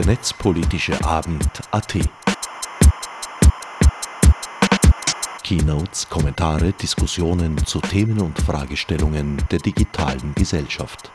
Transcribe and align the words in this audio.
der 0.00 0.06
netzpolitische 0.06 1.04
Abend 1.04 1.46
AT. 1.72 1.98
Keynotes, 5.42 6.08
Kommentare, 6.08 6.72
Diskussionen 6.72 7.58
zu 7.66 7.82
Themen 7.82 8.18
und 8.22 8.38
Fragestellungen 8.38 9.36
der 9.50 9.58
digitalen 9.58 10.34
Gesellschaft. 10.34 11.12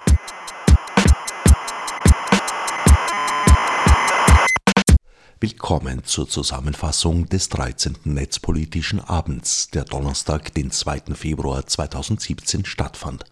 Willkommen 5.39 6.03
zur 6.03 6.29
Zusammenfassung 6.29 7.27
des 7.27 7.49
13. 7.49 7.97
Netzpolitischen 8.03 8.99
Abends, 8.99 9.71
der 9.71 9.85
Donnerstag, 9.85 10.53
den 10.53 10.69
2. 10.69 11.15
Februar 11.15 11.65
2017 11.65 12.65
stattfand. 12.65 13.25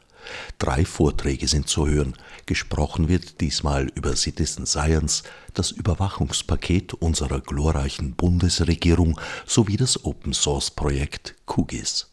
Drei 0.59 0.85
Vorträge 0.85 1.47
sind 1.47 1.67
zu 1.67 1.87
hören. 1.87 2.15
Gesprochen 2.45 3.09
wird 3.09 3.41
diesmal 3.41 3.87
über 3.95 4.15
Citizen 4.15 4.65
Science, 4.65 5.23
das 5.53 5.71
Überwachungspaket 5.71 6.93
unserer 6.93 7.41
glorreichen 7.41 8.13
Bundesregierung 8.15 9.19
sowie 9.45 9.77
das 9.77 10.05
Open 10.05 10.33
Source 10.33 10.71
Projekt 10.71 11.35
QGIS. 11.45 12.09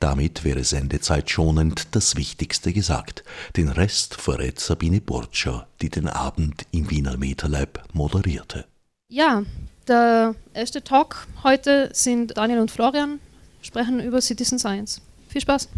Damit 0.00 0.44
wäre 0.44 0.64
sendezeitschonend 0.64 1.94
das 1.94 2.16
Wichtigste 2.16 2.72
gesagt. 2.72 3.24
Den 3.56 3.68
Rest 3.68 4.14
verrät 4.14 4.58
Sabine 4.60 5.00
Burtscher, 5.00 5.68
die 5.82 5.90
den 5.90 6.08
Abend 6.08 6.66
im 6.72 6.90
Wiener 6.90 7.16
MetaLab 7.16 7.84
moderierte. 7.92 8.64
Ja, 9.08 9.44
der 9.86 10.34
erste 10.52 10.82
Talk 10.82 11.26
heute 11.42 11.90
sind 11.92 12.36
Daniel 12.36 12.60
und 12.60 12.70
Florian, 12.70 13.20
sprechen 13.62 14.00
über 14.00 14.20
Citizen 14.20 14.58
Science. 14.58 15.00
Viel 15.28 15.40
Spaß! 15.40 15.68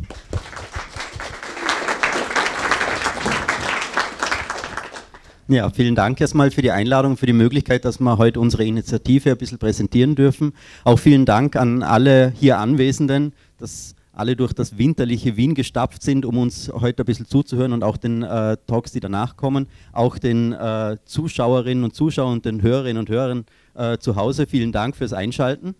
Ja, 5.50 5.68
vielen 5.68 5.96
Dank 5.96 6.20
erstmal 6.20 6.52
für 6.52 6.62
die 6.62 6.70
Einladung, 6.70 7.16
für 7.16 7.26
die 7.26 7.32
Möglichkeit, 7.32 7.84
dass 7.84 7.98
wir 7.98 8.18
heute 8.18 8.38
unsere 8.38 8.64
Initiative 8.64 9.32
ein 9.32 9.36
bisschen 9.36 9.58
präsentieren 9.58 10.14
dürfen. 10.14 10.52
Auch 10.84 11.00
vielen 11.00 11.24
Dank 11.24 11.56
an 11.56 11.82
alle 11.82 12.32
hier 12.38 12.58
Anwesenden, 12.58 13.32
dass 13.58 13.96
alle 14.12 14.36
durch 14.36 14.52
das 14.52 14.78
winterliche 14.78 15.36
Wien 15.36 15.56
gestapft 15.56 16.04
sind, 16.04 16.24
um 16.24 16.38
uns 16.38 16.70
heute 16.72 17.02
ein 17.02 17.04
bisschen 17.04 17.26
zuzuhören 17.26 17.72
und 17.72 17.82
auch 17.82 17.96
den 17.96 18.22
äh, 18.22 18.58
Talks, 18.68 18.92
die 18.92 19.00
danach 19.00 19.36
kommen. 19.36 19.66
Auch 19.92 20.18
den 20.18 20.52
äh, 20.52 20.98
Zuschauerinnen 21.04 21.82
und 21.82 21.96
Zuschauern 21.96 22.34
und 22.34 22.44
den 22.44 22.62
Hörerinnen 22.62 23.00
und 23.00 23.08
Hörern 23.08 23.44
äh, 23.74 23.98
zu 23.98 24.14
Hause. 24.14 24.46
Vielen 24.46 24.70
Dank 24.70 24.94
fürs 24.94 25.12
Einschalten. 25.12 25.74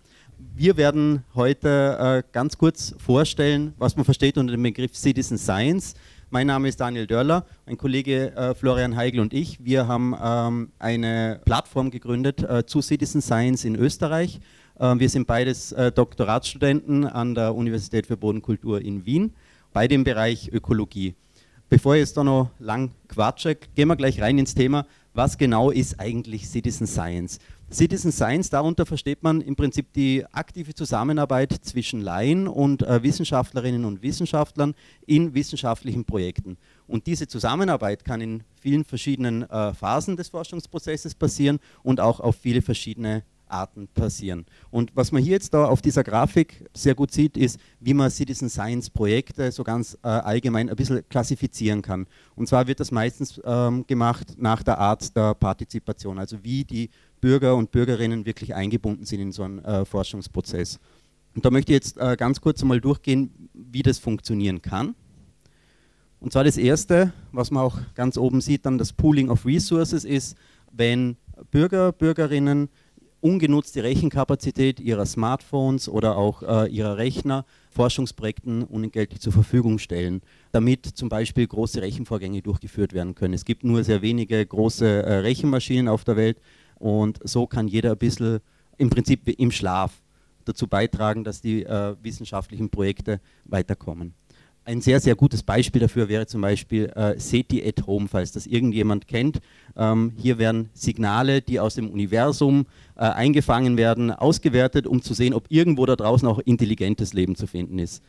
Wir 0.57 0.77
werden 0.79 1.23
heute 1.37 2.25
äh, 2.27 2.33
ganz 2.33 2.59
kurz 2.59 2.93
vorstellen, 2.99 3.73
was 3.79 3.95
man 3.95 4.05
versteht 4.05 4.37
unter 4.37 4.53
dem 4.53 4.65
Begriff 4.65 4.97
Citizen 4.97 5.39
Science. 5.39 5.95
Mein 6.33 6.47
Name 6.47 6.69
ist 6.69 6.79
Daniel 6.79 7.09
Dörler, 7.09 7.45
mein 7.67 7.77
Kollege 7.77 8.33
äh, 8.37 8.55
Florian 8.55 8.95
Heigl 8.95 9.19
und 9.19 9.35
ich. 9.35 9.59
Wir 9.65 9.89
haben 9.89 10.15
ähm, 10.23 10.71
eine 10.79 11.41
Plattform 11.45 11.91
gegründet 11.91 12.45
äh, 12.45 12.65
zu 12.65 12.81
Citizen 12.83 13.21
Science 13.21 13.65
in 13.65 13.75
Österreich. 13.75 14.39
Äh, 14.79 14.95
wir 15.01 15.09
sind 15.09 15.27
beides 15.27 15.73
äh, 15.73 15.91
Doktoratsstudenten 15.91 17.05
an 17.05 17.35
der 17.35 17.57
Universität 17.57 18.07
für 18.07 18.17
Bodenkultur 18.17 18.81
in 18.81 19.05
Wien, 19.07 19.33
beide 19.73 19.97
im 19.97 20.05
Bereich 20.05 20.53
Ökologie. 20.53 21.17
Bevor 21.69 21.97
ich 21.97 22.03
jetzt 22.03 22.17
da 22.17 22.23
noch 22.23 22.51
lang 22.61 22.93
quatsche, 23.09 23.57
gehen 23.75 23.89
wir 23.89 23.97
gleich 23.97 24.23
rein 24.23 24.39
ins 24.39 24.55
Thema, 24.55 24.87
was 25.15 25.37
genau 25.37 25.73
ist 25.73 25.99
eigentlich 25.99 26.49
Citizen 26.49 26.87
Science? 26.87 27.41
Citizen 27.73 28.11
Science, 28.11 28.51
darunter 28.51 28.85
versteht 28.85 29.23
man 29.23 29.41
im 29.41 29.55
Prinzip 29.55 29.93
die 29.93 30.25
aktive 30.33 30.75
Zusammenarbeit 30.75 31.53
zwischen 31.63 32.01
Laien 32.01 32.49
und 32.49 32.83
äh, 32.83 33.01
Wissenschaftlerinnen 33.05 33.85
und 33.85 34.03
Wissenschaftlern 34.03 34.75
in 35.07 35.35
wissenschaftlichen 35.35 36.05
Projekten. 36.05 36.57
Und 36.89 37.07
diese 37.07 37.29
Zusammenarbeit 37.29 38.05
kann 38.05 38.21
in 38.21 38.43
vielen 38.61 38.85
verschiedenen 38.85 39.49
äh, 39.49 39.73
Phasen 39.73 40.17
des 40.17 40.31
Forschungsprozesses 40.31 41.15
passieren 41.15 41.61
und 41.85 42.01
auch 42.01 42.19
auf 42.19 42.35
viele 42.35 42.61
verschiedene 42.61 43.23
Arten 43.51 43.89
passieren. 43.89 44.47
Und 44.71 44.91
was 44.95 45.13
man 45.13 45.23
hier 45.23 45.33
jetzt 45.33 45.53
da 45.55 45.65
auf 45.65 45.83
dieser 45.83 46.05
Grafik 46.05 46.69
sehr 46.75 46.95
gut 46.95 47.13
sieht, 47.13 47.37
ist, 47.37 47.59
wie 47.81 47.95
man 47.95 48.11
Citizen 48.11 48.49
Science 48.49 48.91
Projekte 48.91 49.53
so 49.53 49.65
ganz 49.65 49.99
äh, 50.03 50.09
allgemein 50.09 50.71
ein 50.71 50.77
bisschen 50.77 51.07
klassifizieren 51.09 51.83
kann. 51.83 52.07
Und 52.37 52.49
zwar 52.49 52.67
wird 52.67 52.81
das 52.81 52.91
meistens 52.91 53.41
ähm, 53.45 53.87
gemacht 53.87 54.35
nach 54.39 54.63
der 54.63 54.79
Art 54.79 55.15
der 55.17 55.35
Partizipation, 55.35 56.19
also 56.19 56.43
wie 56.43 56.65
die 56.65 56.91
Bürger 57.21 57.57
und 57.57 57.71
Bürgerinnen 57.71 58.27
wirklich 58.27 58.55
eingebunden 58.55 59.05
sind 59.05 59.21
in 59.21 59.33
so 59.33 59.43
einen 59.43 59.59
äh, 59.65 59.85
Forschungsprozess. 59.85 60.79
Und 61.35 61.45
da 61.45 61.51
möchte 61.51 61.73
ich 61.73 61.77
jetzt 61.77 61.99
äh, 61.99 62.17
ganz 62.17 62.41
kurz 62.41 62.63
einmal 62.63 62.81
durchgehen, 62.81 63.51
wie 63.55 63.83
das 63.83 63.99
funktionieren 63.99 64.63
kann. 64.63 64.95
Und 66.19 66.33
zwar 66.33 66.45
das 66.45 66.57
Erste, 66.57 67.13
was 67.33 67.51
man 67.51 67.63
auch 67.63 67.79
ganz 67.95 68.19
oben 68.19 68.41
sieht, 68.41 68.67
dann 68.67 68.79
das 68.79 68.93
Pooling 68.93 69.31
of 69.31 69.47
Resources 69.47 70.05
ist, 70.05 70.37
wenn 70.71 71.17
Bürger, 71.51 71.93
Bürgerinnen 71.93 72.69
ungenutzte 73.21 73.83
Rechenkapazität 73.83 74.81
ihrer 74.81 75.07
Smartphones 75.07 75.89
oder 75.89 76.17
auch 76.17 76.43
äh, 76.43 76.71
ihrer 76.71 76.97
Rechner 76.97 77.45
Forschungsprojekten 77.71 78.65
unentgeltlich 78.65 79.21
zur 79.21 79.33
Verfügung 79.33 79.79
stellen, 79.79 80.23
damit 80.53 80.87
zum 80.87 81.09
Beispiel 81.09 81.47
große 81.47 81.83
Rechenvorgänge 81.83 82.43
durchgeführt 82.43 82.93
werden 82.93 83.15
können. 83.15 83.35
Es 83.35 83.45
gibt 83.45 83.63
nur 83.63 83.85
sehr 83.85 84.03
wenige 84.03 84.45
große 84.45 84.87
äh, 84.87 85.15
Rechenmaschinen 85.19 85.89
auf 85.89 86.05
der 86.05 86.17
Welt 86.17 86.39
und 86.81 87.21
so 87.23 87.47
kann 87.47 87.69
jeder 87.69 87.93
ein 87.93 87.99
bisschen 87.99 88.41
im 88.79 88.91
Prinzip 88.91 89.29
im 89.29 89.53
Schlaf 89.53 89.93
dazu 90.47 90.67
beitragen, 90.67 91.23
dass 91.23 91.41
die 91.41 91.63
äh, 91.65 91.95
wissenschaftlichen 92.03 92.71
Projekte 92.71 93.21
weiterkommen. 93.45 94.15
Ein 94.65 94.81
sehr, 94.81 95.01
sehr 95.01 95.15
gutes 95.15 95.43
Beispiel 95.43 95.81
dafür 95.81 96.09
wäre 96.09 96.27
zum 96.27 96.41
Beispiel 96.43 96.87
äh, 96.95 97.19
SETI 97.19 97.67
at 97.67 97.87
Home, 97.87 98.09
falls 98.09 98.33
das 98.33 98.47
irgendjemand 98.47 99.09
kennt. 99.09 99.41
Ähm, 99.77 100.13
hier 100.17 100.39
werden 100.39 100.71
Signale, 100.75 101.43
die 101.43 101.61
aus 101.61 101.75
dem 101.75 101.91
Universum 101.91 102.67
äh, 102.97 103.01
eingefangen 103.01 103.77
werden, 103.77 104.11
ausgewertet, 104.11 104.87
um 104.87 105.03
zu 105.03 105.15
sehen, 105.15 105.35
ob 105.35 105.47
irgendwo 105.49 105.87
da 105.87 105.97
draußen 105.97 106.27
auch 106.29 106.39
intelligentes 106.39 107.13
Leben 107.13 107.37
zu 107.37 107.47
finden 107.47 107.79
ist. 107.79 108.03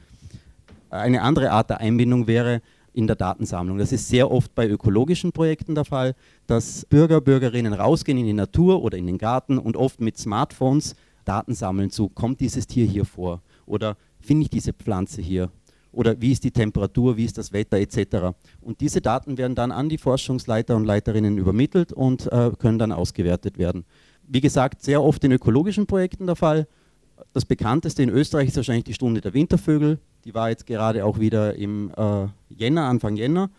Eine 0.89 1.21
andere 1.21 1.51
Art 1.51 1.69
der 1.69 1.79
Einbindung 1.79 2.27
wäre, 2.27 2.61
in 2.93 3.07
der 3.07 3.15
Datensammlung. 3.15 3.77
Das 3.77 3.91
ist 3.91 4.07
sehr 4.07 4.29
oft 4.29 4.53
bei 4.53 4.67
ökologischen 4.67 5.31
Projekten 5.31 5.75
der 5.75 5.85
Fall, 5.85 6.15
dass 6.47 6.85
Bürger, 6.85 7.21
Bürgerinnen 7.21 7.73
rausgehen 7.73 8.17
in 8.17 8.25
die 8.25 8.33
Natur 8.33 8.81
oder 8.83 8.97
in 8.97 9.07
den 9.07 9.17
Garten 9.17 9.57
und 9.57 9.77
oft 9.77 10.01
mit 10.01 10.17
Smartphones 10.17 10.95
Daten 11.25 11.53
sammeln 11.53 11.91
zu, 11.91 12.09
kommt 12.09 12.39
dieses 12.39 12.67
Tier 12.67 12.85
hier 12.85 13.05
vor 13.05 13.41
oder 13.65 13.95
finde 14.19 14.43
ich 14.43 14.49
diese 14.49 14.73
Pflanze 14.73 15.21
hier 15.21 15.49
oder 15.91 16.19
wie 16.19 16.31
ist 16.31 16.43
die 16.43 16.51
Temperatur, 16.51 17.17
wie 17.17 17.25
ist 17.25 17.37
das 17.37 17.51
Wetter 17.51 17.77
etc. 17.77 18.35
Und 18.61 18.81
diese 18.81 19.01
Daten 19.01 19.37
werden 19.37 19.55
dann 19.55 19.71
an 19.71 19.89
die 19.89 19.97
Forschungsleiter 19.97 20.75
und 20.75 20.85
Leiterinnen 20.85 21.37
übermittelt 21.37 21.93
und 21.93 22.31
äh, 22.31 22.51
können 22.57 22.79
dann 22.79 22.91
ausgewertet 22.91 23.57
werden. 23.57 23.85
Wie 24.27 24.41
gesagt, 24.41 24.81
sehr 24.81 25.03
oft 25.03 25.23
in 25.23 25.31
ökologischen 25.31 25.87
Projekten 25.87 26.25
der 26.25 26.35
Fall. 26.35 26.67
Das 27.33 27.45
bekannteste 27.45 28.03
in 28.03 28.09
Österreich 28.09 28.49
ist 28.49 28.57
wahrscheinlich 28.57 28.83
die 28.83 28.93
Stunde 28.93 29.21
der 29.21 29.33
Wintervögel. 29.33 29.99
Die 30.25 30.33
war 30.33 30.49
jetzt 30.49 30.65
gerade 30.65 31.05
auch 31.05 31.19
wieder 31.19 31.55
im 31.55 31.91
äh, 31.95 32.27
Jänner, 32.49 32.85
Anfang 32.85 33.15
Jänner. 33.15 33.49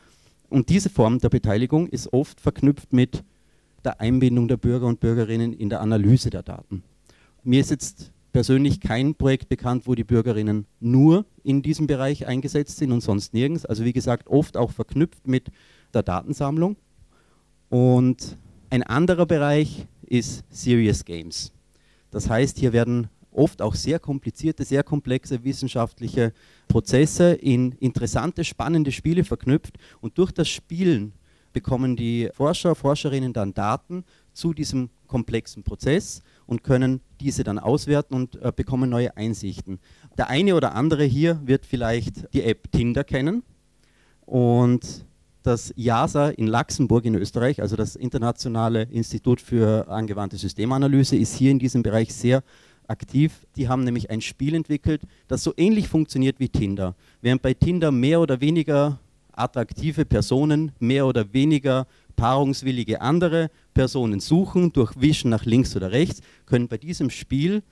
Und 0.48 0.68
diese 0.68 0.90
Form 0.90 1.18
der 1.18 1.30
Beteiligung 1.30 1.88
ist 1.88 2.12
oft 2.12 2.40
verknüpft 2.40 2.92
mit 2.92 3.24
der 3.84 4.00
Einbindung 4.00 4.48
der 4.48 4.58
Bürger 4.58 4.86
und 4.86 5.00
Bürgerinnen 5.00 5.52
in 5.52 5.68
der 5.68 5.80
Analyse 5.80 6.30
der 6.30 6.42
Daten. 6.42 6.82
Mir 7.42 7.60
ist 7.60 7.70
jetzt 7.70 8.12
persönlich 8.32 8.80
kein 8.80 9.14
Projekt 9.14 9.48
bekannt, 9.48 9.86
wo 9.86 9.94
die 9.94 10.04
Bürgerinnen 10.04 10.66
nur 10.80 11.24
in 11.42 11.62
diesem 11.62 11.86
Bereich 11.86 12.26
eingesetzt 12.26 12.78
sind 12.78 12.92
und 12.92 13.00
sonst 13.00 13.34
nirgends. 13.34 13.66
Also 13.66 13.84
wie 13.84 13.92
gesagt, 13.92 14.28
oft 14.28 14.56
auch 14.56 14.70
verknüpft 14.70 15.26
mit 15.26 15.50
der 15.92 16.02
Datensammlung. 16.02 16.76
Und 17.68 18.36
ein 18.70 18.82
anderer 18.82 19.26
Bereich 19.26 19.86
ist 20.06 20.44
Serious 20.50 21.04
Games. 21.04 21.52
Das 22.10 22.28
heißt, 22.28 22.58
hier 22.58 22.72
werden 22.72 23.08
oft 23.32 23.62
auch 23.62 23.74
sehr 23.74 23.98
komplizierte, 23.98 24.64
sehr 24.64 24.82
komplexe 24.82 25.44
wissenschaftliche 25.44 26.32
Prozesse 26.68 27.32
in 27.32 27.72
interessante, 27.72 28.44
spannende 28.44 28.92
Spiele 28.92 29.24
verknüpft 29.24 29.78
und 30.00 30.18
durch 30.18 30.32
das 30.32 30.48
Spielen 30.48 31.14
bekommen 31.52 31.96
die 31.96 32.30
Forscher, 32.32 32.74
Forscherinnen 32.74 33.32
dann 33.32 33.54
Daten 33.54 34.04
zu 34.32 34.54
diesem 34.54 34.90
komplexen 35.06 35.62
Prozess 35.62 36.22
und 36.46 36.64
können 36.64 37.00
diese 37.20 37.44
dann 37.44 37.58
auswerten 37.58 38.14
und 38.14 38.36
äh, 38.36 38.52
bekommen 38.54 38.88
neue 38.88 39.16
Einsichten. 39.16 39.78
Der 40.16 40.30
eine 40.30 40.54
oder 40.54 40.74
andere 40.74 41.04
hier 41.04 41.40
wird 41.44 41.66
vielleicht 41.66 42.32
die 42.32 42.42
App 42.42 42.72
Tinder 42.72 43.04
kennen 43.04 43.42
und 44.24 45.04
das 45.42 45.72
JASA 45.76 46.30
in 46.30 46.46
Luxemburg 46.46 47.04
in 47.04 47.16
Österreich, 47.16 47.60
also 47.60 47.76
das 47.76 47.96
Internationale 47.96 48.84
Institut 48.84 49.40
für 49.40 49.88
angewandte 49.88 50.36
Systemanalyse, 50.36 51.16
ist 51.16 51.34
hier 51.34 51.50
in 51.50 51.58
diesem 51.58 51.82
Bereich 51.82 52.14
sehr 52.14 52.42
aktiv. 52.88 53.46
Die 53.56 53.68
haben 53.68 53.84
nämlich 53.84 54.10
ein 54.10 54.20
Spiel 54.20 54.54
entwickelt, 54.54 55.02
das 55.28 55.42
so 55.42 55.52
ähnlich 55.56 55.88
funktioniert 55.88 56.40
wie 56.40 56.48
Tinder. 56.48 56.94
Während 57.20 57.42
bei 57.42 57.54
Tinder 57.54 57.90
mehr 57.92 58.20
oder 58.20 58.40
weniger 58.40 58.98
attraktive 59.32 60.04
Personen, 60.04 60.72
mehr 60.78 61.06
oder 61.06 61.32
weniger 61.32 61.86
paarungswillige 62.16 63.00
andere 63.00 63.50
Personen 63.74 64.20
suchen, 64.20 64.72
durch 64.72 65.00
Wischen 65.00 65.30
nach 65.30 65.44
links 65.44 65.74
oder 65.74 65.90
rechts, 65.90 66.20
können 66.46 66.68
bei 66.68 66.76
diesem 66.78 67.10
Spiel 67.10 67.62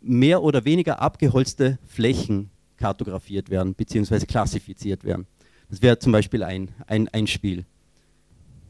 mehr 0.00 0.42
oder 0.42 0.64
weniger 0.64 1.02
abgeholzte 1.02 1.78
Flächen 1.86 2.50
kartografiert 2.76 3.50
werden 3.50 3.74
bzw. 3.74 4.20
klassifiziert 4.26 5.04
werden. 5.04 5.26
Das 5.68 5.82
wäre 5.82 5.98
zum 5.98 6.12
Beispiel 6.12 6.42
ein, 6.42 6.70
ein, 6.86 7.08
ein 7.08 7.26
Spiel. 7.26 7.66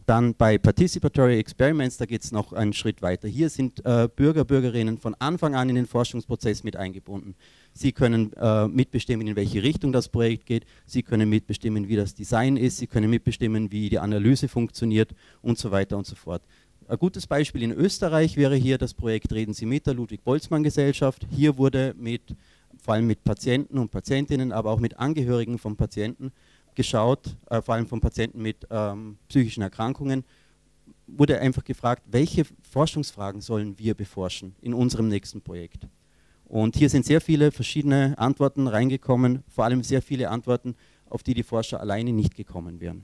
Dann 0.08 0.34
bei 0.34 0.56
Participatory 0.56 1.38
Experiments, 1.38 1.98
da 1.98 2.06
geht 2.06 2.24
es 2.24 2.32
noch 2.32 2.54
einen 2.54 2.72
Schritt 2.72 3.02
weiter. 3.02 3.28
Hier 3.28 3.50
sind 3.50 3.84
äh, 3.84 4.08
Bürger, 4.08 4.46
Bürgerinnen 4.46 4.96
von 4.96 5.14
Anfang 5.18 5.54
an 5.54 5.68
in 5.68 5.74
den 5.74 5.84
Forschungsprozess 5.84 6.64
mit 6.64 6.76
eingebunden. 6.76 7.34
Sie 7.74 7.92
können 7.92 8.32
äh, 8.32 8.68
mitbestimmen, 8.68 9.26
in 9.26 9.36
welche 9.36 9.62
Richtung 9.62 9.92
das 9.92 10.08
Projekt 10.08 10.46
geht. 10.46 10.64
Sie 10.86 11.02
können 11.02 11.28
mitbestimmen, 11.28 11.88
wie 11.88 11.96
das 11.96 12.14
Design 12.14 12.56
ist. 12.56 12.78
Sie 12.78 12.86
können 12.86 13.10
mitbestimmen, 13.10 13.70
wie 13.70 13.90
die 13.90 13.98
Analyse 13.98 14.48
funktioniert 14.48 15.14
und 15.42 15.58
so 15.58 15.72
weiter 15.72 15.98
und 15.98 16.06
so 16.06 16.16
fort. 16.16 16.40
Ein 16.88 16.96
gutes 16.96 17.26
Beispiel 17.26 17.62
in 17.62 17.72
Österreich 17.72 18.38
wäre 18.38 18.56
hier 18.56 18.78
das 18.78 18.94
Projekt 18.94 19.30
Reden 19.34 19.52
Sie 19.52 19.66
mit 19.66 19.86
der 19.86 19.92
Ludwig-Boltzmann-Gesellschaft. 19.92 21.26
Hier 21.30 21.58
wurde 21.58 21.94
mit, 21.98 22.34
vor 22.82 22.94
allem 22.94 23.06
mit 23.06 23.24
Patienten 23.24 23.76
und 23.76 23.90
Patientinnen, 23.90 24.52
aber 24.52 24.70
auch 24.70 24.80
mit 24.80 24.98
Angehörigen 24.98 25.58
von 25.58 25.76
Patienten 25.76 26.32
geschaut, 26.78 27.36
äh, 27.50 27.60
vor 27.60 27.74
allem 27.74 27.86
von 27.86 28.00
Patienten 28.00 28.40
mit 28.40 28.66
ähm, 28.70 29.18
psychischen 29.28 29.62
Erkrankungen, 29.62 30.24
wurde 31.08 31.40
einfach 31.40 31.64
gefragt, 31.64 32.04
welche 32.06 32.44
Forschungsfragen 32.70 33.40
sollen 33.40 33.76
wir 33.78 33.94
beforschen 33.94 34.54
in 34.62 34.72
unserem 34.72 35.08
nächsten 35.08 35.40
Projekt. 35.40 35.88
Und 36.44 36.76
hier 36.76 36.88
sind 36.88 37.04
sehr 37.04 37.20
viele 37.20 37.50
verschiedene 37.50 38.16
Antworten 38.16 38.68
reingekommen, 38.68 39.42
vor 39.48 39.64
allem 39.64 39.82
sehr 39.82 40.00
viele 40.00 40.30
Antworten, 40.30 40.76
auf 41.10 41.24
die 41.24 41.34
die 41.34 41.42
Forscher 41.42 41.80
alleine 41.80 42.12
nicht 42.12 42.36
gekommen 42.36 42.80
wären. 42.80 43.02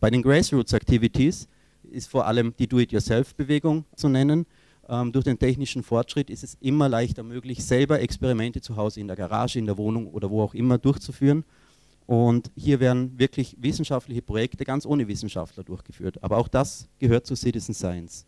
Bei 0.00 0.10
den 0.10 0.22
Grassroots 0.22 0.72
Activities 0.72 1.46
ist 1.84 2.08
vor 2.08 2.26
allem 2.26 2.52
die 2.58 2.66
Do-it-yourself-Bewegung 2.66 3.84
zu 3.94 4.08
nennen. 4.08 4.44
Ähm, 4.88 5.12
durch 5.12 5.24
den 5.24 5.38
technischen 5.38 5.84
Fortschritt 5.84 6.30
ist 6.30 6.42
es 6.42 6.56
immer 6.60 6.88
leichter 6.88 7.22
möglich, 7.22 7.64
selber 7.64 8.00
Experimente 8.00 8.60
zu 8.60 8.76
Hause 8.76 9.00
in 9.00 9.06
der 9.06 9.16
Garage, 9.16 9.58
in 9.60 9.66
der 9.66 9.78
Wohnung 9.78 10.08
oder 10.08 10.28
wo 10.28 10.42
auch 10.42 10.54
immer 10.54 10.78
durchzuführen. 10.78 11.44
Und 12.06 12.52
hier 12.56 12.78
werden 12.78 13.18
wirklich 13.18 13.56
wissenschaftliche 13.58 14.22
Projekte 14.22 14.64
ganz 14.64 14.86
ohne 14.86 15.08
Wissenschaftler 15.08 15.64
durchgeführt. 15.64 16.22
Aber 16.22 16.38
auch 16.38 16.48
das 16.48 16.88
gehört 16.98 17.26
zu 17.26 17.34
Citizen 17.34 17.74
Science. 17.74 18.24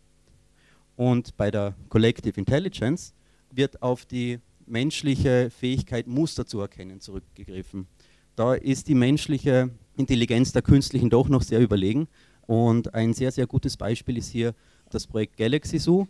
Und 0.97 1.37
bei 1.37 1.49
der 1.49 1.75
Collective 1.87 2.37
Intelligence 2.37 3.13
wird 3.51 3.81
auf 3.81 4.05
die 4.05 4.39
menschliche 4.65 5.49
Fähigkeit, 5.49 6.07
Muster 6.07 6.45
zu 6.45 6.59
erkennen, 6.59 6.99
zurückgegriffen. 6.99 7.87
Da 8.35 8.53
ist 8.53 8.87
die 8.89 8.95
menschliche 8.95 9.69
Intelligenz 9.95 10.51
der 10.51 10.61
künstlichen 10.61 11.09
doch 11.09 11.29
noch 11.29 11.41
sehr 11.41 11.61
überlegen. 11.61 12.07
Und 12.47 12.93
ein 12.93 13.13
sehr, 13.13 13.31
sehr 13.31 13.47
gutes 13.47 13.77
Beispiel 13.77 14.17
ist 14.17 14.29
hier 14.29 14.53
das 14.89 15.07
Projekt 15.07 15.37
Galaxy 15.37 15.79
Zoo, 15.79 16.07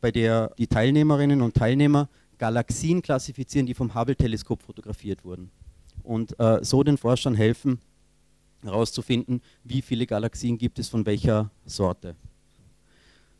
bei 0.00 0.10
der 0.10 0.52
die 0.56 0.66
Teilnehmerinnen 0.66 1.42
und 1.42 1.54
Teilnehmer 1.54 2.08
Galaxien 2.38 3.02
klassifizieren, 3.02 3.66
die 3.66 3.74
vom 3.74 3.94
Hubble-Teleskop 3.94 4.62
fotografiert 4.62 5.24
wurden. 5.24 5.50
Und 6.10 6.38
äh, 6.40 6.58
so 6.62 6.82
den 6.82 6.98
Forschern 6.98 7.34
helfen, 7.34 7.78
herauszufinden, 8.64 9.42
wie 9.62 9.80
viele 9.80 10.06
Galaxien 10.06 10.58
gibt 10.58 10.78
es 10.78 10.88
von 10.88 11.06
welcher 11.06 11.50
Sorte. 11.64 12.16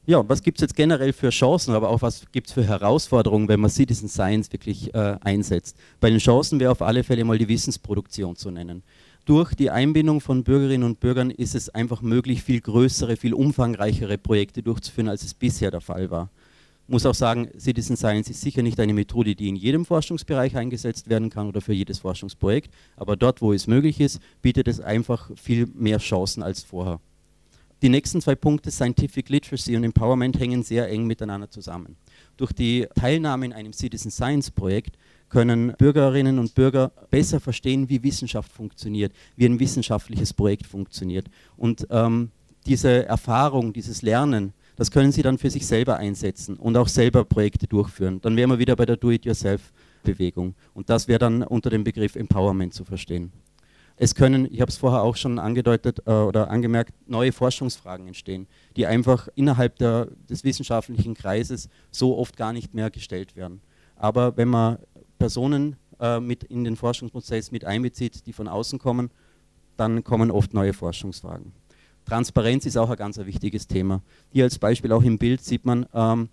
Ja, 0.07 0.27
was 0.29 0.43
gibt 0.43 0.59
es 0.59 0.63
jetzt 0.63 0.77
generell 0.77 1.13
für 1.13 1.31
Chancen, 1.31 1.75
aber 1.75 1.91
auch 1.91 2.01
was 2.01 2.23
gibt 2.33 2.47
es 2.47 2.53
für 2.53 2.65
Herausforderungen, 2.65 3.49
wenn 3.49 3.61
man 3.61 3.71
Citizen 3.71 4.09
Science 4.09 4.53
wirklich 4.53 4.95
äh, 4.95 5.17
einsetzt? 5.21 5.77
Bei 5.99 6.11
den 6.11 6.21
Chancen 6.21 6.61
wäre 6.61 6.71
auf 6.71 6.81
alle 6.81 7.03
Fälle 7.03 7.25
mal 7.25 7.39
die 7.39 7.49
Wissensproduktion 7.49 8.37
zu 8.37 8.51
nennen 8.51 8.85
durch 9.31 9.55
die 9.55 9.71
Einbindung 9.71 10.21
von 10.21 10.43
Bürgerinnen 10.43 10.85
und 10.85 10.99
Bürgern 10.99 11.31
ist 11.31 11.55
es 11.55 11.69
einfach 11.69 12.03
möglich, 12.03 12.43
viel 12.43 12.61
größere, 12.61 13.17
viel 13.17 13.35
umfangreichere 13.35 14.19
Projekte 14.19 14.63
durchzuführen, 14.63 15.09
als 15.09 15.23
es 15.23 15.35
bisher 15.35 15.71
der 15.71 15.81
Fall 15.81 16.11
war. 16.11 16.31
Muss 16.91 17.07
auch 17.07 17.15
sagen, 17.15 17.49
Citizen 17.57 17.97
Science 17.97 18.31
ist 18.31 18.41
sicher 18.41 18.63
nicht 18.63 18.81
eine 18.81 18.93
Methode, 18.93 19.37
die 19.37 19.49
in 19.49 19.55
jedem 19.55 19.85
Forschungsbereich 19.85 20.57
eingesetzt 20.57 21.09
werden 21.09 21.31
kann 21.31 21.47
oder 21.47 21.61
für 21.61 21.73
jedes 21.73 22.01
Forschungsprojekt, 22.01 22.75
aber 22.97 23.15
dort, 23.15 23.41
wo 23.41 23.53
es 23.53 23.69
möglich 23.69 24.01
ist, 24.01 24.19
bietet 24.43 24.67
es 24.67 24.81
einfach 24.81 25.31
viel 25.37 25.69
mehr 25.73 25.99
Chancen 25.99 26.43
als 26.43 26.65
vorher. 26.65 26.99
Die 27.81 27.89
nächsten 27.89 28.21
zwei 28.21 28.35
Punkte, 28.35 28.73
Scientific 28.73 29.29
Literacy 29.29 29.77
und 29.77 29.85
Empowerment, 29.85 30.41
hängen 30.41 30.65
sehr 30.65 30.89
eng 30.89 31.07
miteinander 31.07 31.49
zusammen. 31.49 31.95
Durch 32.37 32.51
die 32.53 32.89
Teilnahme 32.97 33.47
in 33.47 33.53
einem 33.53 33.73
Citizen 33.73 34.11
Science 34.11 34.51
Projekt 34.51 34.99
können 35.29 35.75
Bürgerinnen 35.79 36.41
und 36.41 36.57
Bürger 36.57 36.91
besser 37.13 37.39
verstehen, 37.39 37.89
wie 37.89 38.03
Wissenschaft 38.03 38.51
funktioniert, 38.51 39.13
wie 39.37 39.47
ein 39.47 39.61
wissenschaftliches 39.61 40.35
Projekt 40.35 40.67
funktioniert. 40.67 41.29
Und 41.57 41.87
ähm, 41.91 42.33
diese 42.67 43.07
Erfahrung, 43.07 43.73
dieses 43.73 44.03
Lernen, 44.03 44.55
das 44.81 44.91
können 44.91 45.13
sie 45.13 45.21
dann 45.21 45.37
für 45.37 45.51
sich 45.51 45.67
selber 45.67 45.99
einsetzen 45.99 46.57
und 46.57 46.75
auch 46.75 46.89
selber 46.89 47.27
Projekte 47.27 47.67
durchführen. 47.67 48.19
Dann 48.23 48.35
wären 48.35 48.49
wir 48.49 48.59
wieder 48.59 48.77
bei 48.77 48.87
der 48.87 48.97
Do-it-yourself-Bewegung. 48.97 50.55
Und 50.73 50.89
das 50.89 51.07
wäre 51.07 51.19
dann 51.19 51.43
unter 51.43 51.69
dem 51.69 51.85
Begriff 51.85 52.17
Empowerment 52.17 52.73
zu 52.73 52.87
verstehen. 52.87 53.31
Es 53.97 54.15
können, 54.15 54.49
ich 54.51 54.63
habe 54.63 54.71
es 54.71 54.79
vorher 54.79 55.03
auch 55.03 55.17
schon 55.17 55.39
angedeutet 55.39 55.99
äh, 56.07 56.11
oder 56.11 56.49
angemerkt, 56.49 56.95
neue 57.07 57.31
Forschungsfragen 57.31 58.07
entstehen, 58.07 58.47
die 58.75 58.87
einfach 58.87 59.29
innerhalb 59.35 59.77
der, 59.77 60.09
des 60.31 60.45
wissenschaftlichen 60.45 61.13
Kreises 61.13 61.69
so 61.91 62.17
oft 62.17 62.39
gar 62.39 62.55
nicht 62.55 62.73
mehr 62.73 62.89
gestellt 62.89 63.37
werden. 63.37 63.61
Aber 63.97 64.39
wenn 64.39 64.49
man 64.49 64.79
Personen 65.19 65.77
äh, 66.01 66.21
mit 66.21 66.45
in 66.45 66.65
den 66.65 66.77
Forschungsprozess 66.77 67.51
mit 67.51 67.67
einbezieht, 67.67 68.25
die 68.25 68.33
von 68.33 68.49
außen 68.49 68.79
kommen, 68.79 69.11
dann 69.77 70.05
kommen 70.05 70.31
oft 70.31 70.55
neue 70.55 70.73
Forschungsfragen. 70.73 71.53
Transparenz 72.11 72.67
ist 72.67 72.77
auch 72.77 72.91
ein 72.91 72.97
ganz 72.97 73.19
wichtiges 73.19 73.69
Thema. 73.69 74.03
Hier 74.33 74.43
als 74.43 74.59
Beispiel 74.59 74.91
auch 74.91 75.03
im 75.05 75.17
Bild 75.17 75.45
sieht 75.45 75.65
man, 75.65 75.87
ähm, 75.95 76.29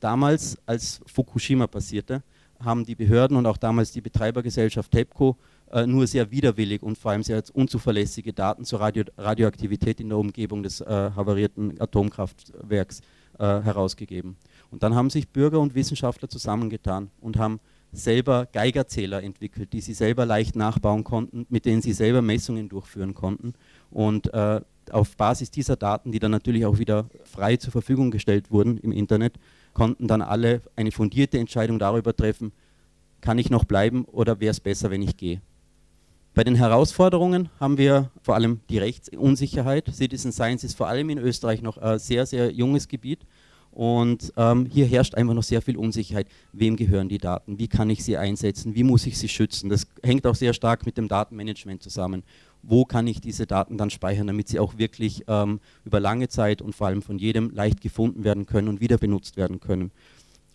damals, 0.00 0.56
als 0.64 1.02
Fukushima 1.04 1.66
passierte, 1.66 2.22
haben 2.58 2.86
die 2.86 2.94
Behörden 2.94 3.36
und 3.36 3.44
auch 3.44 3.58
damals 3.58 3.92
die 3.92 4.00
Betreibergesellschaft 4.00 4.90
TEPCO 4.90 5.36
äh, 5.70 5.86
nur 5.86 6.06
sehr 6.06 6.30
widerwillig 6.30 6.82
und 6.82 6.96
vor 6.96 7.10
allem 7.10 7.22
sehr 7.22 7.42
unzuverlässige 7.52 8.32
Daten 8.32 8.64
zur 8.64 8.80
Radio 8.80 9.04
Radioaktivität 9.18 10.00
in 10.00 10.08
der 10.08 10.16
Umgebung 10.16 10.62
des 10.62 10.80
äh, 10.80 10.86
havarierten 10.86 11.78
Atomkraftwerks 11.78 13.02
äh, 13.38 13.44
herausgegeben. 13.44 14.36
Und 14.70 14.82
dann 14.82 14.94
haben 14.94 15.10
sich 15.10 15.28
Bürger 15.28 15.60
und 15.60 15.74
Wissenschaftler 15.74 16.30
zusammengetan 16.30 17.10
und 17.20 17.36
haben 17.36 17.60
selber 17.92 18.48
Geigerzähler 18.50 19.22
entwickelt, 19.22 19.74
die 19.74 19.82
sie 19.82 19.92
selber 19.92 20.24
leicht 20.24 20.56
nachbauen 20.56 21.04
konnten, 21.04 21.44
mit 21.50 21.66
denen 21.66 21.82
sie 21.82 21.92
selber 21.92 22.22
Messungen 22.22 22.70
durchführen 22.70 23.12
konnten. 23.12 23.52
Und 23.90 24.32
äh, 24.32 24.62
auf 24.90 25.16
Basis 25.16 25.50
dieser 25.50 25.76
Daten, 25.76 26.12
die 26.12 26.18
dann 26.18 26.30
natürlich 26.30 26.66
auch 26.66 26.78
wieder 26.78 27.06
frei 27.24 27.56
zur 27.56 27.72
Verfügung 27.72 28.10
gestellt 28.10 28.50
wurden 28.50 28.78
im 28.78 28.92
Internet, 28.92 29.34
konnten 29.72 30.08
dann 30.08 30.22
alle 30.22 30.62
eine 30.76 30.92
fundierte 30.92 31.38
Entscheidung 31.38 31.78
darüber 31.78 32.14
treffen, 32.14 32.52
kann 33.20 33.38
ich 33.38 33.50
noch 33.50 33.64
bleiben 33.64 34.04
oder 34.04 34.40
wäre 34.40 34.50
es 34.50 34.60
besser, 34.60 34.90
wenn 34.90 35.02
ich 35.02 35.16
gehe. 35.16 35.40
Bei 36.34 36.44
den 36.44 36.54
Herausforderungen 36.54 37.50
haben 37.60 37.76
wir 37.76 38.10
vor 38.22 38.34
allem 38.34 38.60
die 38.70 38.78
Rechtsunsicherheit. 38.78 39.90
Citizen 39.92 40.32
Science 40.32 40.64
ist 40.64 40.76
vor 40.76 40.88
allem 40.88 41.10
in 41.10 41.18
Österreich 41.18 41.60
noch 41.60 41.76
ein 41.76 41.98
sehr, 41.98 42.24
sehr 42.24 42.50
junges 42.50 42.88
Gebiet. 42.88 43.20
Und 43.70 44.34
ähm, 44.36 44.66
hier 44.70 44.86
herrscht 44.86 45.14
einfach 45.14 45.32
noch 45.32 45.42
sehr 45.42 45.62
viel 45.62 45.78
Unsicherheit. 45.78 46.26
Wem 46.52 46.76
gehören 46.76 47.08
die 47.08 47.18
Daten? 47.18 47.58
Wie 47.58 47.68
kann 47.68 47.88
ich 47.88 48.04
sie 48.04 48.18
einsetzen? 48.18 48.74
Wie 48.74 48.82
muss 48.82 49.06
ich 49.06 49.18
sie 49.18 49.28
schützen? 49.28 49.70
Das 49.70 49.86
hängt 50.02 50.26
auch 50.26 50.34
sehr 50.34 50.52
stark 50.52 50.84
mit 50.84 50.98
dem 50.98 51.08
Datenmanagement 51.08 51.82
zusammen. 51.82 52.22
Wo 52.62 52.84
kann 52.84 53.06
ich 53.06 53.20
diese 53.20 53.46
Daten 53.46 53.76
dann 53.76 53.90
speichern, 53.90 54.26
damit 54.26 54.48
sie 54.48 54.60
auch 54.60 54.78
wirklich 54.78 55.24
ähm, 55.26 55.60
über 55.84 55.98
lange 55.98 56.28
Zeit 56.28 56.62
und 56.62 56.74
vor 56.74 56.86
allem 56.86 57.02
von 57.02 57.18
jedem 57.18 57.50
leicht 57.50 57.80
gefunden 57.80 58.24
werden 58.24 58.46
können 58.46 58.68
und 58.68 58.80
wieder 58.80 58.98
benutzt 58.98 59.36
werden 59.36 59.60
können? 59.60 59.90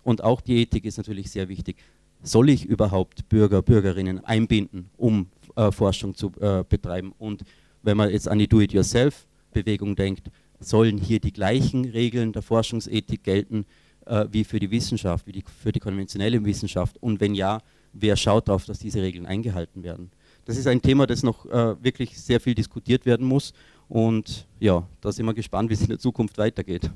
Und 0.04 0.24
auch 0.24 0.40
die 0.40 0.62
Ethik 0.62 0.86
ist 0.86 0.98
natürlich 0.98 1.30
sehr 1.32 1.50
wichtig. 1.50 1.78
Soll 2.24 2.50
ich 2.50 2.66
überhaupt 2.66 3.28
Bürger, 3.28 3.62
Bürgerinnen 3.62 4.24
einbinden, 4.24 4.90
um 4.96 5.28
äh, 5.58 5.72
Forschung 5.72 6.16
zu 6.16 6.32
äh, 6.40 6.64
betreiben? 6.68 7.14
Und 7.18 7.44
wenn 7.84 7.98
man 7.98 8.10
jetzt 8.10 8.28
an 8.28 8.40
die 8.40 8.48
Do-it-yourself-Bewegung 8.48 9.96
denkt, 9.96 10.32
sollen 10.60 10.98
hier 10.98 11.20
die 11.20 11.34
gleichen 11.34 11.86
Regeln 11.86 12.32
der 12.32 12.42
Forschungsethik 12.42 13.24
gelten 13.24 13.66
äh, 14.06 14.26
wie 14.32 14.44
für 14.44 14.60
die 14.60 14.72
Wissenschaft, 14.72 15.28
wie 15.28 15.34
die, 15.34 15.44
für 15.62 15.72
die 15.72 15.80
konventionelle 15.80 16.44
Wissenschaft? 16.44 16.98
Und 17.02 17.20
wenn 17.20 17.36
ja, 17.36 17.62
wer 17.94 18.16
schaut 18.16 18.48
darauf, 18.48 18.66
dass 18.66 18.80
diese 18.80 19.02
Regeln 19.02 19.26
eingehalten 19.26 19.84
werden? 19.84 20.12
Das 20.48 20.56
ist 20.56 20.66
ein 20.66 20.82
Thema, 20.82 21.06
das 21.06 21.24
noch 21.24 21.46
äh, 21.46 21.76
wirklich 21.84 22.18
sehr 22.18 22.40
viel 22.40 22.56
diskutiert 22.56 23.06
werden 23.06 23.28
muss. 23.28 23.54
Und 23.90 24.48
ja, 24.60 24.88
da 25.02 25.12
sind 25.12 25.26
wir 25.26 25.34
gespannt, 25.34 25.70
wie 25.70 25.74
es 25.74 25.82
in 25.82 25.90
der 25.90 26.00
Zukunft 26.00 26.38
weitergeht. 26.38 26.90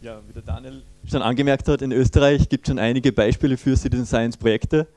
Ja, 0.00 0.22
wie 0.26 0.32
der 0.32 0.40
Daniel 0.40 0.82
schon 1.04 1.20
angemerkt 1.20 1.68
hat, 1.68 1.82
in 1.82 1.92
Österreich 1.92 2.48
gibt 2.48 2.66
es 2.66 2.70
schon 2.70 2.78
einige 2.78 3.12
Beispiele 3.12 3.58
für 3.58 3.76
Citizen 3.76 4.06
Science 4.06 4.38
Projekte. 4.38 4.88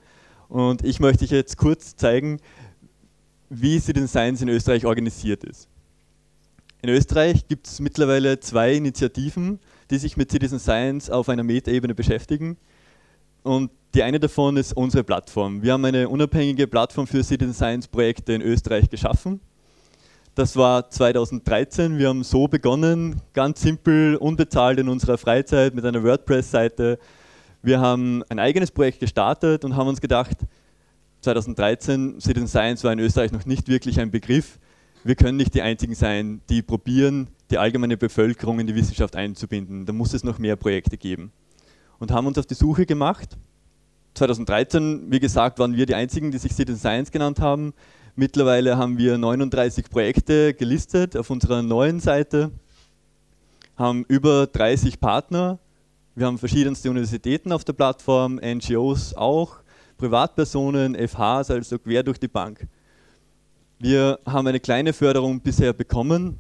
Und 0.48 0.86
ich 0.86 1.02
möchte 1.02 1.26
euch 1.26 1.32
jetzt 1.32 1.58
kurz 1.58 1.98
zeigen, 1.98 2.40
wie 3.50 3.80
Citizen 3.80 4.08
Science 4.08 4.42
in 4.42 4.48
Österreich 4.48 4.86
organisiert 4.86 5.44
ist. 5.44 5.68
In 6.82 6.90
Österreich 6.90 7.50
gibt 7.50 7.68
es 7.68 7.82
mittlerweile 7.82 8.40
zwei 8.40 8.76
Initiativen, 8.76 9.60
die 9.92 9.98
sich 9.98 10.16
mit 10.16 10.32
Citizen 10.32 10.60
Science 10.60 11.10
auf 11.10 11.28
einer 11.28 11.44
Metaebene 11.44 11.96
beschäftigen. 11.96 12.56
Und 13.46 13.70
die 13.94 14.02
eine 14.02 14.20
davon 14.20 14.58
ist 14.58 14.76
unsere 14.76 15.04
Plattform. 15.04 15.62
Wir 15.62 15.74
haben 15.74 15.86
eine 15.86 16.10
unabhängige 16.10 16.66
Plattform 16.66 17.06
für 17.06 17.24
Citizen 17.24 17.54
Science 17.54 17.88
Projekte 17.88 18.34
in 18.34 18.42
Österreich 18.42 18.90
geschaffen. 18.90 19.40
Das 20.34 20.56
war 20.56 20.90
2013. 20.90 22.00
Wir 22.00 22.10
haben 22.10 22.24
so 22.24 22.48
begonnen, 22.48 23.22
ganz 23.34 23.62
simpel, 23.62 24.16
unbezahlt 24.16 24.80
in 24.80 24.90
unserer 24.90 25.20
Freizeit 25.20 25.76
mit 25.76 25.86
einer 25.86 26.04
WordPress-Seite. 26.04 26.98
Wir 27.62 27.80
haben 27.80 28.24
ein 28.30 28.40
eigenes 28.40 28.72
Projekt 28.72 29.00
gestartet 29.00 29.64
und 29.64 29.76
haben 29.76 29.88
uns 29.88 30.02
gedacht, 30.02 30.38
2013, 31.22 32.20
Citizen 32.20 32.48
Science 32.48 32.84
war 32.84 32.94
in 32.94 33.00
Österreich 33.00 33.32
noch 33.32 33.46
nicht 33.46 33.68
wirklich 33.68 34.00
ein 34.00 34.10
Begriff 34.10 34.58
wir 35.06 35.14
können 35.14 35.38
nicht 35.38 35.54
die 35.54 35.62
Einzigen 35.62 35.94
sein, 35.94 36.42
die 36.50 36.64
probieren, 36.64 37.28
die 37.52 37.60
allgemeine 37.60 37.96
Bevölkerung 37.96 38.60
in 38.60 38.66
die 38.66 38.74
Wissenschaft 38.74 39.16
einzubinden. 39.16 39.86
Da 39.86 39.94
muss 39.94 40.16
es 40.16 40.24
noch 40.24 40.40
mehr 40.40 40.56
Projekte 40.56 40.98
geben. 40.98 41.32
Und 42.00 42.12
haben 42.12 42.28
uns 42.28 42.38
auf 42.38 42.46
die 42.46 42.54
Suche 42.54 42.86
gemacht. 42.86 43.38
2013, 44.16 45.12
wie 45.12 45.20
gesagt, 45.20 45.60
waren 45.60 45.76
wir 45.76 45.86
die 45.86 45.96
Einzigen, 45.96 46.32
die 46.32 46.38
sich 46.38 46.54
Citizen 46.54 46.80
Science 46.80 47.12
genannt 47.12 47.40
haben. 47.40 47.74
Mittlerweile 48.16 48.78
haben 48.78 48.98
wir 48.98 49.18
39 49.18 49.90
Projekte 49.90 50.54
gelistet 50.54 51.18
auf 51.18 51.30
unserer 51.30 51.62
neuen 51.62 52.00
Seite, 52.00 52.52
haben 53.76 54.06
über 54.08 54.48
30 54.48 55.02
Partner. 55.02 55.60
Wir 56.16 56.28
haben 56.28 56.38
verschiedenste 56.38 56.90
Universitäten 56.90 57.52
auf 57.52 57.66
der 57.66 57.74
Plattform, 57.74 58.36
NGOs 58.36 59.14
auch, 59.16 59.58
Privatpersonen, 59.98 60.96
FHs, 60.96 61.52
also 61.52 61.78
quer 61.78 62.04
durch 62.04 62.20
die 62.20 62.30
Bank. 62.30 62.66
Wir 63.80 64.18
haben 64.26 64.48
eine 64.48 64.62
kleine 64.62 64.94
Förderung 64.94 65.42
bisher 65.42 65.74
bekommen, 65.74 66.40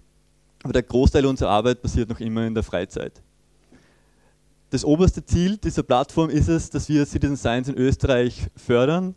aber 0.63 0.71
der 0.71 0.83
Großteil 0.83 1.25
unserer 1.25 1.49
Arbeit 1.49 1.81
passiert 1.81 2.07
noch 2.07 2.21
immer 2.21 2.47
in 2.47 2.53
der 2.53 2.63
Freizeit. 2.63 3.21
Das 4.71 4.83
oberste 4.83 5.23
Ziel 5.23 5.57
dieser 5.57 5.83
Plattform 5.83 6.29
ist 6.29 6.49
es, 6.49 6.69
dass 6.71 6.89
wir 6.89 7.05
Citizen 7.05 7.37
Science 7.37 7.69
in 7.69 7.77
Österreich 7.77 8.47
fördern, 8.55 9.15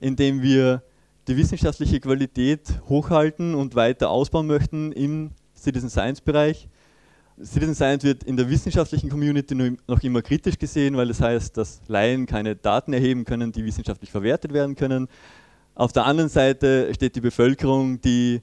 indem 0.00 0.42
wir 0.42 0.82
die 1.28 1.36
wissenschaftliche 1.36 2.00
Qualität 2.00 2.80
hochhalten 2.88 3.54
und 3.54 3.74
weiter 3.74 4.10
ausbauen 4.10 4.46
möchten 4.46 4.92
im 4.92 5.30
Citizen 5.54 5.88
Science 5.88 6.20
Bereich. 6.20 6.68
Citizen 7.40 7.76
Science 7.76 8.02
wird 8.02 8.24
in 8.24 8.36
der 8.36 8.50
wissenschaftlichen 8.50 9.08
Community 9.08 9.54
noch 9.86 10.02
immer 10.02 10.22
kritisch 10.22 10.58
gesehen, 10.58 10.96
weil 10.96 11.06
das 11.08 11.20
heißt, 11.20 11.56
dass 11.56 11.80
Laien 11.86 12.26
keine 12.26 12.56
Daten 12.56 12.92
erheben 12.92 13.24
können, 13.24 13.52
die 13.52 13.64
wissenschaftlich 13.64 14.10
verwertet 14.10 14.52
werden 14.52 14.74
können. 14.74 15.06
Auf 15.76 15.92
der 15.92 16.06
anderen 16.06 16.28
Seite 16.28 16.92
steht 16.92 17.14
die 17.14 17.20
Bevölkerung, 17.20 18.00
die 18.00 18.42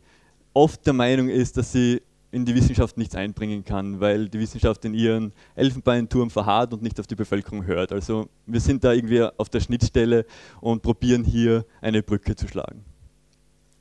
oft 0.53 0.85
der 0.85 0.93
Meinung 0.93 1.27
ist, 1.27 1.57
dass 1.57 1.74
sie 1.74 2.01
in 2.35 2.43
die 2.43 2.53
Wissenschaft 2.53 2.97
nichts 2.97 3.15
einbringen 3.15 3.63
kann, 3.63 4.01
weil 4.01 4.27
die 4.27 4.39
Wissenschaft 4.39 4.83
in 4.83 4.93
ihren 4.93 5.31
Elfenbeinturm 5.55 6.29
verharrt 6.29 6.73
und 6.73 6.83
nicht 6.83 6.99
auf 6.99 7.07
die 7.07 7.15
Bevölkerung 7.15 7.65
hört. 7.65 7.93
Also 7.93 8.27
wir 8.45 8.59
sind 8.59 8.83
da 8.83 8.91
irgendwie 8.91 9.23
auf 9.37 9.47
der 9.47 9.61
Schnittstelle 9.61 10.25
und 10.59 10.81
probieren 10.81 11.23
hier 11.23 11.65
eine 11.79 12.03
Brücke 12.03 12.35
zu 12.35 12.49
schlagen. 12.49 12.83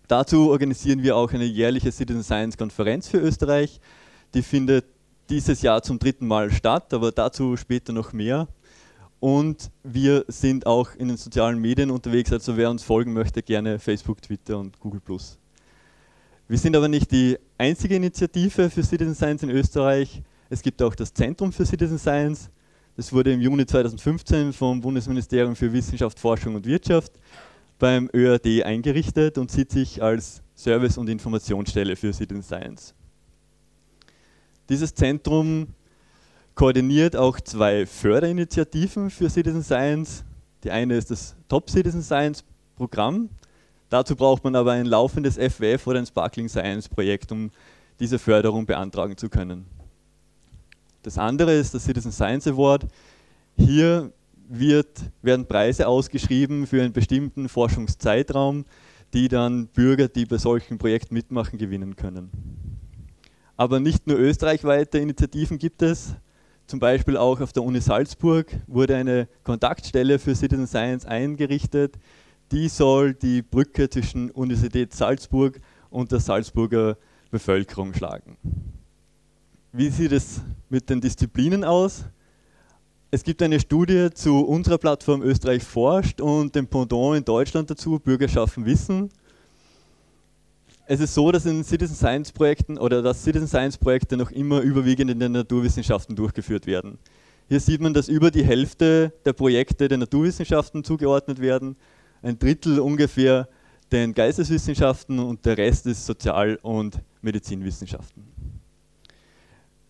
Dazu 0.07 0.51
organisieren 0.51 1.03
wir 1.03 1.17
auch 1.17 1.33
eine 1.33 1.47
jährliche 1.47 1.91
Citizen 1.91 2.23
Science 2.23 2.57
Konferenz 2.57 3.09
für 3.09 3.19
Österreich. 3.19 3.81
Die 4.35 4.43
findet 4.43 4.85
dieses 5.29 5.61
Jahr 5.63 5.83
zum 5.83 5.99
dritten 5.99 6.29
Mal 6.29 6.53
statt, 6.53 6.95
aber 6.95 7.11
dazu 7.11 7.57
später 7.57 7.93
noch 7.93 8.13
mehr. 8.13 8.47
Und 9.19 9.73
wir 9.83 10.27
sind 10.29 10.65
auch 10.65 10.95
in 10.95 11.09
den 11.09 11.17
sozialen 11.17 11.59
Medien 11.59 11.91
unterwegs, 11.91 12.33
also 12.33 12.57
wer 12.57 12.71
uns 12.71 12.85
folgen 12.85 13.15
möchte, 13.15 13.43
gerne 13.43 13.81
Facebook, 13.81 14.23
Twitter 14.23 14.59
und 14.59 14.79
Google 14.79 15.01
wir 16.47 16.59
sind 16.59 16.77
aber 16.77 16.89
nicht 16.89 17.11
die 17.11 17.39
einzige 17.57 17.97
Initiative 17.97 18.69
für 18.69 18.83
Citizen 18.83 19.15
Science 19.15 19.43
in 19.43 19.51
Österreich. 19.51 20.23
Es 20.51 20.61
gibt 20.61 20.83
auch 20.83 20.95
das 20.95 21.15
Zentrum 21.15 21.53
für 21.53 21.65
Citizen 21.65 21.99
Science. 21.99 22.51
Das 22.97 23.13
wurde 23.13 23.33
im 23.33 23.41
Juni 23.41 23.65
2015 23.65 24.53
vom 24.53 24.81
Bundesministerium 24.81 25.57
für 25.57 25.73
Wissenschaft, 25.73 26.21
Forschung 26.21 26.55
und 26.55 26.67
Wirtschaft 26.67 27.13
beim 27.79 28.11
ÖAD 28.15 28.63
eingerichtet 28.63 29.39
und 29.39 29.51
sieht 29.51 29.73
sich 29.73 30.03
als 30.03 30.43
Service- 30.55 30.99
und 30.99 31.09
Informationsstelle 31.09 31.97
für 31.97 32.13
Citizen 32.13 32.43
Science. 32.43 32.95
Dieses 34.69 34.95
Zentrum 34.95 35.69
koordiniert 36.55 37.17
auch 37.17 37.41
zwei 37.41 37.87
Förderinitiativen 37.87 39.11
für 39.11 39.29
Citizen 39.31 39.63
Science. 39.63 40.25
Die 40.63 40.71
eine 40.71 40.97
ist 40.97 41.11
das 41.11 41.35
Top 41.49 41.71
Citizen 41.71 42.03
Science 42.03 42.45
Programm. 42.77 43.29
Dazu 43.95 44.17
braucht 44.17 44.43
man 44.43 44.57
aber 44.57 44.73
ein 44.73 44.87
laufendes 44.87 45.37
FWF 45.37 45.87
oder 45.87 46.01
ein 46.01 46.07
Sparkling 46.07 46.49
Science 46.49 46.89
Projekt, 46.89 47.31
um 47.31 47.53
diese 48.01 48.19
Förderung 48.19 48.67
beantragen 48.67 49.17
zu 49.17 49.29
können. 49.29 49.67
Das 51.05 51.17
andere 51.17 51.55
ist 51.55 51.75
das 51.75 51.85
Citizen 51.85 52.11
Science 52.11 52.49
Award. 52.49 52.89
Hier 53.57 54.11
wird, 54.49 55.01
werden 55.23 55.47
Preise 55.47 55.87
ausgeschrieben 55.87 56.67
für 56.67 56.83
einen 56.83 56.93
bestimmten 56.93 57.49
Forschungszeitraum, 57.49 58.65
die 59.13 59.29
dann 59.29 59.69
Bürger, 59.69 60.09
die 60.09 60.27
bei 60.27 60.39
solchen 60.39 60.77
Projekten 60.77 61.15
mitmachen, 61.15 61.57
gewinnen 61.57 61.95
können. 61.95 62.33
Aber 63.57 63.79
nicht 63.79 64.09
nur 64.09 64.19
österreichweite 64.19 64.99
Initiativen 64.99 65.57
gibt 65.57 65.83
es. 65.83 66.17
Zum 66.67 66.81
Beispiel 66.81 67.17
auch 67.17 67.41
auf 67.41 67.53
der 67.53 67.63
Uni 67.63 67.81
Salzburg 67.81 68.49
wurde 68.67 68.97
eine 68.97 69.29
Kontaktstelle 69.45 70.19
für 70.19 70.35
Citizen 70.35 70.67
Science 70.67 71.07
eingerichtet, 71.07 71.97
die 72.53 72.69
soll 72.69 73.15
die 73.15 73.43
Brücke 73.43 73.89
zwischen 73.89 74.31
Universität 74.31 74.93
Salzburg 74.93 75.61
und 75.91 76.13
der 76.13 76.21
Salzburger 76.21 76.97
Bevölkerung 77.31 77.95
schlagen. 77.95 78.37
Wie 79.73 79.89
sieht 79.89 80.13
es 80.13 80.41
mit 80.69 80.89
den 80.89 81.01
Disziplinen 81.01 81.65
aus? 81.65 82.05
Es 83.11 83.23
gibt 83.23 83.43
eine 83.43 83.61
Studie 83.61 84.09
zu 84.13 84.41
unserer 84.41 84.79
Plattform 84.79 85.23
Österreich 85.23 85.63
forscht 85.63 86.21
und 86.21 86.55
dem 86.55 86.67
Pendant 86.67 87.17
in 87.17 87.25
Deutschland 87.25 87.71
dazu, 87.71 87.99
Bürgerschaften 87.99 88.65
Wissen. 88.67 89.09
Es 90.87 91.01
ist 91.01 91.15
so, 91.15 91.33
dass 91.33 91.47
in 91.47 91.65
Citizen 91.65 91.97
Science 91.97 92.31
Projekten 92.31 92.77
oder 92.77 93.03
dass 93.03 93.23
Citizen 93.25 93.49
Science 93.49 93.79
Projekte 93.79 94.17
noch 94.17 94.31
immer 94.31 94.61
überwiegend 94.61 95.11
in 95.11 95.19
den 95.19 95.33
Naturwissenschaften 95.33 96.15
durchgeführt 96.15 96.67
werden. 96.67 96.99
Hier 97.49 97.61
sieht 97.61 97.81
man, 97.81 97.95
dass 97.95 98.09
über 98.09 98.31
die 98.31 98.45
Hälfte 98.45 99.13
der 99.25 99.33
Projekte 99.33 99.89
den 99.89 100.01
Naturwissenschaften 100.01 100.85
zugeordnet 100.85 101.41
werden 101.41 101.77
ein 102.25 102.39
Drittel 102.39 102.81
ungefähr 102.81 103.49
den 103.93 104.15
Geisteswissenschaften 104.15 105.19
und 105.19 105.45
der 105.45 105.59
Rest 105.59 105.87
ist 105.87 106.07
Sozial- 106.07 106.59
und 106.63 106.99
Medizinwissenschaften. 107.21 108.25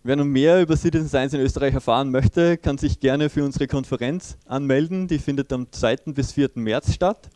Wer 0.03 0.17
nun 0.17 0.29
mehr 0.29 0.61
über 0.61 0.76
Citizen 0.76 1.09
Science 1.09 1.33
in 1.33 1.41
Österreich 1.41 1.73
erfahren 1.73 2.11
möchte, 2.11 2.59
kann 2.59 2.76
sich 2.76 3.00
gerne 3.00 3.31
für 3.31 3.43
unsere 3.43 3.67
Konferenz 3.67 4.37
anmelden. 4.47 5.09
Die 5.09 5.19
findet 5.19 5.50
am 5.53 5.71
2. 5.71 6.12
bis 6.12 6.33
4. 6.33 6.50
März 6.57 6.93
statt. 6.93 7.31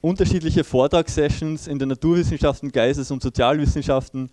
Unterschiedliche 0.00 0.64
Vortragssessions 0.64 1.66
in 1.66 1.78
den 1.78 1.88
Naturwissenschaften, 1.88 2.70
Geistes- 2.70 3.10
und 3.10 3.22
Sozialwissenschaften, 3.22 4.30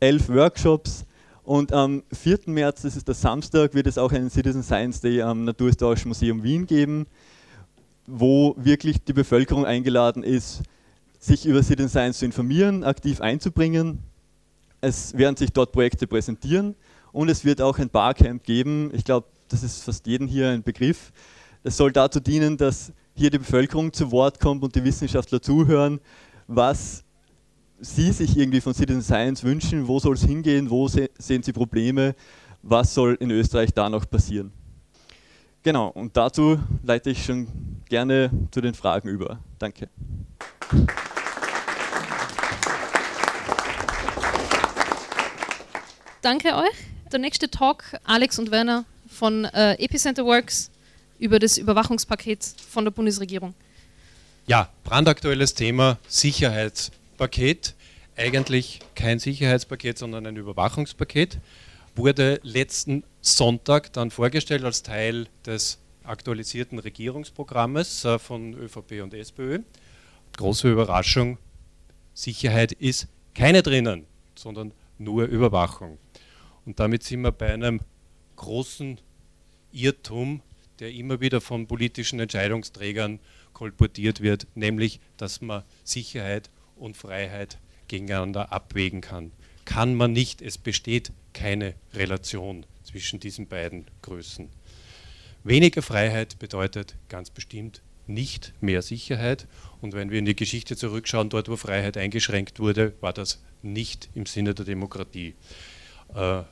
elf 0.00 0.28
Workshops 0.28 1.04
und 1.44 1.72
am 1.72 2.02
4. 2.12 2.40
März, 2.46 2.82
das 2.82 2.96
ist 2.96 3.06
der 3.06 3.14
Samstag, 3.14 3.72
wird 3.74 3.86
es 3.86 3.98
auch 3.98 4.10
einen 4.10 4.30
Citizen 4.30 4.62
Science 4.62 5.00
Day 5.00 5.22
am 5.22 5.44
Naturhistorischen 5.44 6.08
Museum 6.08 6.42
Wien 6.42 6.66
geben 6.66 7.06
wo 8.06 8.54
wirklich 8.56 9.02
die 9.04 9.12
Bevölkerung 9.12 9.64
eingeladen 9.64 10.22
ist, 10.22 10.62
sich 11.18 11.46
über 11.46 11.62
Citizen 11.62 11.88
Science 11.88 12.18
zu 12.18 12.24
informieren, 12.24 12.84
aktiv 12.84 13.20
einzubringen. 13.20 13.98
Es 14.80 15.16
werden 15.16 15.36
sich 15.36 15.50
dort 15.52 15.72
Projekte 15.72 16.06
präsentieren 16.06 16.74
und 17.12 17.28
es 17.28 17.44
wird 17.44 17.60
auch 17.60 17.78
ein 17.78 17.90
Barcamp 17.90 18.44
geben. 18.44 18.90
Ich 18.94 19.04
glaube, 19.04 19.26
das 19.48 19.62
ist 19.62 19.82
fast 19.82 20.06
jedem 20.06 20.26
hier 20.26 20.50
ein 20.50 20.62
Begriff. 20.62 21.12
Es 21.64 21.76
soll 21.76 21.90
dazu 21.92 22.20
dienen, 22.20 22.56
dass 22.56 22.92
hier 23.14 23.30
die 23.30 23.38
Bevölkerung 23.38 23.92
zu 23.92 24.12
Wort 24.12 24.38
kommt 24.38 24.62
und 24.62 24.74
die 24.74 24.84
Wissenschaftler 24.84 25.40
zuhören, 25.40 26.00
was 26.46 27.02
sie 27.80 28.12
sich 28.12 28.36
irgendwie 28.36 28.60
von 28.60 28.74
Citizen 28.74 29.02
Science 29.02 29.42
wünschen, 29.42 29.88
wo 29.88 29.98
soll 29.98 30.14
es 30.14 30.24
hingehen, 30.24 30.70
wo 30.70 30.88
sehen 30.88 31.42
sie 31.42 31.52
Probleme, 31.52 32.14
was 32.62 32.94
soll 32.94 33.16
in 33.20 33.30
Österreich 33.30 33.72
da 33.72 33.88
noch 33.88 34.08
passieren. 34.08 34.52
Genau, 35.62 35.88
und 35.88 36.16
dazu 36.16 36.58
leite 36.82 37.10
ich 37.10 37.24
schon 37.24 37.48
gerne 37.88 38.30
zu 38.50 38.60
den 38.60 38.74
Fragen 38.74 39.08
über. 39.08 39.38
Danke. 39.58 39.88
Danke 46.22 46.56
euch. 46.56 46.74
Der 47.12 47.20
nächste 47.20 47.48
Talk, 47.48 47.84
Alex 48.04 48.38
und 48.38 48.50
Werner 48.50 48.84
von 49.08 49.44
äh, 49.44 49.74
Epicenter 49.74 50.24
Works 50.24 50.70
über 51.18 51.38
das 51.38 51.56
Überwachungspaket 51.56 52.44
von 52.68 52.84
der 52.84 52.90
Bundesregierung. 52.90 53.54
Ja, 54.46 54.68
brandaktuelles 54.84 55.54
Thema 55.54 55.98
Sicherheitspaket. 56.08 57.74
Eigentlich 58.16 58.80
kein 58.94 59.18
Sicherheitspaket, 59.18 59.98
sondern 59.98 60.26
ein 60.26 60.36
Überwachungspaket. 60.36 61.38
Wurde 61.94 62.40
letzten 62.42 63.04
Sonntag 63.20 63.92
dann 63.92 64.10
vorgestellt 64.10 64.64
als 64.64 64.82
Teil 64.82 65.28
des 65.44 65.78
aktualisierten 66.08 66.78
Regierungsprogrammes 66.78 68.04
äh, 68.04 68.18
von 68.18 68.54
ÖVP 68.54 69.02
und 69.02 69.14
SPÖ. 69.14 69.60
Große 70.36 70.70
Überraschung, 70.70 71.38
Sicherheit 72.14 72.72
ist 72.72 73.08
keine 73.34 73.62
drinnen, 73.62 74.06
sondern 74.34 74.72
nur 74.98 75.24
Überwachung. 75.24 75.98
Und 76.64 76.80
damit 76.80 77.02
sind 77.02 77.20
wir 77.22 77.32
bei 77.32 77.52
einem 77.52 77.80
großen 78.36 79.00
Irrtum, 79.72 80.42
der 80.78 80.92
immer 80.92 81.20
wieder 81.20 81.40
von 81.40 81.66
politischen 81.66 82.20
Entscheidungsträgern 82.20 83.20
kolportiert 83.52 84.20
wird, 84.20 84.46
nämlich 84.54 85.00
dass 85.16 85.40
man 85.40 85.62
Sicherheit 85.84 86.50
und 86.76 86.96
Freiheit 86.96 87.58
gegeneinander 87.88 88.52
abwägen 88.52 89.00
kann. 89.00 89.32
Kann 89.64 89.94
man 89.94 90.12
nicht, 90.12 90.42
es 90.42 90.58
besteht 90.58 91.12
keine 91.32 91.74
Relation 91.94 92.66
zwischen 92.84 93.20
diesen 93.20 93.46
beiden 93.46 93.86
Größen. 94.02 94.48
Weniger 95.46 95.80
Freiheit 95.80 96.40
bedeutet 96.40 96.96
ganz 97.08 97.30
bestimmt 97.30 97.80
nicht 98.08 98.52
mehr 98.60 98.82
Sicherheit. 98.82 99.46
Und 99.80 99.92
wenn 99.92 100.10
wir 100.10 100.18
in 100.18 100.24
die 100.24 100.34
Geschichte 100.34 100.76
zurückschauen, 100.76 101.28
dort 101.28 101.48
wo 101.48 101.54
Freiheit 101.54 101.96
eingeschränkt 101.96 102.58
wurde, 102.58 102.94
war 103.00 103.12
das 103.12 103.40
nicht 103.62 104.08
im 104.16 104.26
Sinne 104.26 104.54
der 104.54 104.64
Demokratie. 104.64 105.34
Äh, 106.16 106.42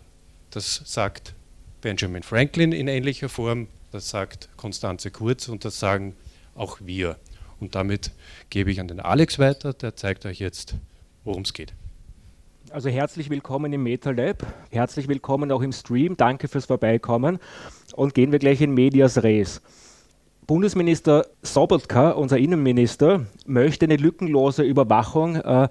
das 0.51 0.83
sagt 0.85 1.35
Benjamin 1.81 2.23
Franklin 2.23 2.71
in 2.71 2.87
ähnlicher 2.87 3.29
Form, 3.29 3.67
das 3.91 4.11
sagt 4.11 4.49
Konstanze 4.57 5.11
Kurz 5.11 5.49
und 5.49 5.65
das 5.65 5.81
sagen 5.81 6.15
auch 6.55 6.79
wir. 6.81 7.19
Und 7.59 7.75
damit 7.75 8.13
gebe 8.49 8.71
ich 8.71 8.79
an 8.79 8.87
den 8.87 9.01
Alex 9.01 9.41
weiter, 9.41 9.73
der 9.73 9.97
zeigt 9.97 10.25
euch 10.25 10.39
jetzt, 10.39 10.77
worum 11.25 11.43
es 11.43 11.53
geht. 11.53 11.75
Also 12.71 12.89
herzlich 12.89 13.29
willkommen 13.29 13.73
im 13.75 13.83
MetaLab, 13.83 14.43
herzlich 14.71 15.07
willkommen 15.07 15.53
auch 15.53 15.61
im 15.61 15.71
Stream, 15.71 16.17
danke 16.17 16.49
fürs 16.49 16.65
Vorbeikommen 16.65 17.39
und 17.95 18.15
gehen 18.15 18.33
wir 18.33 18.39
gleich 18.39 18.63
in 18.63 18.73
Medias 18.73 19.23
Res. 19.23 19.61
Bundesminister 20.47 21.27
Sobotka, 21.43 22.13
unser 22.13 22.39
Innenminister, 22.39 23.27
möchte 23.47 23.85
eine 23.85 23.97
lückenlose 23.97 24.63
Überwachung 24.63 25.37
äh, 25.37 25.69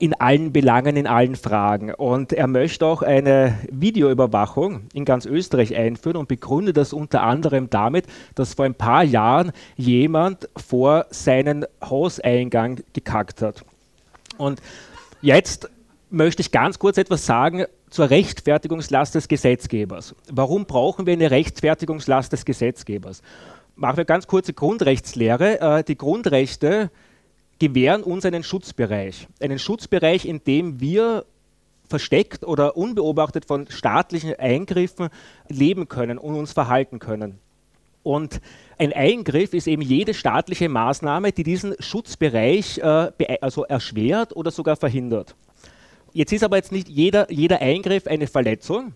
in 0.00 0.14
allen 0.14 0.52
Belangen, 0.52 0.96
in 0.96 1.06
allen 1.06 1.36
Fragen. 1.36 1.94
Und 1.94 2.32
er 2.32 2.48
möchte 2.48 2.86
auch 2.86 3.02
eine 3.02 3.56
Videoüberwachung 3.70 4.88
in 4.92 5.04
ganz 5.04 5.26
Österreich 5.26 5.76
einführen 5.76 6.16
und 6.16 6.28
begründet 6.28 6.76
das 6.76 6.92
unter 6.92 7.22
anderem 7.22 7.70
damit, 7.70 8.06
dass 8.34 8.54
vor 8.54 8.64
ein 8.64 8.74
paar 8.74 9.04
Jahren 9.04 9.52
jemand 9.76 10.48
vor 10.56 11.06
seinen 11.10 11.66
Hauseingang 11.82 12.80
gekackt 12.92 13.42
hat. 13.42 13.64
Und 14.38 14.60
jetzt 15.20 15.70
möchte 16.12 16.42
ich 16.42 16.52
ganz 16.52 16.78
kurz 16.78 16.98
etwas 16.98 17.26
sagen 17.26 17.64
zur 17.90 18.10
Rechtfertigungslast 18.10 19.14
des 19.14 19.28
Gesetzgebers. 19.28 20.14
Warum 20.30 20.66
brauchen 20.66 21.06
wir 21.06 21.14
eine 21.14 21.30
Rechtfertigungslast 21.30 22.32
des 22.32 22.44
Gesetzgebers? 22.44 23.22
Machen 23.74 23.96
wir 23.96 24.04
ganz 24.04 24.26
kurze 24.26 24.52
Grundrechtslehre. 24.52 25.60
Äh, 25.60 25.84
die 25.84 25.96
Grundrechte 25.96 26.90
gewähren 27.58 28.02
uns 28.02 28.26
einen 28.26 28.42
Schutzbereich. 28.42 29.26
Einen 29.40 29.58
Schutzbereich, 29.58 30.26
in 30.26 30.44
dem 30.44 30.80
wir 30.80 31.24
versteckt 31.88 32.44
oder 32.44 32.76
unbeobachtet 32.76 33.44
von 33.44 33.66
staatlichen 33.68 34.34
Eingriffen 34.38 35.08
leben 35.48 35.88
können 35.88 36.18
und 36.18 36.34
uns 36.34 36.52
verhalten 36.52 36.98
können. 36.98 37.38
Und 38.02 38.40
ein 38.78 38.92
Eingriff 38.92 39.54
ist 39.54 39.66
eben 39.66 39.82
jede 39.82 40.12
staatliche 40.12 40.68
Maßnahme, 40.68 41.32
die 41.32 41.44
diesen 41.44 41.74
Schutzbereich 41.78 42.78
äh, 42.78 43.38
also 43.40 43.64
erschwert 43.64 44.34
oder 44.34 44.50
sogar 44.50 44.76
verhindert. 44.76 45.36
Jetzt 46.12 46.32
ist 46.32 46.44
aber 46.44 46.56
jetzt 46.56 46.72
nicht 46.72 46.88
jeder, 46.88 47.30
jeder 47.30 47.60
Eingriff 47.60 48.06
eine 48.06 48.26
Verletzung, 48.26 48.94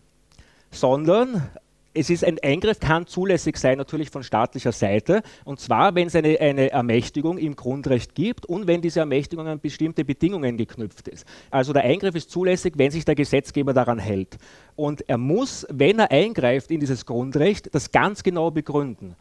sondern 0.70 1.48
es 1.96 2.10
ist 2.10 2.24
ein 2.24 2.38
Eingriff, 2.42 2.78
kann 2.78 3.06
zulässig 3.06 3.56
sein, 3.56 3.78
natürlich 3.78 4.10
von 4.10 4.22
staatlicher 4.22 4.72
Seite. 4.72 5.22
Und 5.44 5.60
zwar, 5.60 5.94
wenn 5.94 6.08
es 6.08 6.14
eine, 6.14 6.38
eine 6.40 6.70
Ermächtigung 6.70 7.38
im 7.38 7.56
Grundrecht 7.56 8.14
gibt 8.14 8.44
und 8.44 8.66
wenn 8.66 8.82
diese 8.82 9.00
Ermächtigung 9.00 9.48
an 9.48 9.60
bestimmte 9.60 10.04
Bedingungen 10.04 10.58
geknüpft 10.58 11.08
ist. 11.08 11.24
Also 11.50 11.72
der 11.72 11.84
Eingriff 11.84 12.14
ist 12.14 12.30
zulässig, 12.30 12.74
wenn 12.76 12.90
sich 12.90 13.06
der 13.06 13.14
Gesetzgeber 13.14 13.72
daran 13.72 13.98
hält. 13.98 14.36
Und 14.74 15.08
er 15.08 15.16
muss, 15.16 15.66
wenn 15.70 15.98
er 15.98 16.10
eingreift 16.10 16.70
in 16.70 16.80
dieses 16.80 17.06
Grundrecht, 17.06 17.74
das 17.74 17.90
ganz 17.90 18.22
genau 18.22 18.50
begründen 18.50 19.16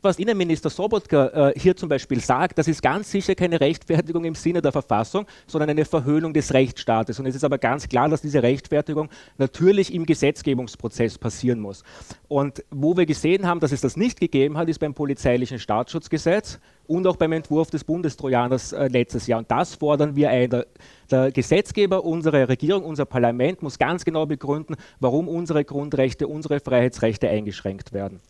was 0.00 0.18
Innenminister 0.18 0.70
Sobotka 0.70 1.50
äh, 1.50 1.58
hier 1.58 1.76
zum 1.76 1.88
Beispiel 1.88 2.20
sagt, 2.20 2.58
das 2.58 2.68
ist 2.68 2.82
ganz 2.82 3.10
sicher 3.10 3.34
keine 3.34 3.60
Rechtfertigung 3.60 4.24
im 4.24 4.34
Sinne 4.34 4.62
der 4.62 4.70
Verfassung, 4.70 5.26
sondern 5.46 5.70
eine 5.70 5.84
Verhöhnung 5.84 6.32
des 6.32 6.54
Rechtsstaates. 6.54 7.18
Und 7.18 7.26
es 7.26 7.34
ist 7.34 7.44
aber 7.44 7.58
ganz 7.58 7.88
klar, 7.88 8.08
dass 8.08 8.20
diese 8.20 8.42
Rechtfertigung 8.42 9.08
natürlich 9.38 9.92
im 9.92 10.06
Gesetzgebungsprozess 10.06 11.18
passieren 11.18 11.60
muss. 11.60 11.82
Und 12.28 12.64
wo 12.70 12.96
wir 12.96 13.06
gesehen 13.06 13.46
haben, 13.46 13.58
dass 13.60 13.72
es 13.72 13.80
das 13.80 13.96
nicht 13.96 14.20
gegeben 14.20 14.56
hat, 14.56 14.68
ist 14.68 14.78
beim 14.78 14.94
polizeilichen 14.94 15.58
Staatsschutzgesetz 15.58 16.60
und 16.86 17.06
auch 17.06 17.16
beim 17.16 17.32
Entwurf 17.32 17.70
des 17.70 17.82
Bundestrojaners 17.82 18.72
äh, 18.72 18.86
letztes 18.86 19.26
Jahr. 19.26 19.40
Und 19.40 19.50
das 19.50 19.74
fordern 19.74 20.14
wir 20.14 20.30
ein. 20.30 20.50
Der, 20.50 20.66
der 21.10 21.32
Gesetzgeber, 21.32 22.04
unsere 22.04 22.48
Regierung, 22.48 22.84
unser 22.84 23.04
Parlament 23.04 23.62
muss 23.62 23.78
ganz 23.78 24.04
genau 24.04 24.26
begründen, 24.26 24.76
warum 25.00 25.26
unsere 25.26 25.64
Grundrechte, 25.64 26.28
unsere 26.28 26.60
Freiheitsrechte 26.60 27.28
eingeschränkt 27.28 27.92
werden. 27.92 28.20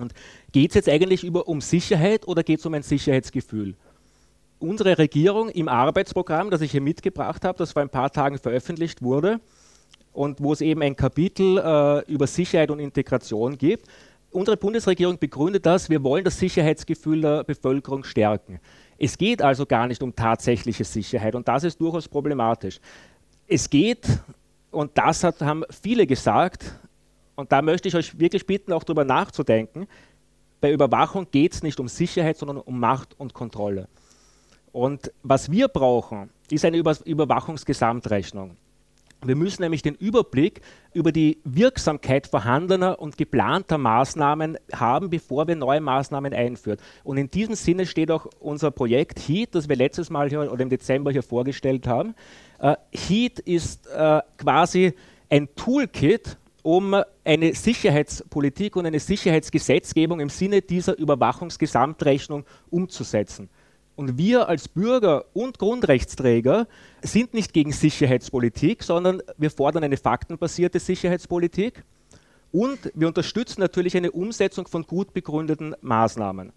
Und 0.00 0.14
geht 0.52 0.70
es 0.70 0.74
jetzt 0.74 0.88
eigentlich 0.88 1.24
über, 1.24 1.48
um 1.48 1.60
Sicherheit 1.60 2.26
oder 2.26 2.42
geht 2.42 2.60
es 2.60 2.66
um 2.66 2.74
ein 2.74 2.82
Sicherheitsgefühl? 2.82 3.74
Unsere 4.58 4.98
Regierung 4.98 5.48
im 5.48 5.68
Arbeitsprogramm, 5.68 6.50
das 6.50 6.60
ich 6.60 6.72
hier 6.72 6.82
mitgebracht 6.82 7.44
habe, 7.44 7.58
das 7.58 7.72
vor 7.72 7.82
ein 7.82 7.88
paar 7.88 8.10
Tagen 8.10 8.38
veröffentlicht 8.38 9.02
wurde 9.02 9.40
und 10.12 10.42
wo 10.42 10.52
es 10.52 10.60
eben 10.60 10.82
ein 10.82 10.96
Kapitel 10.96 11.58
äh, 11.58 12.12
über 12.12 12.26
Sicherheit 12.26 12.70
und 12.70 12.78
Integration 12.78 13.56
gibt, 13.56 13.86
unsere 14.30 14.56
Bundesregierung 14.56 15.18
begründet 15.18 15.66
das, 15.66 15.88
wir 15.88 16.02
wollen 16.02 16.24
das 16.24 16.38
Sicherheitsgefühl 16.38 17.20
der 17.20 17.44
Bevölkerung 17.44 18.04
stärken. 18.04 18.60
Es 18.98 19.16
geht 19.16 19.40
also 19.40 19.64
gar 19.64 19.86
nicht 19.86 20.02
um 20.02 20.14
tatsächliche 20.14 20.84
Sicherheit 20.84 21.34
und 21.34 21.48
das 21.48 21.64
ist 21.64 21.80
durchaus 21.80 22.06
problematisch. 22.06 22.80
Es 23.46 23.68
geht, 23.68 24.06
und 24.70 24.90
das 24.96 25.24
hat, 25.24 25.40
haben 25.40 25.64
viele 25.82 26.06
gesagt, 26.06 26.72
und 27.40 27.50
da 27.52 27.62
möchte 27.62 27.88
ich 27.88 27.96
euch 27.96 28.18
wirklich 28.18 28.46
bitten, 28.46 28.72
auch 28.72 28.84
darüber 28.84 29.04
nachzudenken. 29.04 29.86
Bei 30.60 30.70
Überwachung 30.72 31.26
geht 31.30 31.54
es 31.54 31.62
nicht 31.62 31.80
um 31.80 31.88
Sicherheit, 31.88 32.36
sondern 32.36 32.58
um 32.58 32.78
Macht 32.78 33.18
und 33.18 33.34
Kontrolle. 33.34 33.88
Und 34.72 35.10
was 35.22 35.50
wir 35.50 35.68
brauchen, 35.68 36.30
ist 36.50 36.64
eine 36.64 36.76
Über 36.76 36.94
Überwachungsgesamtrechnung. 37.04 38.56
Wir 39.22 39.36
müssen 39.36 39.62
nämlich 39.62 39.82
den 39.82 39.96
Überblick 39.96 40.62
über 40.94 41.12
die 41.12 41.38
Wirksamkeit 41.44 42.26
vorhandener 42.26 42.98
und 42.98 43.18
geplanter 43.18 43.76
Maßnahmen 43.76 44.56
haben, 44.72 45.10
bevor 45.10 45.46
wir 45.46 45.56
neue 45.56 45.80
Maßnahmen 45.80 46.32
einführen. 46.32 46.78
Und 47.04 47.18
in 47.18 47.30
diesem 47.30 47.54
Sinne 47.54 47.84
steht 47.84 48.10
auch 48.10 48.26
unser 48.38 48.70
Projekt 48.70 49.18
HEAT, 49.18 49.54
das 49.54 49.68
wir 49.68 49.76
letztes 49.76 50.08
Mal 50.08 50.30
hier 50.30 50.50
oder 50.50 50.62
im 50.62 50.70
Dezember 50.70 51.12
hier 51.12 51.22
vorgestellt 51.22 51.86
haben. 51.86 52.14
Äh, 52.60 52.76
HEAT 52.92 53.40
ist 53.40 53.88
äh, 53.88 54.22
quasi 54.38 54.94
ein 55.28 55.54
Toolkit, 55.54 56.38
um 56.62 57.02
eine 57.24 57.54
Sicherheitspolitik 57.54 58.76
und 58.76 58.86
eine 58.86 59.00
Sicherheitsgesetzgebung 59.00 60.20
im 60.20 60.28
Sinne 60.28 60.62
dieser 60.62 60.98
Überwachungsgesamtrechnung 60.98 62.44
umzusetzen. 62.70 63.48
Und 63.96 64.16
wir 64.16 64.48
als 64.48 64.68
Bürger 64.68 65.26
und 65.34 65.58
Grundrechtsträger 65.58 66.66
sind 67.02 67.34
nicht 67.34 67.52
gegen 67.52 67.72
Sicherheitspolitik, 67.72 68.82
sondern 68.82 69.22
wir 69.36 69.50
fordern 69.50 69.84
eine 69.84 69.96
faktenbasierte 69.96 70.80
Sicherheitspolitik 70.80 71.84
und 72.52 72.90
wir 72.94 73.08
unterstützen 73.08 73.60
natürlich 73.60 73.96
eine 73.96 74.10
Umsetzung 74.10 74.66
von 74.66 74.84
gut 74.84 75.12
begründeten 75.12 75.74
Maßnahmen. 75.82 76.52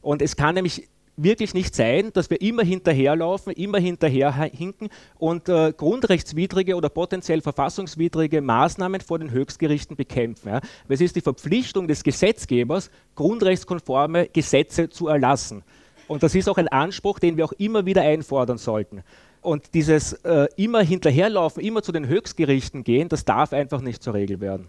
Und 0.00 0.22
es 0.22 0.36
kann 0.36 0.54
nämlich 0.54 0.88
wirklich 1.16 1.54
nicht 1.54 1.74
sein, 1.74 2.12
dass 2.12 2.30
wir 2.30 2.40
immer 2.40 2.62
hinterherlaufen, 2.62 3.52
immer 3.54 3.78
hinterherhinken 3.78 4.88
und 5.18 5.48
äh, 5.48 5.72
grundrechtswidrige 5.76 6.76
oder 6.76 6.88
potenziell 6.88 7.40
verfassungswidrige 7.40 8.40
Maßnahmen 8.42 9.00
vor 9.00 9.18
den 9.18 9.30
Höchstgerichten 9.30 9.96
bekämpfen. 9.96 10.48
Ja. 10.48 10.60
Es 10.88 11.00
ist 11.00 11.16
die 11.16 11.20
Verpflichtung 11.20 11.88
des 11.88 12.04
Gesetzgebers, 12.04 12.90
grundrechtskonforme 13.14 14.28
Gesetze 14.28 14.88
zu 14.88 15.08
erlassen. 15.08 15.62
Und 16.08 16.22
das 16.22 16.34
ist 16.34 16.48
auch 16.48 16.58
ein 16.58 16.68
Anspruch, 16.68 17.18
den 17.18 17.36
wir 17.36 17.44
auch 17.44 17.52
immer 17.52 17.86
wieder 17.86 18.02
einfordern 18.02 18.58
sollten. 18.58 19.02
Und 19.40 19.74
dieses 19.74 20.12
äh, 20.12 20.48
immer 20.56 20.82
hinterherlaufen, 20.82 21.62
immer 21.62 21.82
zu 21.82 21.92
den 21.92 22.06
Höchstgerichten 22.06 22.84
gehen, 22.84 23.08
das 23.08 23.24
darf 23.24 23.52
einfach 23.52 23.80
nicht 23.80 24.02
zur 24.02 24.14
Regel 24.14 24.40
werden. 24.40 24.68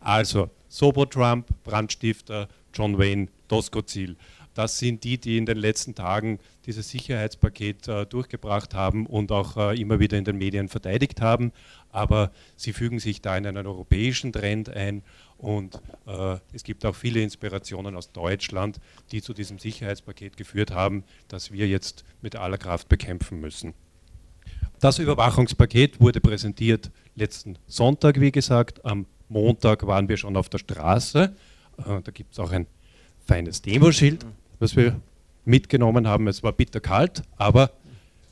Also, 0.00 0.50
Sobo 0.68 1.06
Trump, 1.06 1.48
Brandstifter, 1.62 2.48
John 2.74 2.98
Wayne, 2.98 3.28
Doskozil. 3.48 4.16
Das 4.54 4.78
sind 4.78 5.04
die, 5.04 5.18
die 5.18 5.38
in 5.38 5.46
den 5.46 5.56
letzten 5.56 5.94
Tagen 5.94 6.38
dieses 6.66 6.90
Sicherheitspaket 6.90 7.88
äh, 7.88 8.06
durchgebracht 8.06 8.74
haben 8.74 9.06
und 9.06 9.32
auch 9.32 9.56
äh, 9.56 9.80
immer 9.80 9.98
wieder 9.98 10.18
in 10.18 10.24
den 10.24 10.36
Medien 10.36 10.68
verteidigt 10.68 11.20
haben. 11.20 11.52
Aber 11.90 12.32
sie 12.56 12.72
fügen 12.72 12.98
sich 12.98 13.22
da 13.22 13.36
in 13.36 13.46
einen 13.46 13.66
europäischen 13.66 14.32
Trend 14.32 14.68
ein 14.68 15.02
und 15.38 15.80
äh, 16.06 16.36
es 16.52 16.64
gibt 16.64 16.84
auch 16.84 16.94
viele 16.94 17.20
Inspirationen 17.20 17.96
aus 17.96 18.12
Deutschland, 18.12 18.78
die 19.10 19.22
zu 19.22 19.32
diesem 19.32 19.58
Sicherheitspaket 19.58 20.36
geführt 20.36 20.70
haben, 20.70 21.04
das 21.28 21.50
wir 21.50 21.66
jetzt 21.66 22.04
mit 22.20 22.36
aller 22.36 22.58
Kraft 22.58 22.88
bekämpfen 22.88 23.40
müssen. 23.40 23.74
Das 24.80 24.98
Überwachungspaket 24.98 26.00
wurde 26.00 26.20
präsentiert 26.20 26.90
letzten 27.14 27.56
Sonntag, 27.66 28.20
wie 28.20 28.32
gesagt. 28.32 28.84
Am 28.84 29.06
Montag 29.28 29.86
waren 29.86 30.08
wir 30.08 30.16
schon 30.16 30.36
auf 30.36 30.48
der 30.48 30.58
Straße. 30.58 31.34
Äh, 31.78 31.82
da 32.02 32.12
gibt 32.12 32.32
es 32.34 32.38
auch 32.38 32.52
ein 32.52 32.66
feines 33.24 33.62
Demoschild 33.62 34.26
was 34.62 34.76
wir 34.76 35.00
mitgenommen 35.44 36.06
haben. 36.06 36.28
Es 36.28 36.42
war 36.42 36.52
bitterkalt, 36.52 37.22
aber 37.36 37.72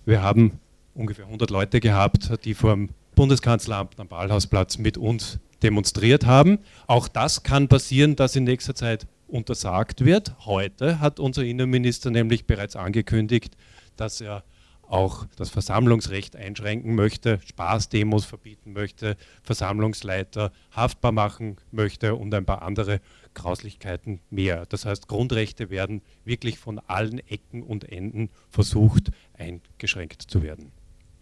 wir 0.07 0.23
haben 0.23 0.61
ungefähr 0.95 1.25
100 1.27 1.51
Leute 1.51 1.81
gehabt, 1.81 2.45
die 2.45 2.55
vor 2.55 2.71
dem 2.71 2.91
Bundeskanzleramt 3.17 3.99
am 3.99 4.09
Ballhausplatz 4.09 4.79
mit 4.79 4.97
uns 4.97 5.41
demonstriert 5.63 6.25
haben. 6.25 6.61
Auch 6.87 7.09
das 7.09 7.43
kann 7.43 7.69
passieren, 7.69 8.17
dass 8.17 8.37
in 8.37 8.45
nächster 8.45 8.75
Zeit 8.75 9.07
untersagt 9.27 10.05
wird. 10.05 10.35
Heute 10.47 11.01
hat 11.01 11.19
unser 11.21 11.43
Innenminister 11.43 12.11
nämlich 12.11 12.47
bereits 12.47 12.77
angekündigt, 12.77 13.57
dass 13.97 14.21
er 14.21 14.45
auch 14.91 15.27
das 15.37 15.51
Versammlungsrecht 15.51 16.35
einschränken 16.37 16.95
möchte, 16.95 17.41
Spaßdemos 17.45 18.25
verbieten 18.25 18.73
möchte, 18.73 19.17
Versammlungsleiter 19.43 20.53
haftbar 20.73 21.13
machen 21.13 21.57
möchte 21.71 22.15
und 22.15 22.35
ein 22.35 22.45
paar 22.45 22.63
andere 22.63 23.01
Grauslichkeiten 23.35 24.21
mehr. 24.31 24.67
Das 24.67 24.85
heißt, 24.85 25.09
Grundrechte 25.09 25.71
werden 25.71 26.03
wirklich 26.25 26.59
von 26.59 26.79
allen 26.79 27.19
Ecken 27.19 27.63
und 27.63 27.91
Enden 27.91 28.31
versucht 28.49 29.11
eingeschränkt 29.35 30.23
zu 30.23 30.43
werden. 30.43 30.73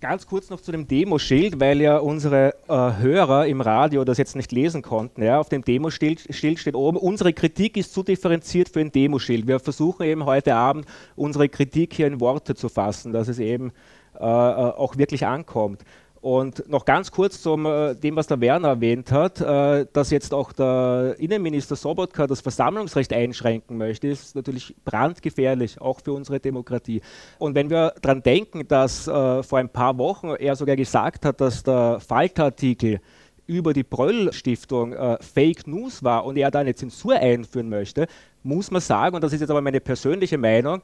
Ganz 0.01 0.29
kurz 0.29 0.49
noch 0.49 0.61
zu 0.61 0.71
dem 0.71 0.87
Demoschild, 0.87 1.59
weil 1.59 1.81
ja 1.81 1.99
unsere 1.99 2.55
äh, 2.68 3.03
Hörer 3.03 3.49
im 3.49 3.61
Radio 3.61 4.05
das 4.05 4.16
jetzt 4.16 4.37
nicht 4.37 4.53
lesen 4.53 4.81
konnten. 4.81 5.25
Ja. 5.25 5.40
Auf 5.40 5.49
dem 5.49 5.64
Demoschild 5.64 6.25
steht 6.31 6.77
oben, 6.77 6.97
unsere 6.97 7.33
Kritik 7.33 7.77
ist 7.77 7.92
zu 7.92 8.05
differenziert 8.05 8.68
für 8.68 8.79
ein 8.79 8.92
Demoschild. 8.92 9.49
Wir 9.49 9.59
versuchen 9.59 10.05
eben 10.05 10.25
heute 10.25 10.55
Abend 10.55 10.87
unsere 11.16 11.49
Kritik 11.49 11.94
hier 11.94 12.07
in 12.07 12.21
Worte 12.21 12.55
zu 12.55 12.68
fassen, 12.68 13.12
dass 13.12 13.27
es 13.27 13.40
eben 13.40 13.73
äh, 14.14 14.21
äh 14.21 14.25
auch 14.25 14.97
wirklich 14.99 15.27
ankommt. 15.27 15.83
Und 16.20 16.68
noch 16.68 16.85
ganz 16.85 17.12
kurz 17.12 17.42
zu 17.42 17.54
äh, 17.57 17.94
dem, 17.94 18.16
was 18.16 18.26
der 18.26 18.40
Werner 18.40 18.68
erwähnt 18.68 19.12
hat, 19.12 19.40
äh, 19.40 19.87
dass 19.92 20.11
jetzt 20.11 20.35
auch 20.35 20.52
der 20.52 21.14
Innenminister 21.18 21.76
Sobotka 21.76 22.26
das 22.26 22.40
Versammlungsrecht 22.40 23.12
einschränken 23.12 23.78
möchte, 23.78 24.09
ist 24.09 24.35
natürlich 24.35 24.74
brandgefährlich, 24.85 25.81
auch 25.81 26.00
für 26.00 26.12
unsere 26.12 26.40
Demokratie. 26.40 27.02
Und 27.38 27.54
wenn 27.54 27.70
wir 27.70 27.94
daran 28.02 28.22
denken, 28.22 28.66
dass 28.66 29.07
äh, 29.07 29.42
vor 29.44 29.59
ein 29.59 29.68
paar 29.68 29.96
Wochen 29.98 30.31
er 30.31 30.57
sogar 30.57 30.74
gesagt 30.74 31.24
hat, 31.24 31.40
dass 31.40 31.62
der 31.62 32.00
Falterartikel 32.00 33.00
über 33.46 33.72
die 33.72 33.83
Bröll-Stiftung 33.83 34.92
äh, 34.92 35.18
Fake 35.22 35.66
News 35.66 36.02
war 36.02 36.24
und 36.26 36.37
er 36.37 36.50
da 36.50 36.59
eine 36.59 36.74
Zensur 36.74 37.14
einführen 37.14 37.68
möchte, 37.68 38.07
muss 38.42 38.70
man 38.70 38.81
sagen, 38.81 39.14
und 39.14 39.24
das 39.24 39.33
ist 39.33 39.40
jetzt 39.40 39.50
aber 39.50 39.62
meine 39.62 39.81
persönliche 39.81 40.38
Meinung, 40.38 40.83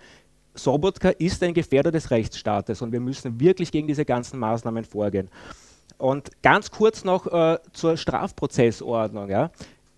Sobotka 0.54 1.10
ist 1.10 1.42
ein 1.42 1.54
Gefährder 1.54 1.90
des 1.90 2.10
Rechtsstaates 2.10 2.80
und 2.82 2.92
wir 2.92 3.00
müssen 3.00 3.40
wirklich 3.40 3.72
gegen 3.72 3.88
diese 3.88 4.04
ganzen 4.04 4.38
Maßnahmen 4.38 4.84
vorgehen. 4.84 5.28
Und 5.98 6.30
ganz 6.42 6.70
kurz 6.70 7.04
noch 7.04 7.26
äh, 7.26 7.58
zur 7.72 7.96
Strafprozessordnung. 7.96 9.28
Ja. 9.28 9.50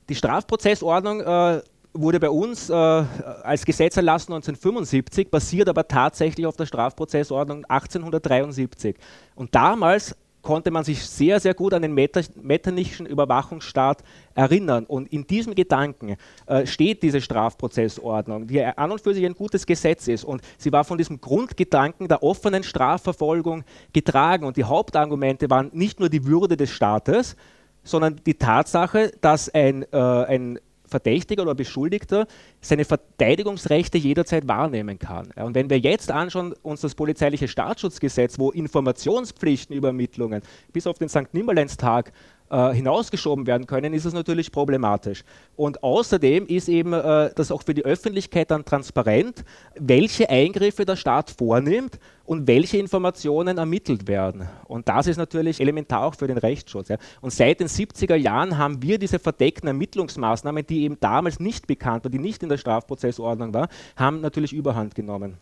Die 0.09 0.15
Strafprozessordnung 0.15 1.21
äh, 1.21 1.61
wurde 1.93 2.21
bei 2.21 2.31
uns 2.31 2.71
äh, 2.71 2.75
als 2.75 3.65
Gesetz 3.65 3.97
erlassen 3.97 4.33
1975, 4.33 5.31
basiert 5.31 5.69
aber 5.69 5.89
tatsächlich 5.89 6.47
auf 6.47 6.57
der 6.57 6.67
Strafprozessordnung 6.67 7.65
1873. 7.65 8.97
Und 9.35 9.55
damals 9.55 10.15
konnte 10.47 10.71
man 10.71 10.85
sich 10.85 11.05
sehr, 11.05 11.41
sehr 11.41 11.55
gut 11.55 11.75
an 11.75 11.83
den 11.83 11.93
Metternich 11.93 13.01
Überwachungsstaat 13.01 14.05
erinnern. 14.37 14.85
Und 14.85 15.13
in 15.13 15.27
diesem 15.27 15.57
Gedanken 15.57 16.15
äh, 16.47 16.65
steht 16.67 17.03
diese 17.03 17.21
Strafprozessordnung, 17.21 18.47
die 18.47 18.63
an 18.63 18.93
und 18.93 19.01
für 19.01 19.13
sich 19.13 19.27
ein 19.27 19.35
gutes 19.35 19.67
Gesetz 19.67 20.07
ist. 20.07 20.23
Und 20.23 20.43
sie 20.57 20.71
war 20.71 20.85
von 20.85 20.99
diesem 20.99 21.21
Grundgedanken 21.21 22.07
der 22.07 22.23
offenen 22.23 22.63
Strafverfolgung 22.63 23.65
getragen. 23.93 24.47
Und 24.47 24.57
die 24.57 24.63
Hauptargumente 24.63 25.51
waren 25.51 25.71
nicht 25.73 25.99
nur 25.99 26.09
die 26.09 26.25
Würde 26.25 26.57
des 26.57 26.71
Staates, 26.71 27.35
sondern 27.83 28.21
die 28.25 28.35
Tatsache, 28.35 29.11
dass 29.21 29.53
ein, 29.53 29.83
äh, 29.93 29.97
ein 29.97 30.61
Verdächtiger 30.87 31.43
oder 31.43 31.55
Beschuldigter 31.55 32.27
seine 32.61 32.85
Verteidigungsrechte 32.85 33.99
jederzeit 33.99 34.49
wahrnehmen 34.49 34.99
kann. 34.99 35.31
Und 35.37 35.55
wenn 35.55 35.71
wir 35.71 35.79
jetzt 35.79 36.11
anschauen, 36.11 36.55
uns 36.63 36.81
das 36.81 36.95
polizeiliche 36.95 37.49
Staatsschutzgesetz, 37.49 38.39
wo 38.39 38.51
Informationspflichten 38.51 39.75
über 39.75 39.89
Ermittlungen 39.89 40.43
bis 40.73 40.87
auf 40.87 40.99
den 40.99 41.09
St. 41.09 41.33
Nimmerleinstag 41.33 42.13
äh, 42.51 42.73
hinausgeschoben 42.73 43.47
werden 43.47 43.67
können, 43.67 43.93
ist 43.93 44.05
es 44.05 44.13
natürlich 44.13 44.53
problematisch. 44.53 45.25
Und 45.57 45.83
außerdem 45.83 46.47
ist 46.47 46.69
eben 46.69 46.93
äh, 46.93 47.31
das 47.35 47.51
auch 47.51 47.63
für 47.63 47.75
die 47.75 47.85
Öffentlichkeit 47.85 48.51
dann 48.51 48.65
transparent, 48.65 49.45
welche 49.75 50.29
Eingriffe 50.31 50.85
der 50.85 50.97
Staat 50.97 51.31
vornimmt 51.31 51.99
und 52.25 52.47
welche 52.47 52.79
Informationen 52.79 53.59
ermittelt 53.59 54.07
werden. 54.09 54.49
Und 54.67 54.89
das 54.89 55.07
ist 55.07 55.17
natürlich 55.17 55.61
elementar 55.61 56.05
auch 56.05 56.15
für 56.15 56.27
den 56.27 56.39
Rechtsschutz. 56.39 56.89
Ja. 56.89 56.97
Und 57.21 57.33
seit 57.33 57.61
den 57.61 57.69
70er 57.69 58.17
Jahren 58.17 58.59
haben 58.59 58.83
wir 58.83 58.99
diese 58.99 59.19
verdeckten 59.19 59.69
Ermittlungsmaßnahmen, 59.69 60.67
die 60.67 60.83
eben 60.83 60.99
damals 61.01 61.41
nicht 61.41 61.67
bekannt 61.67 62.05
waren, 62.05 62.13
die 62.13 62.19
nicht 62.19 62.43
in 62.43 62.49
der 62.49 62.59
Strafprozessordnung 62.59 63.55
waren, 63.55 63.69
haben 63.97 64.21
natürlich 64.21 64.53
überhand 64.53 64.95
genommen. 64.95 65.39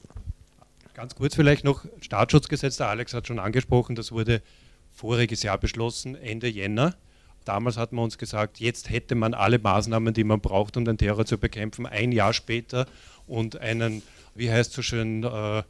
Ganz 0.94 1.16
kurz 1.16 1.34
vielleicht 1.34 1.64
noch 1.64 1.84
Staatsschutzgesetz, 2.00 2.76
der 2.76 2.88
Alex 2.88 3.14
hat 3.14 3.26
schon 3.26 3.40
angesprochen, 3.40 3.96
das 3.96 4.12
wurde 4.12 4.42
voriges 4.94 5.42
Jahr 5.42 5.58
beschlossen, 5.58 6.14
Ende 6.14 6.48
Jänner. 6.48 6.94
Damals 7.44 7.76
hat 7.76 7.92
man 7.92 8.04
uns 8.04 8.16
gesagt, 8.16 8.58
jetzt 8.58 8.88
hätte 8.88 9.14
man 9.14 9.34
alle 9.34 9.58
Maßnahmen, 9.58 10.14
die 10.14 10.24
man 10.24 10.40
braucht, 10.40 10.76
um 10.76 10.84
den 10.84 10.96
Terror 10.96 11.26
zu 11.26 11.36
bekämpfen, 11.36 11.84
ein 11.84 12.10
Jahr 12.12 12.32
später 12.32 12.86
und 13.26 13.60
einen, 13.60 14.02
wie 14.34 14.50
heißt 14.50 14.72
so 14.72 14.80
schön, 14.80 15.24
äh, 15.24 15.62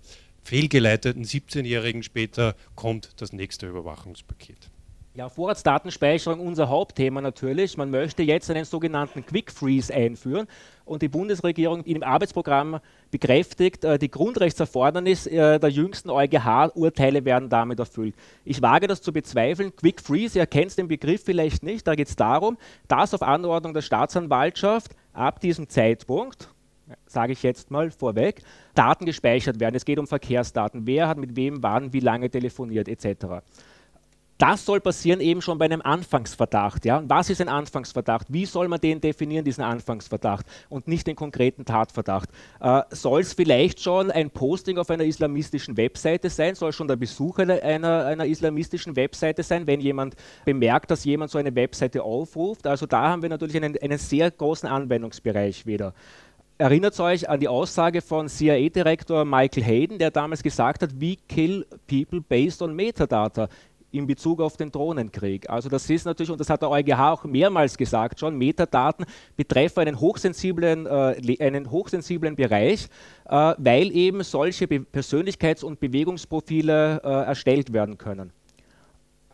fehlgeleiteten 0.44 1.24
17-Jährigen 1.24 2.02
später 2.02 2.54
kommt 2.76 3.10
das 3.16 3.32
nächste 3.32 3.66
Überwachungspaket. 3.66 4.70
Ja, 5.16 5.28
Vorratsdatenspeicherung 5.28 6.40
unser 6.40 6.68
Hauptthema 6.68 7.20
natürlich. 7.20 7.76
Man 7.76 7.90
möchte 7.90 8.24
jetzt 8.24 8.50
einen 8.50 8.64
sogenannten 8.64 9.24
Quick 9.24 9.52
Freeze 9.52 9.94
einführen 9.94 10.48
und 10.84 11.02
die 11.02 11.08
Bundesregierung 11.08 11.84
in 11.84 11.94
dem 11.94 12.02
Arbeitsprogramm 12.02 12.80
bekräftigt, 13.14 13.85
äh, 13.85 13.96
die 13.96 14.11
Grundrechtserfordernis 14.11 15.29
äh, 15.29 15.61
der 15.61 15.70
jüngsten 15.70 16.11
EuGH-Urteile 16.11 17.24
werden 17.24 17.48
damit 17.48 17.79
erfüllt. 17.79 18.16
Ich 18.44 18.61
wage 18.61 18.88
das 18.88 19.03
zu 19.03 19.12
bezweifeln. 19.12 19.74
Quick 19.77 20.00
Freeze, 20.00 20.40
ihr 20.40 20.46
kennt 20.48 20.77
den 20.77 20.88
Begriff 20.88 21.22
vielleicht 21.24 21.62
nicht, 21.62 21.87
da 21.87 21.94
geht 21.94 22.09
es 22.09 22.16
darum, 22.16 22.59
dass 22.88 23.14
auf 23.14 23.22
Anordnung 23.22 23.72
der 23.72 23.83
Staatsanwaltschaft 23.83 24.96
ab 25.12 25.38
diesem 25.38 25.68
Zeitpunkt, 25.68 26.48
sage 27.07 27.35
ich 27.35 27.44
jetzt 27.44 27.70
mal 27.70 27.92
vorweg, 27.92 28.42
Daten 28.74 29.07
gespeichert 29.07 29.61
werden. 29.61 29.77
Es 29.77 29.85
geht 29.85 30.00
um 30.00 30.09
Verkehrsdaten. 30.09 30.85
Wer 30.85 31.07
hat 31.07 31.16
mit 31.16 31.37
wem 31.37 31.62
wann, 31.62 31.92
wie 31.92 32.00
lange 32.00 32.29
telefoniert 32.31 32.88
etc. 32.88 33.44
Das 34.38 34.64
soll 34.64 34.81
passieren 34.81 35.20
eben 35.20 35.40
schon 35.40 35.59
bei 35.59 35.66
einem 35.66 35.81
Anfangsverdacht. 35.81 36.85
Ja? 36.85 37.03
was 37.07 37.31
ist 37.31 37.40
ein 37.40 37.49
Anfangsverdacht? 37.49 38.27
Wie 38.33 38.47
soll 38.47 38.66
man 38.66 38.81
den 38.81 39.01
definieren, 39.01 39.44
diesen 39.44 39.62
Anfangsverdacht 39.62 40.44
und 40.68 40.88
nicht 40.88 41.07
den 41.07 41.14
konkreten 41.14 41.64
Tatverdacht? 41.64 42.29
Äh, 42.61 42.83
soll 42.90 43.20
es 43.20 43.33
vielleicht 43.33 43.81
schon 43.81 44.11
ein 44.11 44.31
Posting 44.31 44.79
auf 44.79 44.90
einer 44.90 45.05
islamistischen 45.05 45.77
Webseite 45.77 46.31
sein? 46.31 46.57
Soll 46.57 46.73
schon 46.73 46.88
der 46.88 46.97
Besuch 46.97 47.38
einer, 47.38 47.62
einer 48.07 48.27
islamistischen 48.27 48.97
Webseite 48.97 49.44
sein, 49.44 49.68
wenn 49.68 49.81
jemand 49.81 50.16
bemerkt, 50.44 50.90
dass 50.90 51.05
jemand 51.05 51.31
so 51.31 51.38
eine 51.38 51.55
Webseite 51.55 52.03
aufruft? 52.03 52.66
Also 52.66 52.87
da 52.87 53.11
haben 53.11 53.23
wir 53.23 53.29
natürlich 53.29 53.57
einen, 53.57 53.77
einen 53.81 53.99
sehr 53.99 54.33
großen 54.33 54.68
Anwendungsbereich 54.68 55.64
wieder. 55.64 55.94
Erinnert 56.57 56.99
euch 57.01 57.29
an 57.29 57.40
die 57.40 57.49
Aussage 57.49 58.01
von 58.01 58.29
CIA-Direktor 58.29 59.25
Michael 59.25 59.64
Hayden, 59.64 59.99
der 59.99 60.12
damals 60.12 60.40
gesagt 60.40 60.83
hat, 60.83 61.01
we 61.01 61.16
kill 61.29 61.66
people 61.88 62.20
based 62.20 62.62
on 62.62 62.77
Metadata 62.77 63.49
in 63.94 64.07
Bezug 64.07 64.40
auf 64.40 64.57
den 64.57 64.70
Drohnenkrieg. 64.70 65.48
Also 65.48 65.68
das 65.68 65.88
ist 65.88 66.04
natürlich, 66.04 66.30
und 66.30 66.40
das 66.40 66.50
hat 66.50 66.62
der 66.62 66.70
EuGH 66.70 66.98
auch 66.98 67.24
mehrmals 67.24 67.76
gesagt 67.76 68.20
schon, 68.20 68.37
Metadaten 68.37 69.07
betreffen 69.37 69.80
einen 69.80 70.00
hochsensiblen, 70.00 70.87
äh, 70.87 71.37
einen 71.40 71.70
hochsensiblen 71.70 72.37
Bereich, 72.37 72.88
äh, 73.26 73.54
weil 73.59 73.90
eben 73.92 74.22
solche 74.22 74.66
Be 74.66 74.85
Persönlichkeits- 74.92 75.64
und 75.64 75.80
Bewegungsprofile 75.80 77.00
äh, 77.02 77.09
erstellt 77.09 77.72
werden 77.72 77.98
können 77.98 78.33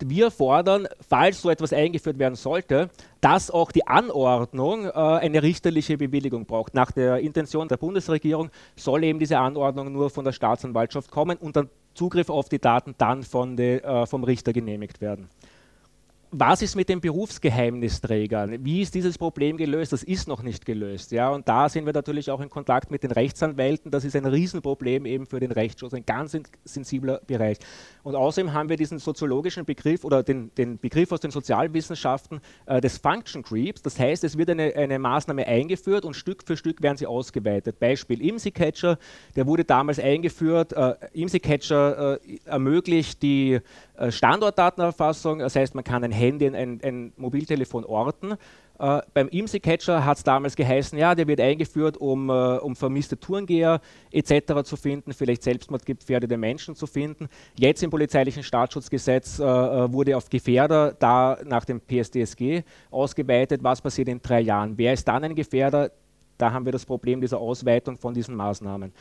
wir 0.02 0.30
fordern, 0.30 0.88
falls 1.06 1.42
so 1.42 1.50
etwas 1.50 1.72
eingeführt 1.72 2.18
werden 2.18 2.34
sollte, 2.34 2.90
dass 3.20 3.50
auch 3.50 3.72
die 3.72 3.86
Anordnung 3.86 4.86
äh, 4.86 4.90
eine 4.90 5.42
richterliche 5.42 5.98
Bewilligung 5.98 6.46
braucht. 6.46 6.74
Nach 6.74 6.90
der 6.90 7.18
Intention 7.18 7.68
der 7.68 7.76
Bundesregierung 7.76 8.50
soll 8.76 9.04
eben 9.04 9.18
diese 9.18 9.38
Anordnung 9.38 9.92
nur 9.92 10.10
von 10.10 10.24
der 10.24 10.32
Staatsanwaltschaft 10.32 11.10
kommen 11.10 11.36
und 11.36 11.56
der 11.56 11.66
Zugriff 11.94 12.30
auf 12.30 12.48
die 12.48 12.58
Daten 12.58 12.94
dann 12.98 13.22
von 13.22 13.56
de, 13.56 13.82
äh, 13.82 14.06
vom 14.06 14.24
Richter 14.24 14.52
genehmigt 14.52 15.00
werden 15.00 15.28
was 16.32 16.62
ist 16.62 16.76
mit 16.76 16.88
den 16.88 17.00
Berufsgeheimnisträgern? 17.00 18.64
Wie 18.64 18.82
ist 18.82 18.94
dieses 18.94 19.18
Problem 19.18 19.56
gelöst? 19.56 19.92
Das 19.92 20.04
ist 20.04 20.28
noch 20.28 20.42
nicht 20.42 20.64
gelöst. 20.64 21.10
Ja? 21.10 21.30
Und 21.30 21.48
da 21.48 21.68
sind 21.68 21.86
wir 21.86 21.92
natürlich 21.92 22.30
auch 22.30 22.40
in 22.40 22.48
Kontakt 22.48 22.90
mit 22.90 23.02
den 23.02 23.10
Rechtsanwälten. 23.10 23.90
Das 23.90 24.04
ist 24.04 24.14
ein 24.14 24.24
Riesenproblem 24.24 25.06
eben 25.06 25.26
für 25.26 25.40
den 25.40 25.50
Rechtsschutz, 25.50 25.92
ein 25.92 26.06
ganz 26.06 26.36
sensibler 26.64 27.20
Bereich. 27.26 27.58
Und 28.04 28.14
außerdem 28.14 28.52
haben 28.52 28.68
wir 28.68 28.76
diesen 28.76 29.00
soziologischen 29.00 29.64
Begriff 29.64 30.04
oder 30.04 30.22
den, 30.22 30.54
den 30.54 30.78
Begriff 30.78 31.10
aus 31.10 31.18
den 31.18 31.32
Sozialwissenschaften 31.32 32.40
äh, 32.66 32.80
des 32.80 32.98
Function 32.98 33.42
Creeps. 33.42 33.82
Das 33.82 33.98
heißt, 33.98 34.22
es 34.22 34.38
wird 34.38 34.50
eine, 34.50 34.72
eine 34.76 35.00
Maßnahme 35.00 35.46
eingeführt 35.46 36.04
und 36.04 36.14
Stück 36.14 36.44
für 36.46 36.56
Stück 36.56 36.80
werden 36.80 36.96
sie 36.96 37.06
ausgeweitet. 37.06 37.80
Beispiel 37.80 38.22
IMSI-Catcher, 38.22 38.98
der 39.34 39.46
wurde 39.48 39.64
damals 39.64 39.98
eingeführt. 39.98 40.74
Äh, 40.74 40.94
IMSI-Catcher 41.12 42.20
äh, 42.24 42.38
ermöglicht 42.44 43.20
die 43.22 43.58
Standortdatenerfassung, 44.08 45.40
das 45.40 45.56
heißt, 45.56 45.74
man 45.74 45.84
kann 45.84 46.02
ein 46.04 46.12
Handy, 46.12 46.46
ein, 46.46 46.80
ein 46.82 47.12
Mobiltelefon 47.16 47.84
orten. 47.84 48.36
Äh, 48.80 49.02
beim 49.12 49.28
IMSI-Catcher 49.28 50.04
hat 50.06 50.16
es 50.16 50.24
damals 50.24 50.56
geheißen, 50.56 50.98
ja, 50.98 51.14
der 51.14 51.26
wird 51.26 51.40
eingeführt, 51.40 51.98
um, 51.98 52.30
äh, 52.30 52.32
um 52.32 52.74
vermisste 52.74 53.20
Tourengeher 53.20 53.80
etc. 54.10 54.62
zu 54.64 54.76
finden, 54.76 55.12
vielleicht 55.12 55.42
selbstmordgefährdete 55.42 56.38
Menschen 56.38 56.74
zu 56.74 56.86
finden. 56.86 57.28
Jetzt 57.58 57.82
im 57.82 57.90
polizeilichen 57.90 58.42
Staatsschutzgesetz 58.42 59.38
äh, 59.38 59.44
äh 59.44 59.92
wurde 59.92 60.16
auf 60.16 60.30
Gefährder 60.30 60.94
da 60.98 61.36
nach 61.44 61.66
dem 61.66 61.80
PSDSG 61.80 62.62
ausgeweitet. 62.90 63.62
Was 63.62 63.82
passiert 63.82 64.08
in 64.08 64.22
drei 64.22 64.40
Jahren? 64.40 64.78
Wer 64.78 64.94
ist 64.94 65.06
dann 65.06 65.24
ein 65.24 65.34
Gefährder? 65.34 65.90
Da 66.38 66.50
haben 66.50 66.64
wir 66.64 66.72
das 66.72 66.86
Problem 66.86 67.20
dieser 67.20 67.38
Ausweitung 67.38 67.98
von 67.98 68.14
diesen 68.14 68.34
Maßnahmen. 68.34 68.94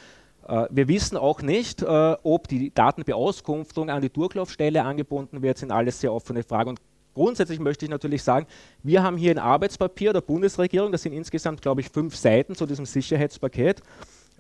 Äh, 0.50 0.68
wir 0.72 0.88
wissen 0.88 1.16
auch 1.16 1.42
nicht, 1.42 1.82
äh, 1.82 1.86
ob 2.24 2.48
die 2.48 2.74
Datenbeauskunftung 2.74 3.90
an 3.90 4.02
die 4.02 4.10
Durchlaufstelle 4.10 4.84
angebunden 4.84 5.42
wird, 5.42 5.60
sind 5.60 5.72
alles 5.72 6.02
sehr 6.02 6.12
offene 6.14 6.44
Fragen. 6.44 6.72
Und 6.72 6.82
Grundsätzlich 7.16 7.60
möchte 7.60 7.84
ich 7.84 7.92
natürlich 7.92 8.24
sagen, 8.24 8.46
wir 8.82 9.04
haben 9.04 9.18
hier 9.18 9.32
ein 9.32 9.40
Arbeitspapier 9.40 10.14
der 10.14 10.22
Bundesregierung, 10.22 10.92
das 10.92 11.02
sind 11.02 11.12
insgesamt, 11.12 11.62
glaube 11.62 11.82
ich, 11.82 11.90
fünf 11.90 12.16
Seiten 12.16 12.56
zu 12.56 12.66
diesem 12.66 12.86
Sicherheitspaket. 12.86 13.82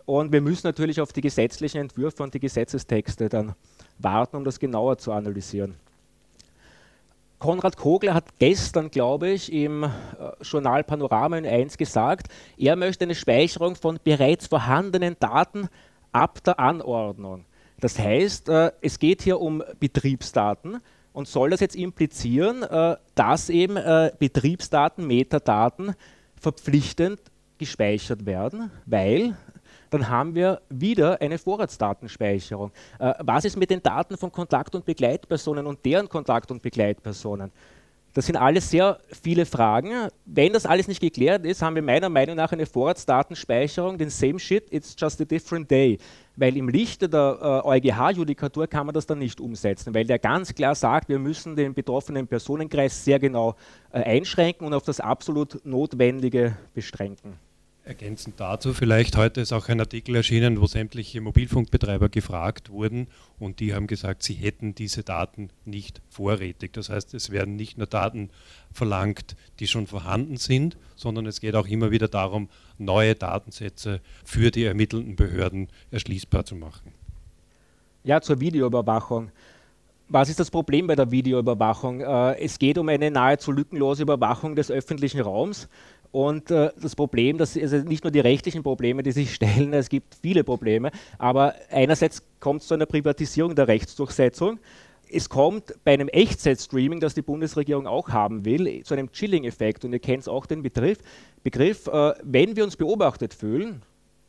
Und 0.06 0.32
wir 0.32 0.40
müssen 0.40 0.66
natürlich 0.66 1.02
auf 1.02 1.12
die 1.12 1.20
gesetzlichen 1.20 1.82
Entwürfe 1.82 2.24
und 2.24 2.34
die 2.34 2.40
Gesetzestexte 2.40 3.28
dann 3.28 3.54
warten, 3.98 4.38
um 4.38 4.46
das 4.46 4.60
genauer 4.60 4.98
zu 4.98 5.12
analysieren. 5.12 5.76
Konrad 7.40 7.76
Kogler 7.76 8.14
hat 8.14 8.38
gestern, 8.38 8.92
glaube 8.92 9.30
ich, 9.30 9.52
im 9.52 9.84
äh, 9.84 9.90
Journal 10.42 10.84
Panorama 10.84 11.38
in 11.38 11.46
1 11.46 11.78
gesagt, 11.78 12.28
er 12.58 12.76
möchte 12.76 13.04
eine 13.04 13.16
Speicherung 13.16 13.76
von 13.76 14.00
bereits 14.04 14.48
vorhandenen 14.48 15.18
Daten 15.20 15.70
ab 16.12 16.44
der 16.44 16.60
Anordnung. 16.60 17.46
Das 17.80 17.98
heißt, 17.98 18.50
äh, 18.50 18.72
es 18.82 19.00
geht 19.00 19.22
hier 19.22 19.40
um 19.40 19.64
Betriebsdaten 19.80 20.80
und 21.14 21.28
soll 21.28 21.50
das 21.50 21.60
jetzt 21.60 21.76
implizieren, 21.76 22.64
äh, 22.64 22.98
dass 23.16 23.50
eben 23.50 23.76
Betriebsdaten, 24.20 25.08
Metadaten 25.08 25.96
verpflichtend 26.36 27.20
gespeichert 27.58 28.26
werden, 28.26 28.72
weil 28.86 29.36
dann 29.90 30.08
haben 30.08 30.36
wir 30.36 30.62
wieder 30.70 31.20
eine 31.22 31.38
Vorratsdatenspeicherung. 31.38 32.72
Äh, 33.00 33.14
was 33.20 33.46
ist 33.46 33.58
mit 33.58 33.70
den 33.70 33.82
Daten 33.82 34.18
von 34.18 34.32
Kontakt- 34.32 34.76
und 34.76 34.86
Begleitpersonen 34.86 35.66
und 35.66 35.84
deren 35.86 36.08
Kontakt- 36.08 36.52
und 36.52 36.62
Begleitpersonen? 36.62 37.52
Das 38.14 38.26
sind 38.26 38.36
alles 38.36 38.70
sehr 38.70 39.00
viele 39.22 39.46
Fragen. 39.46 40.10
Wenn 40.26 40.54
das 40.54 40.66
alles 40.66 40.88
nicht 40.88 41.00
geklärt 41.00 41.46
ist, 41.46 41.62
haben 41.62 41.76
wir 41.76 41.84
meiner 41.84 42.10
Meinung 42.10 42.36
nach 42.36 42.52
eine 42.52 42.66
Vorratsdatenspeicherung, 42.66 43.98
den 43.98 44.10
same 44.10 44.40
shit, 44.40 44.72
it's 44.72 44.96
just 44.98 45.22
a 45.22 45.26
different 45.26 45.70
day. 45.70 46.00
Weil 46.36 46.58
im 46.58 46.70
Lichte 46.70 47.08
der 47.08 47.64
äh, 47.66 47.68
EuGH-Judikatur 47.68 48.68
kann 48.68 48.86
man 48.86 48.94
das 48.94 49.06
dann 49.06 49.20
nicht 49.20 49.40
umsetzen, 49.40 49.94
weil 49.94 50.06
der 50.06 50.20
ganz 50.20 50.56
klar 50.56 50.74
sagt, 50.74 51.10
wir 51.10 51.20
müssen 51.20 51.56
den 51.56 51.74
betroffenen 51.74 52.28
Personenkreis 52.28 53.04
sehr 53.04 53.20
genau 53.20 53.56
äh, 53.92 54.02
einschränken 54.02 54.66
und 54.66 54.74
auf 54.74 54.84
das 54.84 55.00
absolut 55.00 55.64
Notwendige 55.66 56.58
beschränken. 56.74 57.38
Ergänzend 57.90 58.40
dazu 58.40 58.76
vielleicht, 58.76 59.18
heute 59.18 59.42
ist 59.42 59.52
auch 59.52 59.68
ein 59.68 59.80
Artikel 59.80 60.16
erschienen, 60.16 60.62
wo 60.62 60.68
sämtliche 60.68 61.22
Mobilfunkbetreiber 61.22 62.08
gefragt 62.08 62.70
wurden 62.70 63.08
und 63.40 63.60
die 63.60 63.74
haben 63.74 63.88
gesagt, 63.88 64.22
sie 64.22 64.36
hätten 64.36 64.76
diese 64.76 65.02
Daten 65.02 65.50
nicht 65.66 66.00
vorrätig. 66.08 66.72
Das 66.74 66.90
heißt, 66.92 67.16
es 67.16 67.32
werden 67.32 67.56
nicht 67.56 67.80
nur 67.80 67.88
Daten 67.88 68.30
verlangt, 68.72 69.36
die 69.60 69.66
schon 69.66 69.88
vorhanden 69.88 70.38
sind, 70.38 70.78
sondern 70.96 71.26
es 71.26 71.42
geht 71.42 71.56
auch 71.56 71.66
immer 71.66 71.90
wieder 71.90 72.08
darum, 72.08 72.50
neue 72.78 73.16
Datensätze 73.16 74.02
für 74.24 74.52
die 74.52 74.66
ermittelnden 74.66 75.16
Behörden 75.16 75.68
erschließbar 75.90 76.46
zu 76.46 76.56
machen. 76.56 76.94
Ja, 78.04 78.22
zur 78.22 78.40
Videoüberwachung. 78.40 79.32
Was 80.12 80.28
ist 80.28 80.40
das 80.40 80.50
Problem 80.50 80.88
bei 80.88 80.96
der 80.96 81.12
Videoüberwachung? 81.12 82.02
Äh, 82.02 82.40
es 82.40 82.58
geht 82.58 82.80
um 82.80 82.90
eine 82.90 83.12
nahezu 83.12 83.52
lückenlose 83.52 84.02
Überwachung 84.02 84.56
des 84.56 84.72
öffentlichen 84.72 85.22
Raums. 85.22 85.70
Und 86.12 86.50
äh, 86.50 86.72
das 86.82 86.96
Problem, 86.96 87.38
das 87.38 87.56
also 87.56 87.78
nicht 87.78 88.04
nur 88.04 88.12
die 88.12 88.20
rechtlichen 88.20 88.64
Probleme, 88.64 89.04
die 89.04 89.12
sich 89.12 89.34
stellen, 89.36 89.74
es 89.74 89.90
gibt 89.90 90.16
viele 90.22 90.44
Probleme, 90.44 90.92
aber 91.18 91.56
einerseits 91.70 92.24
kommt 92.40 92.62
es 92.62 92.68
zu 92.68 92.74
einer 92.74 92.86
Privatisierung 92.86 93.56
der 93.56 93.68
Rechtsdurchsetzung. 93.68 94.60
Es 95.12 95.28
kommt 95.28 95.74
bei 95.84 95.94
einem 95.94 96.08
Echtzeit-Streaming, 96.08 97.00
das 97.00 97.16
die 97.16 97.24
Bundesregierung 97.24 97.88
auch 97.88 98.10
haben 98.10 98.46
will, 98.46 98.84
zu 98.84 98.94
einem 98.94 99.12
Chilling-Effekt. 99.12 99.84
Und 99.84 99.94
ihr 99.94 100.00
kennt 100.00 100.30
auch 100.30 100.46
den 100.46 100.62
Begriff. 100.62 101.00
Begriff 101.44 101.88
äh, 101.88 102.14
wenn 102.24 102.56
wir 102.56 102.64
uns 102.64 102.78
beobachtet 102.78 103.34
fühlen, 103.34 103.82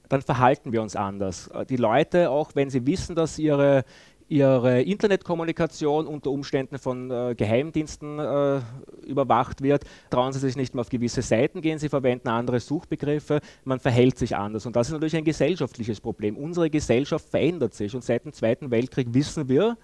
dann 0.08 0.22
verhalten 0.22 0.72
wir 0.72 0.82
uns 0.82 0.96
anders. 0.96 1.48
Äh, 1.48 1.66
die 1.66 1.76
Leute, 1.76 2.30
auch 2.30 2.50
wenn 2.54 2.70
sie 2.70 2.86
wissen, 2.86 3.14
dass 3.14 3.38
ihre 3.38 3.84
ihre 4.30 4.80
Internetkommunikation 4.82 6.06
unter 6.06 6.30
Umständen 6.30 6.78
von 6.78 7.10
äh, 7.10 7.34
Geheimdiensten 7.36 8.20
äh, 8.20 8.60
überwacht 9.04 9.60
wird, 9.60 9.84
trauen 10.08 10.32
sie 10.32 10.38
sich 10.38 10.54
nicht 10.56 10.72
mehr 10.72 10.82
auf 10.82 10.88
gewisse 10.88 11.20
Seiten 11.20 11.60
gehen, 11.60 11.80
sie 11.80 11.88
verwenden 11.88 12.28
andere 12.28 12.60
Suchbegriffe, 12.60 13.40
man 13.64 13.80
verhält 13.80 14.18
sich 14.18 14.36
anders. 14.36 14.66
Und 14.66 14.76
das 14.76 14.86
ist 14.86 14.92
natürlich 14.92 15.16
ein 15.16 15.24
gesellschaftliches 15.24 16.00
Problem. 16.00 16.36
Unsere 16.36 16.70
Gesellschaft 16.70 17.28
verändert 17.28 17.74
sich 17.74 17.92
und 17.94 18.04
seit 18.04 18.24
dem 18.24 18.32
Zweiten 18.32 18.70
Weltkrieg 18.70 19.08
wissen 19.12 19.48
wir, 19.48 19.76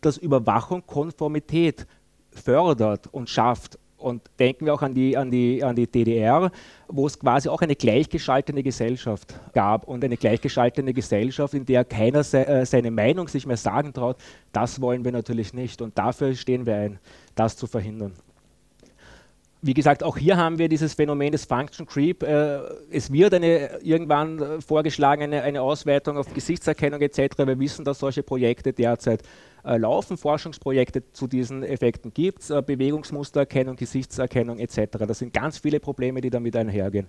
dass 0.00 0.16
Überwachung 0.16 0.86
Konformität 0.86 1.88
fördert 2.30 3.08
und 3.08 3.28
schafft. 3.28 3.79
Und 4.00 4.22
denken 4.38 4.66
wir 4.66 4.74
auch 4.74 4.82
an 4.82 4.94
die, 4.94 5.16
an, 5.16 5.30
die, 5.30 5.62
an 5.62 5.76
die 5.76 5.86
DDR, 5.86 6.50
wo 6.88 7.06
es 7.06 7.18
quasi 7.18 7.48
auch 7.48 7.60
eine 7.60 7.76
gleichgeschaltete 7.76 8.62
Gesellschaft 8.62 9.34
gab 9.52 9.86
und 9.86 10.04
eine 10.04 10.16
gleichgeschaltete 10.16 10.92
Gesellschaft, 10.92 11.54
in 11.54 11.66
der 11.66 11.84
keiner 11.84 12.24
se 12.24 12.46
äh, 12.46 12.66
seine 12.66 12.90
Meinung 12.90 13.28
sich 13.28 13.46
mehr 13.46 13.56
sagen 13.56 13.92
traut, 13.92 14.16
das 14.52 14.80
wollen 14.80 15.04
wir 15.04 15.12
natürlich 15.12 15.54
nicht. 15.54 15.82
Und 15.82 15.96
dafür 15.98 16.34
stehen 16.34 16.66
wir 16.66 16.76
ein, 16.76 16.98
das 17.34 17.56
zu 17.56 17.66
verhindern. 17.66 18.12
Wie 19.62 19.74
gesagt, 19.74 20.02
auch 20.02 20.16
hier 20.16 20.38
haben 20.38 20.58
wir 20.58 20.70
dieses 20.70 20.94
Phänomen 20.94 21.32
des 21.32 21.44
Function 21.44 21.84
Creep. 21.84 22.22
Äh, 22.22 22.60
es 22.90 23.12
wird 23.12 23.34
eine, 23.34 23.82
irgendwann 23.82 24.62
vorgeschlagen, 24.62 25.22
eine, 25.22 25.42
eine 25.42 25.60
Ausweitung 25.60 26.16
auf 26.16 26.32
Gesichtserkennung 26.32 27.02
etc. 27.02 27.36
Wir 27.38 27.58
wissen, 27.58 27.84
dass 27.84 27.98
solche 27.98 28.22
Projekte 28.22 28.72
derzeit 28.72 29.22
äh, 29.62 29.76
laufen, 29.76 30.16
Forschungsprojekte 30.16 31.12
zu 31.12 31.26
diesen 31.26 31.62
Effekten 31.62 32.14
gibt 32.14 32.40
es, 32.40 32.48
äh, 32.48 32.62
Bewegungsmustererkennung, 32.62 33.76
Gesichtserkennung 33.76 34.58
etc. 34.58 34.96
Das 35.06 35.18
sind 35.18 35.34
ganz 35.34 35.58
viele 35.58 35.78
Probleme, 35.78 36.22
die 36.22 36.30
damit 36.30 36.56
einhergehen. 36.56 37.06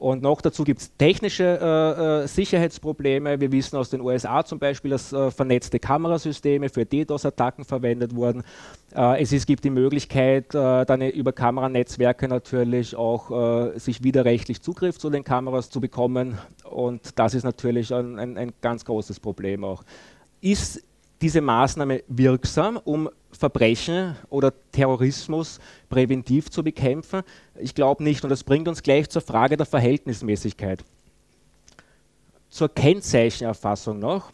Und 0.00 0.22
noch 0.22 0.40
dazu 0.40 0.64
gibt 0.64 0.80
es 0.80 0.96
technische 0.96 1.44
äh, 1.44 2.22
äh, 2.22 2.26
Sicherheitsprobleme. 2.26 3.38
Wir 3.38 3.52
wissen 3.52 3.76
aus 3.76 3.90
den 3.90 4.00
USA 4.00 4.42
zum 4.42 4.58
Beispiel, 4.58 4.92
dass 4.92 5.12
äh, 5.12 5.30
vernetzte 5.30 5.78
Kamerasysteme 5.78 6.70
für 6.70 6.86
DDoS-Attacken 6.86 7.66
verwendet 7.66 8.16
wurden. 8.16 8.42
Äh, 8.94 9.20
es 9.20 9.30
ist, 9.30 9.46
gibt 9.46 9.62
die 9.62 9.68
Möglichkeit, 9.68 10.54
äh, 10.54 10.86
dann 10.86 11.02
über 11.02 11.34
Kameranetzwerke 11.34 12.28
natürlich 12.28 12.96
auch 12.96 13.74
äh, 13.74 13.78
sich 13.78 14.02
widerrechtlich 14.02 14.62
Zugriff 14.62 14.98
zu 14.98 15.10
den 15.10 15.22
Kameras 15.22 15.68
zu 15.68 15.82
bekommen. 15.82 16.38
Und 16.64 17.18
das 17.18 17.34
ist 17.34 17.44
natürlich 17.44 17.92
ein, 17.92 18.18
ein, 18.18 18.38
ein 18.38 18.52
ganz 18.62 18.86
großes 18.86 19.20
Problem 19.20 19.64
auch. 19.64 19.82
Ist 20.40 20.82
diese 21.20 21.42
Maßnahme 21.42 22.04
wirksam, 22.08 22.78
um 22.82 23.10
Verbrechen 23.32 24.16
oder 24.28 24.52
Terrorismus 24.72 25.60
präventiv 25.88 26.50
zu 26.50 26.62
bekämpfen? 26.62 27.22
Ich 27.58 27.74
glaube 27.74 28.02
nicht. 28.02 28.24
Und 28.24 28.30
das 28.30 28.44
bringt 28.44 28.68
uns 28.68 28.82
gleich 28.82 29.08
zur 29.08 29.22
Frage 29.22 29.56
der 29.56 29.66
Verhältnismäßigkeit. 29.66 30.84
Zur 32.48 32.68
Kennzeichenerfassung 32.68 33.98
noch. 33.98 34.30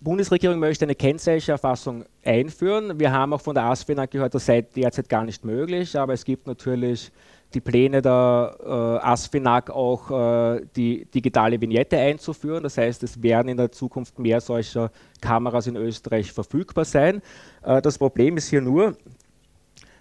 Die 0.00 0.04
Bundesregierung 0.04 0.58
möchte 0.58 0.84
eine 0.84 0.94
Kennzeichenerfassung 0.94 2.04
einführen. 2.24 3.00
Wir 3.00 3.10
haben 3.10 3.32
auch 3.32 3.40
von 3.40 3.54
der 3.54 3.64
ASFINAG 3.64 4.10
gehört, 4.10 4.34
das 4.34 4.46
sei 4.46 4.60
derzeit 4.62 5.08
gar 5.08 5.24
nicht 5.24 5.44
möglich, 5.44 5.98
aber 5.98 6.12
es 6.12 6.24
gibt 6.24 6.46
natürlich 6.46 7.10
die 7.54 7.60
Pläne 7.60 8.02
der 8.02 8.56
äh, 8.60 9.06
ASFINAG 9.06 9.70
auch 9.70 10.10
äh, 10.10 10.66
die 10.76 11.04
digitale 11.06 11.60
Vignette 11.60 11.96
einzuführen. 11.96 12.62
Das 12.62 12.76
heißt, 12.76 13.02
es 13.02 13.22
werden 13.22 13.48
in 13.48 13.56
der 13.56 13.70
Zukunft 13.70 14.18
mehr 14.18 14.40
solcher 14.40 14.90
Kameras 15.20 15.66
in 15.66 15.76
Österreich 15.76 16.32
verfügbar 16.32 16.84
sein. 16.84 17.22
Äh, 17.62 17.80
das 17.80 17.98
Problem 17.98 18.36
ist 18.36 18.48
hier 18.48 18.60
nur, 18.60 18.96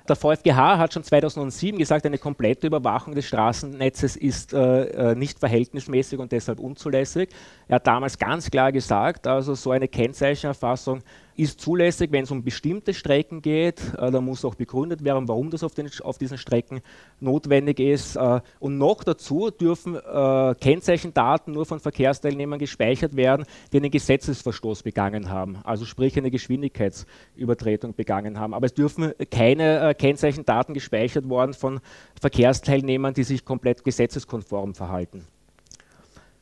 der 0.08 0.18
VfGH 0.18 0.78
hat 0.78 0.94
schon 0.94 1.04
2007 1.04 1.80
gesagt, 1.80 2.06
eine 2.06 2.18
komplette 2.18 2.68
Überwachung 2.68 3.16
des 3.16 3.26
Straßennetzes 3.26 4.18
ist 4.18 4.52
äh, 4.52 5.12
äh, 5.12 5.16
nicht 5.16 5.40
verhältnismäßig 5.40 6.20
und 6.20 6.32
deshalb 6.34 6.60
unzulässig. 6.60 7.30
Er 7.70 7.76
hat 7.76 7.88
damals 7.88 8.18
ganz 8.18 8.52
klar 8.52 8.74
gesagt, 8.74 9.28
also 9.28 9.56
so 9.56 9.72
eine 9.72 9.88
Kennzeichenerfassung 9.88 11.02
ist 11.36 11.60
zulässig, 11.62 12.12
wenn 12.12 12.24
es 12.24 12.32
um 12.32 12.44
bestimmte 12.44 12.94
Strecken 12.94 13.42
geht. 13.42 13.82
Äh, 13.98 14.12
da 14.12 14.22
muss 14.22 14.46
auch 14.46 14.56
begründet 14.56 15.04
werden, 15.04 15.28
warum 15.28 15.50
das 15.50 15.64
auf, 15.64 15.74
den, 15.74 15.90
auf 16.02 16.18
diesen 16.18 16.38
Strecken 16.38 16.82
notwendig 17.20 17.80
ist. 17.80 18.16
Äh, 18.16 18.42
und 18.60 18.78
noch 18.78 19.04
dazu 19.04 19.50
dürfen 19.50 19.96
äh, 19.96 20.56
Kennzeichendaten 20.60 21.54
nur 21.54 21.66
von 21.66 21.80
Verkehrsteilnehmern 21.80 22.60
gespeichert 22.60 23.16
werden, 23.16 23.46
die 23.72 23.78
einen 23.78 23.92
Gesetzesverstoß 23.92 24.84
begangen 24.84 25.30
haben, 25.30 25.58
also 25.64 25.86
sprich 25.86 26.18
eine 26.18 26.32
Geschwindigkeitsübertretung 26.32 27.96
begangen 27.96 28.40
haben. 28.40 28.54
Aber 28.54 28.66
es 28.66 28.74
dürfen 28.74 29.14
keine 29.32 29.90
äh, 29.90 29.94
Kennzeichendaten 29.94 30.74
gespeichert 30.74 31.28
worden 31.30 31.54
von 31.54 31.80
Verkehrsteilnehmern, 32.20 33.14
die 33.14 33.24
sich 33.24 33.44
komplett 33.44 33.84
gesetzeskonform 33.84 34.76
verhalten. 34.76 35.26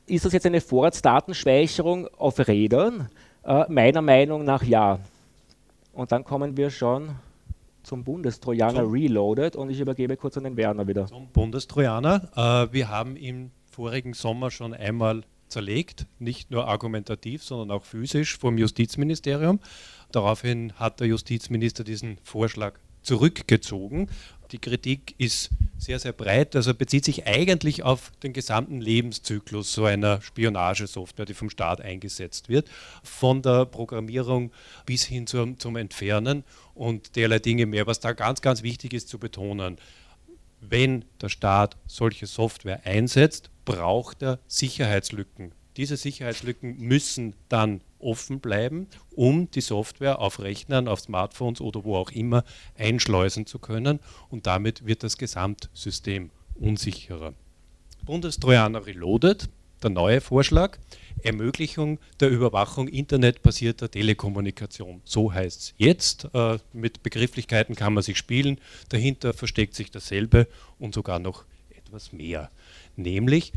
Ist 0.07 0.25
das 0.25 0.33
jetzt 0.33 0.45
eine 0.45 0.59
Vorratsdatenspeicherung 0.59 2.07
auf 2.17 2.45
Rädern? 2.45 3.09
Äh, 3.43 3.65
meiner 3.69 4.01
Meinung 4.01 4.43
nach 4.43 4.63
ja. 4.63 4.99
Und 5.93 6.11
dann 6.11 6.23
kommen 6.23 6.57
wir 6.57 6.69
schon 6.69 7.15
zum 7.83 8.03
Bundestrojaner 8.03 8.83
zum 8.83 8.91
Reloaded 8.91 9.55
und 9.55 9.69
ich 9.69 9.79
übergebe 9.79 10.15
kurz 10.15 10.37
an 10.37 10.43
den 10.43 10.55
Werner 10.57 10.87
wieder. 10.87 11.07
Zum 11.07 11.27
Bundestrojaner. 11.27 12.29
Äh, 12.35 12.73
wir 12.73 12.89
haben 12.89 13.15
im 13.15 13.51
vorigen 13.65 14.13
Sommer 14.13 14.51
schon 14.51 14.73
einmal 14.73 15.23
zerlegt, 15.47 16.05
nicht 16.19 16.51
nur 16.51 16.67
argumentativ, 16.67 17.43
sondern 17.43 17.71
auch 17.71 17.83
physisch 17.83 18.37
vom 18.37 18.57
Justizministerium. 18.57 19.59
Daraufhin 20.11 20.73
hat 20.73 20.99
der 20.99 21.07
Justizminister 21.07 21.83
diesen 21.83 22.17
Vorschlag 22.23 22.75
zurückgezogen 23.01 24.07
die 24.51 24.59
Kritik 24.59 25.15
ist 25.17 25.49
sehr, 25.77 25.99
sehr 25.99 26.13
breit, 26.13 26.55
also 26.55 26.73
bezieht 26.73 27.05
sich 27.05 27.25
eigentlich 27.25 27.83
auf 27.83 28.11
den 28.21 28.33
gesamten 28.33 28.81
Lebenszyklus 28.81 29.73
so 29.73 29.85
einer 29.85 30.21
Spionagesoftware, 30.21 31.25
die 31.25 31.33
vom 31.33 31.49
Staat 31.49 31.81
eingesetzt 31.81 32.49
wird, 32.49 32.69
von 33.03 33.41
der 33.41 33.65
Programmierung 33.65 34.51
bis 34.85 35.05
hin 35.05 35.25
zum, 35.25 35.57
zum 35.57 35.75
Entfernen 35.75 36.43
und 36.75 37.15
derlei 37.15 37.39
Dinge 37.39 37.65
mehr. 37.65 37.87
Was 37.87 37.99
da 37.99 38.13
ganz, 38.13 38.41
ganz 38.41 38.61
wichtig 38.61 38.93
ist 38.93 39.09
zu 39.09 39.17
betonen, 39.17 39.77
wenn 40.59 41.05
der 41.19 41.29
Staat 41.29 41.77
solche 41.87 42.27
Software 42.27 42.85
einsetzt, 42.85 43.49
braucht 43.65 44.21
er 44.21 44.39
Sicherheitslücken. 44.47 45.53
Diese 45.77 45.97
Sicherheitslücken 45.97 46.77
müssen 46.79 47.33
dann 47.49 47.81
offen 47.99 48.39
bleiben, 48.39 48.87
um 49.15 49.49
die 49.51 49.61
Software 49.61 50.19
auf 50.19 50.39
Rechnern, 50.39 50.87
auf 50.87 50.99
Smartphones 50.99 51.61
oder 51.61 51.83
wo 51.83 51.95
auch 51.95 52.11
immer 52.11 52.43
einschleusen 52.77 53.45
zu 53.45 53.59
können 53.59 53.99
und 54.29 54.47
damit 54.47 54.85
wird 54.85 55.03
das 55.03 55.17
Gesamtsystem 55.17 56.31
unsicherer. 56.55 57.33
Bundestrojaner 58.05 58.85
Reloaded, 58.85 59.49
der 59.81 59.89
neue 59.91 60.21
Vorschlag, 60.21 60.77
Ermöglichung 61.23 61.99
der 62.19 62.29
Überwachung 62.29 62.87
internetbasierter 62.87 63.89
Telekommunikation. 63.89 65.01
So 65.05 65.33
heißt 65.33 65.59
es 65.59 65.73
jetzt. 65.77 66.27
Äh, 66.33 66.57
mit 66.73 67.03
Begrifflichkeiten 67.03 67.75
kann 67.75 67.93
man 67.93 68.03
sich 68.03 68.17
spielen. 68.17 68.59
Dahinter 68.89 69.33
versteckt 69.33 69.75
sich 69.75 69.91
dasselbe 69.91 70.47
und 70.79 70.93
sogar 70.93 71.19
noch 71.19 71.45
etwas 71.69 72.11
mehr. 72.11 72.49
Nämlich 72.95 73.53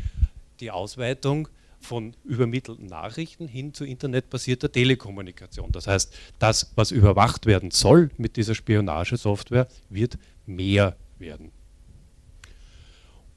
die 0.59 0.71
Ausweitung 0.71 1.47
von 1.85 2.15
übermittelten 2.23 2.87
Nachrichten 2.87 3.47
hin 3.47 3.73
zu 3.73 3.85
internetbasierter 3.85 4.71
Telekommunikation. 4.71 5.71
Das 5.71 5.87
heißt, 5.87 6.13
das, 6.39 6.73
was 6.75 6.91
überwacht 6.91 7.45
werden 7.45 7.71
soll 7.71 8.09
mit 8.17 8.35
dieser 8.35 8.55
Spionagesoftware, 8.55 9.67
wird 9.89 10.17
mehr 10.45 10.97
werden. 11.17 11.51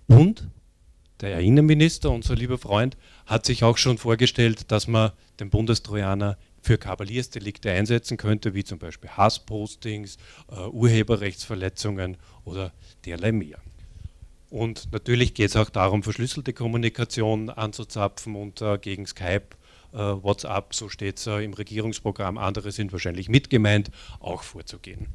Und 0.08 0.48
der 1.20 1.40
Innenminister, 1.40 2.10
unser 2.10 2.34
lieber 2.34 2.58
Freund, 2.58 2.96
hat 3.26 3.44
sich 3.44 3.64
auch 3.64 3.76
schon 3.76 3.98
vorgestellt, 3.98 4.70
dass 4.70 4.86
man 4.86 5.12
den 5.40 5.50
Bundestrojaner 5.50 6.38
für 6.60 6.78
Kavaliersdelikte 6.78 7.70
einsetzen 7.70 8.16
könnte, 8.16 8.54
wie 8.54 8.64
zum 8.64 8.78
Beispiel 8.78 9.10
Hasspostings, 9.10 10.16
uh, 10.50 10.68
Urheberrechtsverletzungen 10.70 12.16
oder 12.44 12.72
derlei 13.04 13.32
mehr. 13.32 13.58
Und 14.50 14.92
natürlich 14.92 15.34
geht 15.34 15.50
es 15.50 15.56
auch 15.56 15.70
darum, 15.70 16.02
verschlüsselte 16.02 16.52
Kommunikation 16.52 17.50
anzuzapfen 17.50 18.34
und 18.34 18.62
äh, 18.62 18.78
gegen 18.78 19.06
Skype, 19.06 19.48
äh, 19.92 19.98
WhatsApp, 19.98 20.74
so 20.74 20.88
steht 20.88 21.18
es 21.18 21.26
äh, 21.26 21.44
im 21.44 21.52
Regierungsprogramm, 21.52 22.38
andere 22.38 22.72
sind 22.72 22.92
wahrscheinlich 22.92 23.28
mitgemeint, 23.28 23.90
auch 24.20 24.42
vorzugehen 24.42 25.08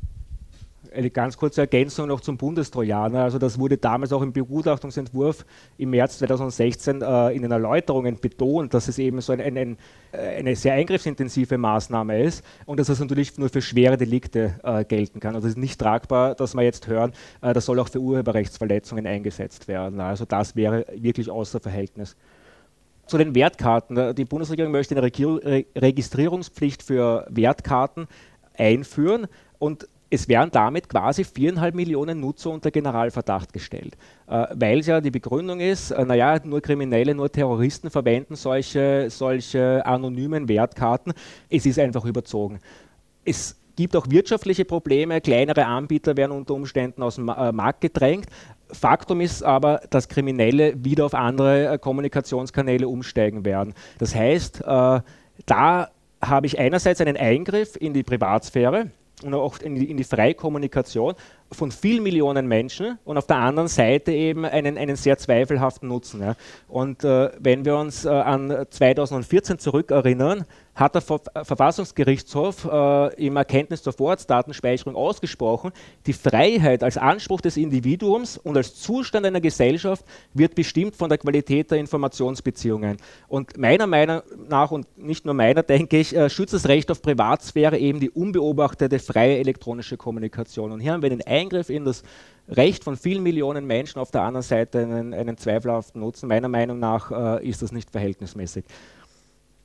eine 0.94 1.10
ganz 1.10 1.38
kurze 1.38 1.62
Ergänzung 1.62 2.08
noch 2.08 2.22
zum 2.22 2.38
Bundestrojaner. 2.38 3.24
Also 3.24 3.40
das 3.40 3.60
wurde 3.60 3.78
damals 3.78 4.14
auch 4.14 4.22
im 4.22 4.34
Begutachtungsentwurf 4.34 5.46
im 5.78 5.92
März 5.92 6.20
2016 6.20 7.02
äh, 7.02 7.30
in 7.32 7.42
den 7.42 7.52
Erläuterungen 7.52 8.20
betont, 8.20 8.74
dass 8.74 8.88
es 8.88 9.00
eben 9.00 9.22
so 9.22 9.34
ein, 9.34 9.42
ein, 9.42 9.58
ein, 9.58 9.78
äh, 10.12 10.18
eine 10.38 10.56
sehr 10.56 10.74
eingriffsintensive 10.74 11.58
Maßnahme 11.58 12.22
ist 12.22 12.44
und 12.66 12.80
dass 12.80 12.90
es 12.90 13.00
natürlich 13.00 13.38
nur 13.38 13.50
für 13.50 13.62
schwere 13.62 13.98
Delikte 13.98 14.60
äh, 14.64 14.86
gelten 14.86 15.20
kann. 15.20 15.36
Also 15.36 15.48
es 15.48 15.54
ist 15.54 15.60
nicht 15.60 15.80
tragbar, 15.80 16.36
dass 16.36 16.56
wir 16.56 16.64
jetzt 16.64 16.88
hören, 16.88 17.14
äh, 17.42 17.54
das 17.54 17.66
soll 17.66 17.80
auch 17.80 17.90
für 17.90 18.00
Urheberrechtsverletzungen 18.00 19.08
eingesetzt 19.08 19.68
werden. 19.68 20.00
Also 20.00 20.26
das 20.26 20.56
wäre 20.56 20.86
wirklich 20.96 21.30
außer 21.30 21.60
Verhältnis. 21.60 22.16
Zu 23.06 23.18
den 23.18 23.36
Wertkarten. 23.36 24.16
Die 24.16 24.24
Bundesregierung 24.24 24.72
möchte 24.72 24.96
eine 24.96 25.04
Registrierungspflicht 25.04 26.82
für 26.82 27.28
Wertkarten 27.30 28.08
einführen 28.58 29.28
und 29.60 29.88
es 30.14 30.28
werden 30.28 30.52
damit 30.52 30.90
quasi 30.90 31.24
viereinhalb 31.24 31.74
Millionen 31.74 32.20
Nutzer 32.20 32.52
unter 32.52 32.70
Generalverdacht 32.70 33.52
gestellt, 33.52 33.98
äh, 34.28 34.46
weil 34.54 34.80
es 34.80 34.86
ja 34.86 35.02
die 35.02 35.10
Begründung 35.10 35.60
ist, 35.60 35.90
äh, 35.90 36.06
naja, 36.06 36.40
nur 36.44 36.62
Kriminelle, 36.62 37.16
nur 37.16 37.32
Terroristen 37.32 37.90
verwenden 37.90 38.36
solche, 38.36 39.10
solche 39.10 39.84
anonymen 39.84 40.48
Wertkarten. 40.48 41.14
Es 41.50 41.66
ist 41.66 41.80
einfach 41.80 42.06
überzogen. 42.06 42.60
Es 43.26 43.60
gibt 43.76 43.96
auch 43.96 44.06
wirtschaftliche 44.08 44.66
Probleme, 44.66 45.20
kleinere 45.20 45.66
Anbieter 45.66 46.16
werden 46.16 46.32
unter 46.34 46.54
Umständen 46.54 47.02
aus 47.02 47.16
dem 47.16 47.30
äh, 47.30 47.52
Markt 47.52 47.82
gedrängt. 47.82 48.28
Faktum 48.72 49.20
ist 49.20 49.42
aber, 49.42 49.82
dass 49.90 50.08
Kriminelle 50.08 50.76
wieder 50.78 51.08
auf 51.08 51.16
andere 51.16 51.74
äh, 51.74 51.78
Kommunikationskanäle 51.80 52.88
umsteigen 52.88 53.46
werden. 53.46 53.74
Das 53.98 54.14
heißt, 54.14 54.62
äh, 54.62 55.00
da 55.48 55.90
habe 56.24 56.46
ich 56.46 56.60
einerseits 56.60 57.02
einen 57.02 57.18
Eingriff 57.18 57.76
in 57.76 57.96
die 57.96 58.04
Privatsphäre, 58.04 58.92
und 59.24 59.34
auch 59.34 59.60
in 59.60 59.76
die, 59.76 59.90
in 59.90 59.98
die 59.98 60.04
freie 60.04 60.34
Kommunikation 60.34 61.14
von 61.52 61.72
vielen 61.72 62.04
Millionen 62.04 62.48
Menschen 62.48 62.98
und 63.06 63.18
auf 63.18 63.28
der 63.28 63.38
anderen 63.38 63.68
Seite 63.68 64.12
eben 64.12 64.46
einen, 64.46 64.78
einen 64.78 64.96
sehr 64.96 65.18
zweifelhaften 65.18 65.88
Nutzen. 65.88 66.22
Ja. 66.22 66.36
Und 66.68 67.04
äh, 67.04 67.32
wenn 67.40 67.66
wir 67.66 67.78
uns 67.78 68.06
äh, 68.06 68.10
an 68.10 68.66
2014 68.70 69.60
zurückerinnern, 69.60 70.46
hat 70.76 70.96
der 70.96 71.02
Ver 71.02 71.22
Verfassungsgerichtshof 71.44 72.66
äh, 72.66 73.26
im 73.26 73.36
Erkenntnis 73.38 73.84
zur 73.84 73.94
Vorratsdatenspeicherung 73.94 74.96
ausgesprochen, 74.96 75.72
die 76.08 76.14
Freiheit 76.14 76.84
als 76.84 76.98
Anspruch 76.98 77.42
des 77.42 77.58
Individuums 77.58 78.38
und 78.38 78.58
als 78.58 78.76
Zustand 78.76 79.26
einer 79.26 79.42
Gesellschaft 79.42 80.04
wird 80.34 80.56
bestimmt 80.56 80.96
von 80.96 81.10
der 81.10 81.20
Qualität 81.20 81.70
der 81.70 81.78
Informationsbeziehungen. 81.78 82.98
Und 83.28 83.58
meiner 83.58 83.88
Meinung 83.88 84.22
nach, 84.50 84.72
und 84.72 84.98
nicht 84.98 85.26
nur 85.26 85.34
meiner, 85.36 85.64
denke 85.64 86.00
ich, 86.00 86.16
äh, 86.16 86.30
schützt 86.30 86.54
das 86.54 86.68
Recht 86.68 86.90
auf 86.90 87.02
Privatsphäre 87.02 87.78
eben 87.78 88.00
die 88.00 88.10
unbeobachtete 88.10 89.00
freie 89.00 89.38
elektronische 89.38 89.98
Kommunikation. 89.98 90.72
Und 90.72 90.80
hier 90.80 90.94
haben 90.94 91.04
wir 91.04 91.10
den 91.10 91.26
Eingriff 91.26 91.70
in 91.70 91.86
das 91.86 92.04
Recht 92.50 92.84
von 92.84 92.98
vielen 92.98 93.24
Millionen 93.24 93.66
Menschen, 93.66 94.00
auf 94.00 94.12
der 94.12 94.24
anderen 94.24 94.44
Seite 94.44 94.80
einen, 94.80 95.14
einen 95.14 95.38
zweifelhaften 95.38 96.02
Nutzen. 96.02 96.28
Meiner 96.28 96.50
Meinung 96.50 96.80
nach 96.80 97.40
äh, 97.40 97.48
ist 97.48 97.62
das 97.62 97.72
nicht 97.72 97.90
verhältnismäßig. 97.90 98.66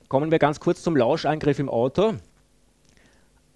Kommen 0.08 0.30
wir 0.30 0.38
ganz 0.38 0.58
kurz 0.58 0.82
zum 0.82 0.96
Lauschangriff 0.96 1.58
im 1.58 1.68
Auto. 1.68 2.14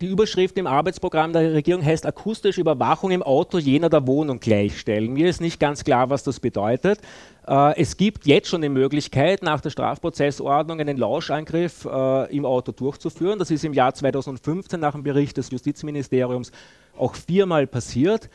Die 0.03 0.07
Überschrift 0.07 0.59
im 0.59 0.67
Arbeitsprogramm 0.67 1.33
der 1.33 1.55
Regierung 1.55 1.83
heißt 1.83 2.05
akustische 2.05 2.61
Überwachung 2.61 3.11
im 3.11 3.23
Auto 3.23 3.57
jener 3.57 3.89
der 3.89 4.07
Wohnung 4.07 4.39
gleichstellen. 4.39 5.15
Mir 5.15 5.31
ist 5.31 5.41
nicht 5.41 5.59
ganz 5.59 5.83
klar, 5.83 6.11
was 6.11 6.25
das 6.25 6.41
bedeutet. 6.41 7.01
Äh, 7.47 7.81
es 7.81 7.97
gibt 7.97 8.27
jetzt 8.27 8.49
schon 8.49 8.61
die 8.61 8.69
Möglichkeit, 8.69 9.43
nach 9.43 9.63
der 9.63 9.71
Strafprozessordnung 9.71 10.79
einen 10.79 10.99
Lauschangriff 10.99 11.87
äh, 11.87 12.37
im 12.37 12.45
Auto 12.45 12.73
durchzuführen. 12.73 13.39
Das 13.39 13.51
ist 13.51 13.65
im 13.65 13.73
Jahr 13.73 13.95
2015 13.95 14.79
nach 14.79 14.93
dem 14.93 15.05
Bericht 15.05 15.39
des 15.39 15.51
Justizministeriums 15.51 16.53
auch 16.99 17.15
viermal 17.15 17.67
passiert. 17.67 18.29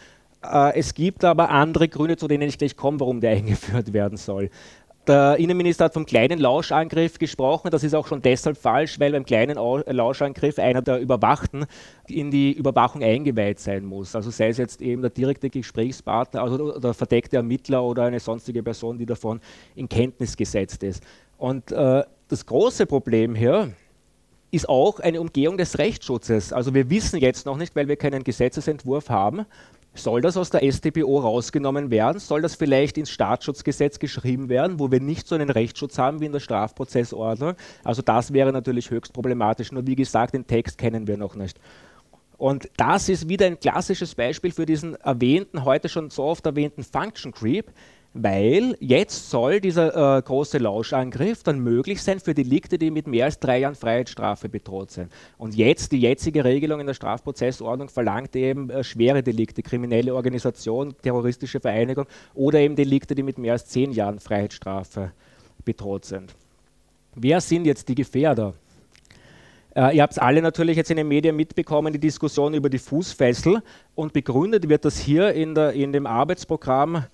Äh, 0.43 0.75
es 0.79 0.95
gibt 0.95 1.23
aber 1.23 1.49
andere 1.51 1.87
Gründe, 1.87 2.17
zu 2.17 2.27
denen 2.27 2.49
ich 2.49 2.57
gleich 2.57 2.75
komme, 2.75 2.99
warum 2.99 3.21
der 3.21 3.31
eingeführt 3.37 3.93
werden 3.93 4.17
soll. 4.17 4.49
Der 5.07 5.37
Innenminister 5.37 5.85
hat 5.85 5.93
vom 5.93 6.05
kleinen 6.05 6.37
Lauschangriff 6.37 7.17
gesprochen. 7.17 7.71
Das 7.71 7.83
ist 7.85 7.95
auch 7.95 8.07
schon 8.07 8.21
deshalb 8.21 8.57
falsch, 8.57 8.99
weil 8.99 9.13
beim 9.13 9.23
kleinen 9.23 9.55
Lauschangriff 9.55 10.59
einer 10.59 10.81
der 10.81 10.99
Überwachten 10.99 11.65
in 12.09 12.29
die 12.29 12.51
Überwachung 12.51 13.01
eingeweiht 13.01 13.59
sein 13.59 13.85
muss. 13.85 14.17
Also 14.17 14.31
sei 14.31 14.49
es 14.49 14.57
jetzt 14.57 14.81
eben 14.81 15.01
der 15.01 15.11
direkte 15.11 15.49
Gesprächspartner, 15.49 16.41
also 16.41 16.77
der 16.77 16.93
verdeckte 16.93 17.37
Ermittler 17.37 17.85
oder 17.85 18.03
eine 18.03 18.19
sonstige 18.19 18.61
Person, 18.61 18.97
die 18.97 19.05
davon 19.05 19.39
in 19.75 19.87
Kenntnis 19.87 20.35
gesetzt 20.35 20.83
ist. 20.83 21.01
Und 21.37 21.71
äh, 21.71 22.03
das 22.27 22.45
große 22.45 22.85
Problem 22.85 23.33
hier 23.33 23.71
ist 24.51 24.67
auch 24.67 24.99
eine 24.99 25.21
Umgehung 25.21 25.57
des 25.57 25.77
Rechtsschutzes. 25.77 26.51
Also 26.51 26.73
wir 26.73 26.89
wissen 26.89 27.19
jetzt 27.19 27.45
noch 27.45 27.57
nicht, 27.57 27.75
weil 27.77 27.87
wir 27.87 27.95
keinen 27.95 28.25
Gesetzesentwurf 28.25 29.09
haben, 29.09 29.45
soll 29.93 30.21
das 30.21 30.37
aus 30.37 30.49
der 30.49 30.71
StPO 30.71 31.19
rausgenommen 31.19 31.89
werden? 31.89 32.19
Soll 32.19 32.41
das 32.41 32.55
vielleicht 32.55 32.97
ins 32.97 33.09
Staatsschutzgesetz 33.09 33.99
geschrieben 33.99 34.49
werden, 34.49 34.79
wo 34.79 34.91
wir 34.91 34.99
nicht 34.99 35.27
so 35.27 35.35
einen 35.35 35.49
Rechtsschutz 35.49 35.97
haben 35.97 36.21
wie 36.21 36.25
in 36.25 36.31
der 36.31 36.39
Strafprozessordnung? 36.39 37.55
Also 37.83 38.01
das 38.01 38.31
wäre 38.33 38.53
natürlich 38.53 38.91
höchst 38.91 39.13
problematisch. 39.13 39.71
Nur 39.71 39.87
wie 39.87 39.95
gesagt, 39.95 40.33
den 40.33 40.45
Text 40.45 40.77
kennen 40.77 41.07
wir 41.07 41.17
noch 41.17 41.35
nicht. 41.35 41.59
Und 42.37 42.69
das 42.77 43.09
ist 43.09 43.27
wieder 43.27 43.47
ein 43.47 43.59
klassisches 43.59 44.13
Beispiel 44.13 44.51
für 44.51 44.67
diesen 44.67 44.95
erwähnten, 44.95 45.65
heute 45.65 45.89
schon 45.89 46.11
so 46.11 46.23
oft 46.23 46.45
erwähnten 46.45 46.83
Function 46.83 47.31
Creep, 47.31 47.71
weil 48.19 48.75
jetzt 48.79 49.29
soll 49.29 49.61
dieser 49.61 50.17
äh, 50.17 50.21
große 50.21 50.57
Lauschangriff 50.57 51.43
dann 51.43 51.59
möglich 51.59 52.01
sein 52.01 52.19
für 52.19 52.33
Delikte, 52.33 52.79
die 52.79 52.89
mit 52.89 53.05
mehr 53.05 53.25
als 53.25 53.39
drei 53.39 53.59
Jahren 53.59 53.75
Freiheitsstrafe 53.75 54.49
bedroht 54.49 54.89
sind. 54.89 55.11
Und 55.37 55.55
jetzt, 55.55 55.91
die 55.91 55.99
jetzige 55.99 56.43
Regelung 56.43 56.79
in 56.79 56.87
der 56.87 56.95
Strafprozessordnung 56.95 57.89
verlangt 57.89 58.35
eben 58.35 58.71
äh, 58.71 58.83
schwere 58.83 59.21
Delikte, 59.21 59.61
kriminelle 59.61 60.15
Organisation, 60.15 60.95
terroristische 61.01 61.59
Vereinigung 61.59 62.05
oder 62.33 62.59
eben 62.59 62.75
Delikte, 62.75 63.13
die 63.13 63.23
mit 63.23 63.37
mehr 63.37 63.53
als 63.53 63.67
zehn 63.67 63.91
Jahren 63.91 64.19
Freiheitsstrafe 64.19 65.11
bedroht 65.63 66.05
sind. 66.05 66.33
Wer 67.13 67.39
sind 67.39 67.65
jetzt 67.65 67.87
die 67.87 67.95
Gefährder? 67.95 68.55
Äh, 69.75 69.95
ihr 69.95 70.01
habt 70.01 70.13
es 70.13 70.19
alle 70.19 70.41
natürlich 70.41 70.75
jetzt 70.75 70.89
in 70.89 70.97
den 70.97 71.07
Medien 71.07 71.35
mitbekommen, 71.35 71.93
die 71.93 71.99
Diskussion 71.99 72.55
über 72.55 72.69
die 72.71 72.79
Fußfessel 72.79 73.61
und 73.93 74.11
begründet 74.11 74.67
wird 74.69 74.85
das 74.85 74.97
hier 74.97 75.33
in, 75.33 75.53
der, 75.53 75.73
in 75.73 75.93
dem 75.93 76.07
Arbeitsprogramm 76.07 77.05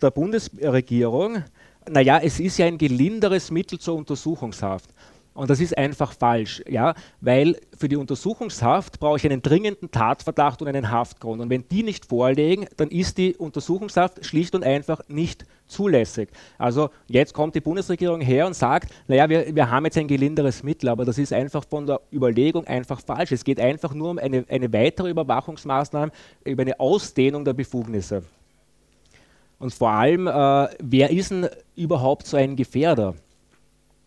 der 0.00 0.10
Bundesregierung, 0.10 1.44
naja, 1.88 2.20
es 2.22 2.40
ist 2.40 2.58
ja 2.58 2.66
ein 2.66 2.78
gelinderes 2.78 3.50
Mittel 3.50 3.78
zur 3.78 3.96
Untersuchungshaft. 3.96 4.90
Und 5.32 5.48
das 5.48 5.60
ist 5.60 5.78
einfach 5.78 6.12
falsch, 6.12 6.62
ja, 6.68 6.94
weil 7.20 7.56
für 7.76 7.88
die 7.88 7.96
Untersuchungshaft 7.96 8.98
brauche 8.98 9.16
ich 9.16 9.24
einen 9.24 9.42
dringenden 9.42 9.90
Tatverdacht 9.90 10.60
und 10.60 10.68
einen 10.68 10.90
Haftgrund. 10.90 11.40
Und 11.40 11.50
wenn 11.50 11.68
die 11.68 11.84
nicht 11.84 12.06
vorliegen, 12.06 12.66
dann 12.76 12.88
ist 12.88 13.16
die 13.16 13.36
Untersuchungshaft 13.36 14.24
schlicht 14.24 14.54
und 14.56 14.64
einfach 14.64 15.00
nicht 15.08 15.46
zulässig. 15.68 16.30
Also 16.58 16.90
jetzt 17.06 17.32
kommt 17.32 17.54
die 17.54 17.60
Bundesregierung 17.60 18.20
her 18.20 18.46
und 18.46 18.54
sagt, 18.54 18.92
naja, 19.06 19.28
wir, 19.28 19.54
wir 19.54 19.70
haben 19.70 19.84
jetzt 19.84 19.96
ein 19.98 20.08
gelinderes 20.08 20.64
Mittel, 20.64 20.88
aber 20.88 21.04
das 21.04 21.16
ist 21.16 21.32
einfach 21.32 21.64
von 21.64 21.86
der 21.86 22.00
Überlegung 22.12 22.66
einfach 22.66 23.00
falsch. 23.00 23.30
Es 23.30 23.44
geht 23.44 23.60
einfach 23.60 23.94
nur 23.94 24.10
um 24.10 24.18
eine, 24.18 24.44
eine 24.48 24.72
weitere 24.72 25.10
Überwachungsmaßnahme 25.10 26.10
über 26.44 26.62
eine 26.62 26.80
Ausdehnung 26.80 27.44
der 27.44 27.52
Befugnisse. 27.52 28.24
Und 29.60 29.74
vor 29.74 29.90
allem, 29.90 30.26
äh, 30.26 30.68
wer 30.82 31.10
ist 31.10 31.30
denn 31.30 31.46
überhaupt 31.76 32.26
so 32.26 32.36
ein 32.36 32.56
Gefährder? 32.56 33.14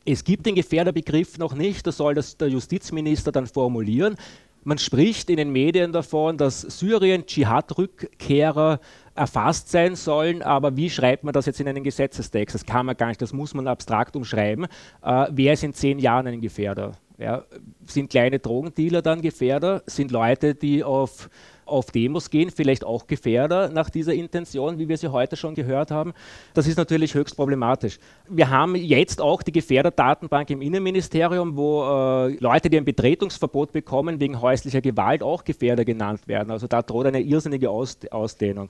Es 0.04 0.24
gibt 0.24 0.46
den 0.48 0.56
Gefährderbegriff 0.56 1.38
noch 1.38 1.54
nicht, 1.54 1.88
das 1.88 1.98
soll 1.98 2.16
das 2.16 2.36
der 2.36 2.50
Justizminister 2.50 3.32
dann 3.32 3.48
formulieren. 3.48 4.18
Man 4.66 4.80
spricht 4.80 5.30
in 5.30 5.38
den 5.38 5.52
Medien 5.52 5.92
davon, 5.92 6.38
dass 6.38 6.62
Syrien 6.62 7.26
Dschihad-Rückkehrer 7.26 8.80
erfasst 9.14 9.70
sein 9.70 9.96
sollen, 9.96 10.42
aber 10.42 10.76
wie 10.76 10.90
schreibt 10.90 11.24
man 11.24 11.34
das 11.34 11.46
jetzt 11.46 11.60
in 11.62 11.68
einen 11.68 11.84
Gesetzestext? 11.84 12.56
Das 12.56 12.66
kann 12.66 12.88
man 12.88 12.98
gar 12.98 13.08
nicht, 13.08 13.22
das 13.22 13.32
muss 13.32 13.54
man 13.54 13.68
abstrakt 13.68 14.16
umschreiben. 14.16 14.66
Äh, 15.04 15.28
wer 15.32 15.54
ist 15.54 15.64
in 15.64 15.74
zehn 15.74 16.00
Jahren 16.00 16.26
ein 16.28 16.42
Gefährder? 16.42 16.94
Ja, 17.20 17.44
sind 17.86 18.10
kleine 18.10 18.40
Drogendealer 18.40 19.04
dann 19.04 19.22
Gefährder? 19.22 19.84
Sind 19.86 20.10
Leute, 20.10 20.56
die 20.56 20.84
auf 20.84 21.30
auf 21.66 21.92
Demos 21.92 22.30
gehen, 22.30 22.50
vielleicht 22.52 22.84
auch 22.84 23.08
Gefährder 23.08 23.70
nach 23.70 23.90
dieser 23.90 24.14
Intention, 24.14 24.80
wie 24.80 24.88
wir 24.88 24.98
sie 24.98 25.12
heute 25.12 25.36
schon 25.36 25.56
gehört 25.56 25.92
haben. 25.92 26.14
Das 26.54 26.68
ist 26.68 26.78
natürlich 26.78 27.14
höchst 27.14 27.36
problematisch. 27.36 28.00
Wir 28.30 28.50
haben 28.50 28.76
jetzt 28.76 29.22
auch 29.22 29.42
die 29.42 29.52
Gefährderdatenbank 29.52 30.50
im 30.50 30.62
Innenministerium, 30.62 31.56
wo 31.56 31.84
äh, 31.84 32.38
Leute, 32.40 32.70
die 32.70 32.78
ein 32.78 32.86
Betretungsverbot 32.86 33.72
bekommen 33.72 34.20
wegen 34.20 34.42
häuslicher 34.42 34.82
Gewalt, 34.82 35.24
auch 35.24 35.44
Gefährder 35.44 35.86
genannt 35.86 36.28
werden. 36.28 36.52
Also 36.52 36.68
da 36.68 36.82
droht 36.82 37.06
eine 37.06 37.22
irrsinnige 37.22 37.70
Aus 37.70 37.98
Ausdehnung. 38.12 38.70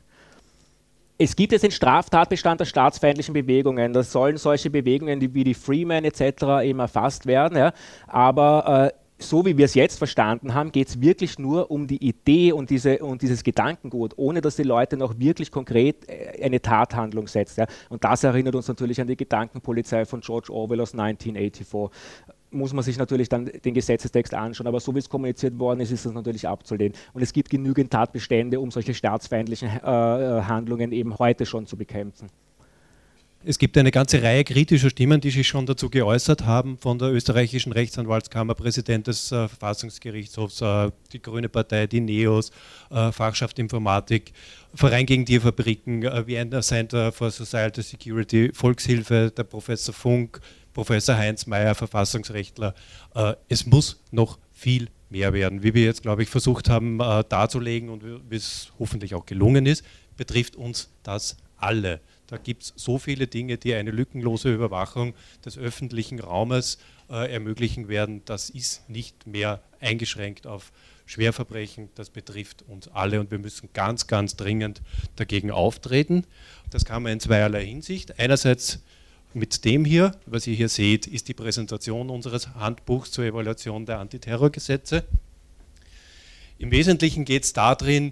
Es 1.17 1.35
gibt 1.35 1.51
jetzt 1.51 1.61
den 1.61 1.71
Straftatbestand 1.71 2.59
der 2.59 2.65
staatsfeindlichen 2.65 3.33
Bewegungen. 3.33 3.93
Da 3.93 4.03
sollen 4.03 4.37
solche 4.37 4.69
Bewegungen 4.69 5.21
wie 5.33 5.43
die 5.43 5.53
Freeman 5.53 6.03
etc. 6.03 6.63
eben 6.63 6.79
erfasst 6.79 7.27
werden. 7.27 7.57
Ja. 7.57 7.71
Aber 8.07 8.91
äh, 8.91 9.02
so 9.19 9.45
wie 9.45 9.57
wir 9.57 9.65
es 9.65 9.73
jetzt 9.73 9.97
verstanden 9.97 10.53
haben, 10.53 10.71
geht 10.71 10.87
es 10.89 11.01
wirklich 11.01 11.39
nur 11.39 11.71
um 11.71 11.87
die 11.87 12.03
Idee 12.05 12.51
und, 12.51 12.69
diese, 12.69 12.99
und 12.99 13.21
dieses 13.21 13.43
Gedankengut, 13.43 14.13
ohne 14.17 14.41
dass 14.41 14.55
die 14.55 14.63
Leute 14.63 14.97
noch 14.97 15.17
wirklich 15.19 15.51
konkret 15.51 16.07
äh, 16.09 16.43
eine 16.43 16.61
Tathandlung 16.61 17.27
setzen. 17.27 17.61
Ja. 17.61 17.67
Und 17.89 18.03
das 18.03 18.23
erinnert 18.23 18.55
uns 18.55 18.67
natürlich 18.67 18.99
an 18.99 19.07
die 19.07 19.17
Gedankenpolizei 19.17 20.05
von 20.05 20.21
George 20.21 20.51
Orwell 20.51 20.81
aus 20.81 20.93
1984 20.93 21.67
muss 22.53 22.71
man 22.71 22.83
sich 22.83 22.97
natürlich 22.97 23.29
dann 23.29 23.45
den 23.45 23.73
Gesetzestext 23.73 24.33
anschauen, 24.33 24.67
aber 24.67 24.79
so 24.79 24.93
wie 24.93 24.99
es 24.99 25.09
kommuniziert 25.09 25.57
worden 25.57 25.79
ist, 25.79 25.91
ist 25.91 26.05
das 26.05 26.13
natürlich 26.13 26.47
abzulehnen. 26.47 26.93
Und 27.13 27.23
es 27.23 27.33
gibt 27.33 27.49
genügend 27.49 27.91
Tatbestände, 27.91 28.59
um 28.59 28.69
solche 28.69 28.93
staatsfeindlichen 28.93 29.69
äh, 29.69 29.79
äh 29.83 30.41
Handlungen 30.43 30.91
eben 30.91 31.17
heute 31.17 31.47
schon 31.47 31.65
zu 31.65 31.77
bekämpfen. 31.77 32.29
Es 33.45 33.59
gibt 33.59 33.77
eine 33.77 33.91
ganze 33.91 34.23
Reihe 34.23 34.45
kritischer 34.45 34.89
Stimmen, 34.89 35.19
die 35.19 35.29
sich 35.29 35.45
schon 35.45 35.65
dazu 35.65 35.89
geäußert 35.89 36.45
haben, 36.45 36.77
von 36.77 36.97
der 36.97 37.09
österreichischen 37.09 37.73
Rechtsanwaltskammer, 37.73 38.55
Präsident 38.55 39.07
des 39.07 39.33
äh, 39.33 39.49
Verfassungsgerichtshofs, 39.49 40.61
äh, 40.61 40.91
die 41.11 41.21
Grüne 41.21 41.49
Partei, 41.49 41.85
die 41.87 41.99
NEOS, 41.99 42.51
äh, 42.89 43.11
Fachschaft 43.11 43.59
Informatik, 43.59 44.31
Verein 44.73 45.05
gegen 45.05 45.25
Tierfabriken, 45.25 46.03
äh, 46.03 46.25
Vienna 46.25 46.61
Center 46.61 47.11
for 47.11 47.31
Societal 47.31 47.83
Security, 47.83 48.49
Volkshilfe, 48.53 49.29
der 49.35 49.43
Professor 49.43 49.93
Funk, 49.93 50.39
Professor 50.71 51.17
Heinz 51.17 51.45
Mayer, 51.45 51.75
Verfassungsrechtler. 51.75 52.73
Äh, 53.13 53.33
es 53.49 53.65
muss 53.65 54.01
noch 54.11 54.39
viel 54.53 54.87
mehr 55.09 55.33
werden. 55.33 55.63
Wie 55.63 55.73
wir 55.73 55.83
jetzt, 55.83 56.01
glaube 56.01 56.23
ich, 56.23 56.29
versucht 56.29 56.69
haben 56.69 57.01
äh, 57.01 57.25
darzulegen 57.27 57.89
und 57.89 58.05
wie 58.05 58.35
es 58.37 58.71
hoffentlich 58.79 59.13
auch 59.15 59.25
gelungen 59.25 59.65
ist, 59.65 59.83
betrifft 60.15 60.55
uns 60.55 60.93
das 61.03 61.35
alle. 61.57 61.99
Da 62.33 62.39
gibt 62.39 62.63
es 62.63 62.73
so 62.75 62.97
viele 62.97 63.27
Dinge, 63.27 63.59
die 63.59 63.75
eine 63.75 63.91
lückenlose 63.91 64.51
Überwachung 64.51 65.13
des 65.45 65.55
öffentlichen 65.55 66.19
Raumes 66.19 66.79
äh, 67.07 67.31
ermöglichen 67.31 67.89
werden. 67.89 68.23
Das 68.25 68.49
ist 68.49 68.89
nicht 68.89 69.27
mehr 69.27 69.61
eingeschränkt 69.79 70.47
auf 70.47 70.71
Schwerverbrechen. 71.05 71.89
Das 71.93 72.09
betrifft 72.09 72.63
uns 72.63 72.87
alle 72.87 73.19
und 73.19 73.29
wir 73.29 73.37
müssen 73.37 73.69
ganz, 73.73 74.07
ganz 74.07 74.35
dringend 74.35 74.81
dagegen 75.15 75.51
auftreten. 75.51 76.25
Das 76.71 76.85
kann 76.85 77.03
man 77.03 77.11
in 77.11 77.19
zweierlei 77.19 77.67
Hinsicht. 77.67 78.17
Einerseits 78.17 78.81
mit 79.35 79.63
dem 79.63 79.85
hier, 79.85 80.17
was 80.25 80.47
ihr 80.47 80.55
hier 80.55 80.69
seht, 80.69 81.05
ist 81.05 81.27
die 81.27 81.35
Präsentation 81.35 82.09
unseres 82.09 82.55
Handbuchs 82.55 83.11
zur 83.11 83.25
Evaluation 83.25 83.85
der 83.85 83.99
Antiterrorgesetze. 83.99 85.03
Im 86.57 86.71
Wesentlichen 86.71 87.25
geht 87.25 87.43
es 87.43 87.53
darin, 87.53 88.11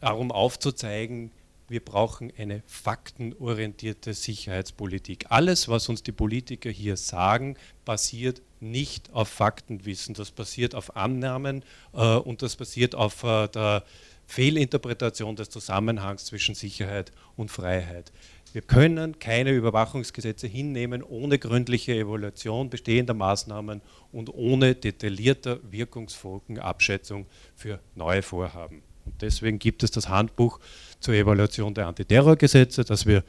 darum 0.00 0.32
aufzuzeigen, 0.32 1.30
wir 1.70 1.84
brauchen 1.84 2.32
eine 2.36 2.64
faktenorientierte 2.66 4.12
Sicherheitspolitik. 4.12 5.26
Alles, 5.28 5.68
was 5.68 5.88
uns 5.88 6.02
die 6.02 6.10
Politiker 6.10 6.68
hier 6.68 6.96
sagen, 6.96 7.56
basiert 7.84 8.42
nicht 8.58 9.12
auf 9.12 9.28
Faktenwissen, 9.28 10.14
das 10.14 10.32
basiert 10.32 10.74
auf 10.74 10.96
Annahmen 10.96 11.64
äh, 11.94 12.16
und 12.16 12.42
das 12.42 12.56
basiert 12.56 12.96
auf 12.96 13.22
äh, 13.22 13.46
der 13.46 13.84
Fehlinterpretation 14.26 15.36
des 15.36 15.48
Zusammenhangs 15.48 16.26
zwischen 16.26 16.56
Sicherheit 16.56 17.12
und 17.36 17.52
Freiheit. 17.52 18.12
Wir 18.52 18.62
können 18.62 19.20
keine 19.20 19.52
Überwachungsgesetze 19.52 20.48
hinnehmen 20.48 21.04
ohne 21.04 21.38
gründliche 21.38 21.94
Evaluation 21.94 22.68
bestehender 22.68 23.14
Maßnahmen 23.14 23.80
und 24.10 24.34
ohne 24.34 24.74
detaillierter 24.74 25.60
Wirkungsfolgenabschätzung 25.70 27.26
für 27.54 27.78
neue 27.94 28.22
Vorhaben. 28.22 28.82
Und 29.10 29.22
deswegen 29.22 29.58
gibt 29.58 29.82
es 29.82 29.90
das 29.90 30.08
Handbuch 30.08 30.60
zur 31.00 31.14
Evaluation 31.14 31.74
der 31.74 31.88
Antiterrorgesetze, 31.88 32.84
das 32.84 33.06
wir 33.06 33.24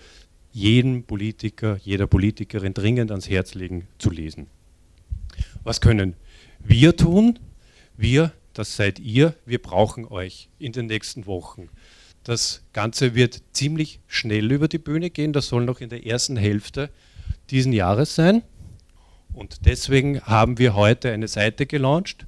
jedem 0.52 1.04
Politiker, 1.04 1.80
jeder 1.84 2.06
Politikerin 2.06 2.74
dringend 2.74 3.10
ans 3.10 3.30
Herz 3.30 3.56
legen 3.56 3.88
zu 3.98 4.12
lesen. 4.12 4.48
Was 5.64 5.82
können 5.82 6.16
wir 6.60 6.96
tun? 6.96 7.40
Wir, 7.98 8.32
das 8.54 8.76
seid 8.76 9.00
ihr, 9.00 9.34
wir 9.46 9.60
brauchen 9.60 10.06
euch 10.06 10.50
in 10.60 10.72
den 10.72 10.86
nächsten 10.86 11.26
Wochen. 11.26 11.70
Das 12.24 12.62
Ganze 12.74 13.16
wird 13.16 13.42
ziemlich 13.52 14.02
schnell 14.06 14.52
über 14.52 14.68
die 14.68 14.78
Bühne 14.78 15.10
gehen. 15.10 15.34
Das 15.34 15.48
soll 15.48 15.66
noch 15.66 15.82
in 15.82 15.90
der 15.90 16.06
ersten 16.06 16.38
Hälfte 16.38 16.92
diesen 17.50 17.74
Jahres 17.74 18.14
sein. 18.14 18.44
Und 19.34 19.66
deswegen 19.66 20.22
haben 20.22 20.60
wir 20.60 20.76
heute 20.76 21.12
eine 21.12 21.28
Seite 21.28 21.66
gelauncht, 21.66 22.28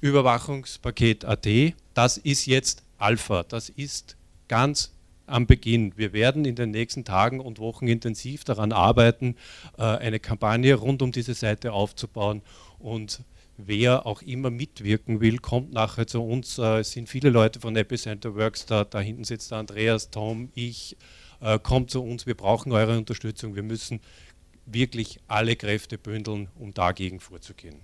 Überwachungspaket.at. 0.00 1.46
Das 1.94 2.16
ist 2.16 2.46
jetzt 2.46 2.82
Alpha. 2.98 3.42
Das 3.42 3.68
ist 3.68 4.16
ganz 4.48 4.92
am 5.26 5.46
Beginn. 5.46 5.92
Wir 5.96 6.12
werden 6.12 6.44
in 6.44 6.56
den 6.56 6.70
nächsten 6.70 7.04
Tagen 7.04 7.40
und 7.40 7.58
Wochen 7.58 7.86
intensiv 7.86 8.44
daran 8.44 8.72
arbeiten, 8.72 9.36
äh, 9.78 9.82
eine 9.82 10.20
Kampagne 10.20 10.74
rund 10.74 11.02
um 11.02 11.12
diese 11.12 11.34
Seite 11.34 11.72
aufzubauen. 11.72 12.42
Und 12.78 13.22
wer 13.56 14.06
auch 14.06 14.22
immer 14.22 14.50
mitwirken 14.50 15.20
will, 15.20 15.38
kommt 15.38 15.72
nachher 15.72 16.06
zu 16.06 16.22
uns. 16.22 16.58
Äh, 16.58 16.80
es 16.80 16.92
sind 16.92 17.08
viele 17.08 17.30
Leute 17.30 17.60
von 17.60 17.76
Epicenter 17.76 18.34
Works 18.34 18.66
da. 18.66 18.84
Da 18.84 19.00
hinten 19.00 19.24
sitzt 19.24 19.50
der 19.50 19.58
Andreas, 19.58 20.10
Tom, 20.10 20.50
ich. 20.54 20.96
Äh, 21.40 21.58
kommt 21.58 21.90
zu 21.90 22.02
uns. 22.02 22.26
Wir 22.26 22.34
brauchen 22.34 22.72
eure 22.72 22.98
Unterstützung. 22.98 23.54
Wir 23.54 23.62
müssen 23.62 24.00
wirklich 24.66 25.20
alle 25.26 25.56
Kräfte 25.56 25.96
bündeln, 25.98 26.48
um 26.58 26.74
dagegen 26.74 27.18
vorzugehen. 27.18 27.76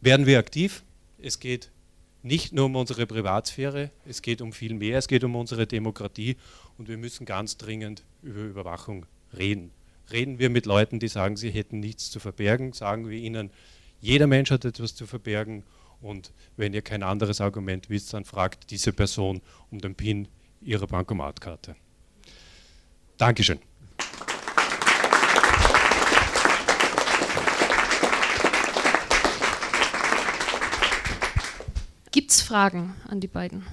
Werden 0.00 0.26
wir 0.26 0.38
aktiv? 0.38 0.84
Es 1.22 1.38
geht 1.38 1.70
nicht 2.22 2.52
nur 2.52 2.66
um 2.66 2.76
unsere 2.76 3.06
Privatsphäre, 3.06 3.90
es 4.04 4.22
geht 4.22 4.42
um 4.42 4.52
viel 4.52 4.74
mehr, 4.74 4.98
es 4.98 5.08
geht 5.08 5.24
um 5.24 5.36
unsere 5.36 5.66
Demokratie 5.66 6.36
und 6.78 6.88
wir 6.88 6.98
müssen 6.98 7.26
ganz 7.26 7.56
dringend 7.56 8.04
über 8.22 8.40
Überwachung 8.40 9.06
reden. 9.36 9.70
Reden 10.10 10.38
wir 10.38 10.50
mit 10.50 10.66
Leuten, 10.66 10.98
die 10.98 11.08
sagen, 11.08 11.36
sie 11.36 11.50
hätten 11.50 11.80
nichts 11.80 12.10
zu 12.10 12.20
verbergen, 12.20 12.72
sagen 12.72 13.08
wir 13.08 13.18
ihnen, 13.18 13.50
jeder 14.00 14.26
Mensch 14.26 14.50
hat 14.50 14.64
etwas 14.64 14.94
zu 14.94 15.06
verbergen 15.06 15.62
und 16.00 16.32
wenn 16.56 16.74
ihr 16.74 16.82
kein 16.82 17.04
anderes 17.04 17.40
Argument 17.40 17.88
wisst, 17.88 18.12
dann 18.12 18.24
fragt 18.24 18.70
diese 18.70 18.92
Person 18.92 19.40
um 19.70 19.78
den 19.78 19.94
PIN 19.94 20.28
ihrer 20.60 20.88
Bankomatkarte. 20.88 21.76
Dankeschön. 23.16 23.60
Gibt 32.12 32.30
es 32.30 32.42
Fragen 32.42 32.94
an 33.08 33.20
die 33.20 33.26
beiden? 33.26 33.64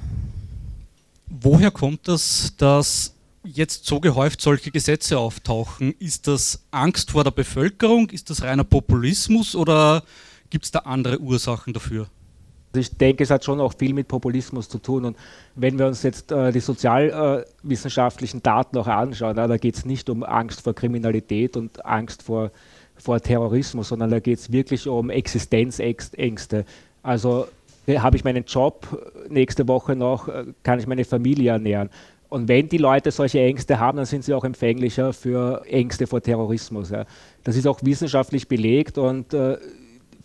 Woher 1.27 1.71
kommt 1.71 2.07
das, 2.07 2.53
dass 2.57 3.13
jetzt 3.43 3.85
so 3.85 3.99
gehäuft 3.99 4.41
solche 4.41 4.71
Gesetze 4.71 5.19
auftauchen? 5.19 5.93
Ist 5.99 6.27
das 6.27 6.63
Angst 6.71 7.11
vor 7.11 7.25
der 7.25 7.31
Bevölkerung? 7.31 8.09
Ist 8.09 8.29
das 8.29 8.41
reiner 8.41 8.63
Populismus 8.63 9.55
oder 9.55 10.03
gibt 10.49 10.65
es 10.65 10.71
da 10.71 10.79
andere 10.79 11.19
Ursachen 11.19 11.73
dafür? 11.73 12.07
Also 12.71 12.79
ich 12.79 12.97
denke, 12.97 13.23
es 13.23 13.29
hat 13.29 13.43
schon 13.43 13.59
auch 13.59 13.73
viel 13.77 13.93
mit 13.93 14.07
Populismus 14.07 14.69
zu 14.69 14.77
tun. 14.77 15.03
Und 15.03 15.17
wenn 15.55 15.77
wir 15.77 15.87
uns 15.87 16.03
jetzt 16.03 16.31
äh, 16.31 16.53
die 16.53 16.61
sozialwissenschaftlichen 16.61 18.39
äh, 18.39 18.43
Daten 18.43 18.77
auch 18.77 18.87
anschauen, 18.87 19.33
na, 19.35 19.47
da 19.47 19.57
geht 19.57 19.75
es 19.75 19.85
nicht 19.85 20.09
um 20.09 20.23
Angst 20.23 20.61
vor 20.61 20.73
Kriminalität 20.73 21.57
und 21.57 21.85
Angst 21.85 22.23
vor 22.23 22.51
vor 22.95 23.21
Terrorismus, 23.21 23.87
sondern 23.87 24.09
da 24.09 24.19
geht 24.19 24.39
es 24.39 24.51
wirklich 24.51 24.85
um 24.87 25.09
Existenzängste. 25.09 26.65
Also 27.01 27.47
habe 27.97 28.17
ich 28.17 28.23
meinen 28.23 28.45
Job 28.45 28.87
nächste 29.29 29.67
Woche 29.67 29.95
noch, 29.95 30.27
äh, 30.27 30.45
kann 30.63 30.79
ich 30.79 30.87
meine 30.87 31.05
Familie 31.05 31.51
ernähren. 31.51 31.89
Und 32.29 32.47
wenn 32.47 32.69
die 32.69 32.77
Leute 32.77 33.09
solche 33.09 33.39
Ängste 33.39 33.79
haben, 33.79 33.97
dann 33.97 34.05
sind 34.05 34.23
sie 34.23 34.33
auch 34.33 34.43
empfänglicher 34.43 35.13
für 35.13 35.63
Ängste 35.65 36.05
vor 36.05 36.21
Terrorismus. 36.21 36.91
Ja. 36.91 37.05
Das 37.43 37.55
ist 37.55 37.67
auch 37.67 37.79
wissenschaftlich 37.83 38.47
belegt 38.47 38.97
und 38.99 39.33
äh, 39.33 39.57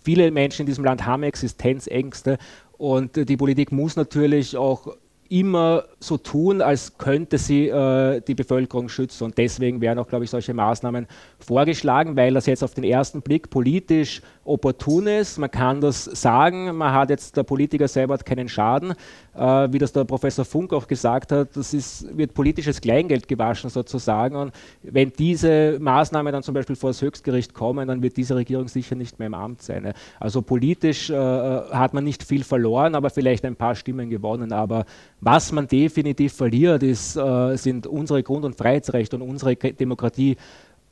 viele 0.02 0.30
Menschen 0.30 0.62
in 0.62 0.66
diesem 0.66 0.84
Land 0.84 1.06
haben 1.06 1.22
Existenzängste 1.22 2.38
und 2.76 3.16
äh, 3.16 3.24
die 3.24 3.38
Politik 3.38 3.72
muss 3.72 3.96
natürlich 3.96 4.56
auch 4.56 4.96
immer 5.30 5.84
so 6.00 6.18
tun, 6.18 6.60
als 6.60 6.98
könnte 6.98 7.38
sie 7.38 7.68
äh, 7.68 8.20
die 8.20 8.34
Bevölkerung 8.34 8.88
schützen. 8.88 9.24
Und 9.24 9.38
deswegen 9.38 9.80
werden 9.80 9.98
auch, 9.98 10.06
glaube 10.06 10.24
ich, 10.24 10.30
solche 10.30 10.52
Maßnahmen 10.52 11.06
vorgeschlagen, 11.38 12.14
weil 12.16 12.34
das 12.34 12.46
jetzt 12.46 12.62
auf 12.62 12.74
den 12.74 12.84
ersten 12.84 13.22
Blick 13.22 13.50
politisch 13.50 14.20
opportun 14.44 15.06
ist. 15.06 15.38
Man 15.38 15.50
kann 15.50 15.80
das 15.80 16.04
sagen, 16.04 16.76
man 16.76 16.92
hat 16.92 17.10
jetzt, 17.10 17.36
der 17.36 17.42
Politiker 17.42 17.88
selber 17.88 18.14
hat 18.14 18.26
keinen 18.26 18.48
Schaden. 18.48 18.94
Äh, 19.34 19.72
wie 19.72 19.78
das 19.78 19.92
der 19.92 20.04
Professor 20.04 20.44
Funk 20.44 20.72
auch 20.72 20.86
gesagt 20.86 21.32
hat, 21.32 21.56
das 21.56 21.74
ist, 21.74 22.16
wird 22.16 22.34
politisches 22.34 22.80
Kleingeld 22.80 23.26
gewaschen 23.26 23.70
sozusagen. 23.70 24.36
Und 24.36 24.52
wenn 24.82 25.12
diese 25.12 25.78
Maßnahmen 25.80 26.32
dann 26.32 26.42
zum 26.42 26.54
Beispiel 26.54 26.76
vor 26.76 26.90
das 26.90 27.02
Höchstgericht 27.02 27.54
kommen, 27.54 27.88
dann 27.88 28.02
wird 28.02 28.16
diese 28.16 28.36
Regierung 28.36 28.68
sicher 28.68 28.94
nicht 28.94 29.18
mehr 29.18 29.26
im 29.26 29.34
Amt 29.34 29.62
sein. 29.62 29.92
Also 30.20 30.42
politisch 30.42 31.10
äh, 31.10 31.14
hat 31.14 31.94
man 31.94 32.04
nicht 32.04 32.22
viel 32.22 32.44
verloren, 32.44 32.94
aber 32.94 33.10
vielleicht 33.10 33.44
ein 33.44 33.56
paar 33.56 33.74
Stimmen 33.74 34.10
gewonnen. 34.10 34.52
Aber 34.52 34.84
was 35.20 35.52
man 35.52 35.66
definitiv 35.66 36.34
verliert, 36.34 36.82
ist, 36.82 37.16
äh, 37.16 37.56
sind 37.56 37.86
unsere 37.86 38.22
Grund- 38.22 38.44
und 38.44 38.56
Freiheitsrechte 38.56 39.16
und 39.16 39.22
unsere 39.22 39.56
Demokratie 39.56 40.36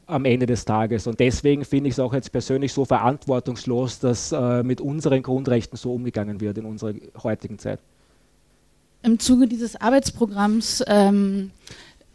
am 0.06 0.24
Ende 0.24 0.46
des 0.46 0.64
Tages. 0.64 1.06
Und 1.06 1.20
deswegen 1.20 1.64
finde 1.64 1.88
ich 1.88 1.94
es 1.94 2.00
auch 2.00 2.12
jetzt 2.12 2.32
persönlich 2.32 2.72
so 2.72 2.84
verantwortungslos, 2.84 3.98
dass 3.98 4.32
äh, 4.32 4.62
mit 4.62 4.80
unseren 4.80 5.22
Grundrechten 5.22 5.76
so 5.76 5.92
umgegangen 5.92 6.40
wird 6.40 6.58
in 6.58 6.64
unserer 6.64 6.94
heutigen 7.22 7.58
Zeit. 7.58 7.80
Im 9.02 9.18
Zuge 9.18 9.48
dieses 9.48 9.74
Arbeitsprogramms 9.80 10.84
ähm, 10.86 11.50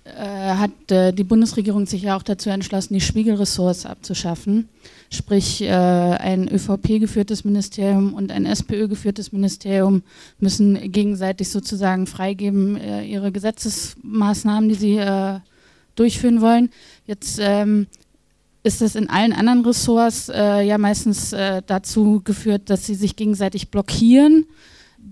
äh, 0.05 0.55
hat 0.55 0.91
äh, 0.91 1.11
die 1.11 1.25
Bundesregierung 1.25 1.85
sich 1.85 2.03
ja 2.03 2.15
auch 2.15 2.23
dazu 2.23 2.49
entschlossen, 2.49 2.93
die 2.93 3.01
Spiegelressorts 3.01 3.85
abzuschaffen. 3.85 4.69
Sprich, 5.09 5.61
äh, 5.61 5.67
ein 5.67 6.47
ÖVP-geführtes 6.47 7.43
Ministerium 7.43 8.13
und 8.13 8.31
ein 8.31 8.45
SPÖ-geführtes 8.45 9.33
Ministerium 9.33 10.03
müssen 10.39 10.91
gegenseitig 10.91 11.49
sozusagen 11.49 12.07
freigeben 12.07 12.77
äh, 12.77 13.03
ihre 13.03 13.33
Gesetzesmaßnahmen, 13.33 14.69
die 14.69 14.75
sie 14.75 14.97
äh, 14.97 15.39
durchführen 15.97 16.41
wollen. 16.41 16.69
Jetzt 17.05 17.39
ähm, 17.41 17.87
ist 18.63 18.81
es 18.81 18.95
in 18.95 19.09
allen 19.09 19.33
anderen 19.33 19.65
Ressorts 19.65 20.29
äh, 20.29 20.61
ja 20.61 20.77
meistens 20.77 21.31
dazu 21.31 22.21
geführt, 22.23 22.69
dass 22.69 22.85
sie 22.85 22.95
sich 22.95 23.15
gegenseitig 23.15 23.69
blockieren 23.69 24.45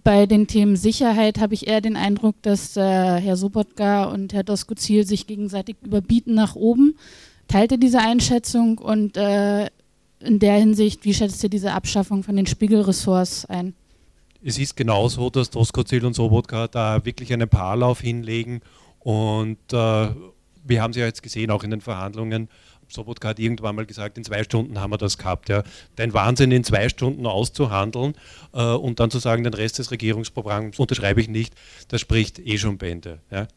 bei 0.05 0.27
den 0.27 0.47
Themen 0.47 0.75
Sicherheit 0.75 1.39
habe 1.39 1.55
ich 1.55 1.67
eher 1.67 1.81
den 1.81 1.97
Eindruck, 1.97 2.35
dass 2.43 2.77
äh, 2.77 2.81
Herr 2.81 3.35
Sobotka 3.35 4.05
und 4.05 4.33
Herr 4.33 4.43
Doskozil 4.43 5.05
sich 5.05 5.25
gegenseitig 5.25 5.77
überbieten 5.83 6.35
nach 6.35 6.55
oben. 6.55 6.95
Teilt 7.47 7.71
ihr 7.71 7.79
diese 7.79 7.99
Einschätzung 7.99 8.77
und 8.77 9.17
äh, 9.17 9.65
in 10.19 10.39
der 10.39 10.59
Hinsicht, 10.59 11.05
wie 11.05 11.13
schätzt 11.13 11.43
ihr 11.43 11.49
diese 11.49 11.73
Abschaffung 11.73 12.23
von 12.23 12.35
den 12.35 12.45
Spiegelressorts 12.45 13.45
ein? 13.45 13.73
Es 14.43 14.59
ist 14.59 14.75
genauso, 14.75 15.31
dass 15.31 15.49
Doskozil 15.49 16.05
und 16.05 16.13
Sobotka 16.13 16.67
da 16.67 17.03
wirklich 17.03 17.33
einen 17.33 17.49
Paarlauf 17.49 17.99
hinlegen 17.99 18.61
und 18.99 19.57
äh, 19.73 20.07
wir 20.65 20.81
haben 20.81 20.93
sie 20.93 20.99
ja 20.99 21.05
jetzt 21.05 21.23
gesehen, 21.23 21.51
auch 21.51 21.63
in 21.63 21.71
den 21.71 21.81
Verhandlungen, 21.81 22.49
Sobotka 22.87 23.29
hat 23.29 23.39
irgendwann 23.39 23.75
mal 23.75 23.85
gesagt, 23.85 24.17
in 24.17 24.23
zwei 24.23 24.43
Stunden 24.43 24.79
haben 24.79 24.91
wir 24.91 24.97
das 24.97 25.17
gehabt. 25.17 25.49
Ja. 25.49 25.63
Dein 25.95 26.13
Wahnsinn 26.13 26.51
in 26.51 26.63
zwei 26.63 26.89
Stunden 26.89 27.25
auszuhandeln 27.25 28.13
äh, 28.53 28.61
und 28.61 28.99
dann 28.99 29.11
zu 29.11 29.19
sagen, 29.19 29.43
den 29.43 29.53
Rest 29.53 29.79
des 29.79 29.91
Regierungsprogramms 29.91 30.79
unterschreibe 30.79 31.21
ich 31.21 31.27
nicht, 31.27 31.55
das 31.87 32.01
spricht 32.01 32.39
eh 32.39 32.57
schon 32.57 32.77
Bände. 32.77 33.21
Ja. 33.31 33.47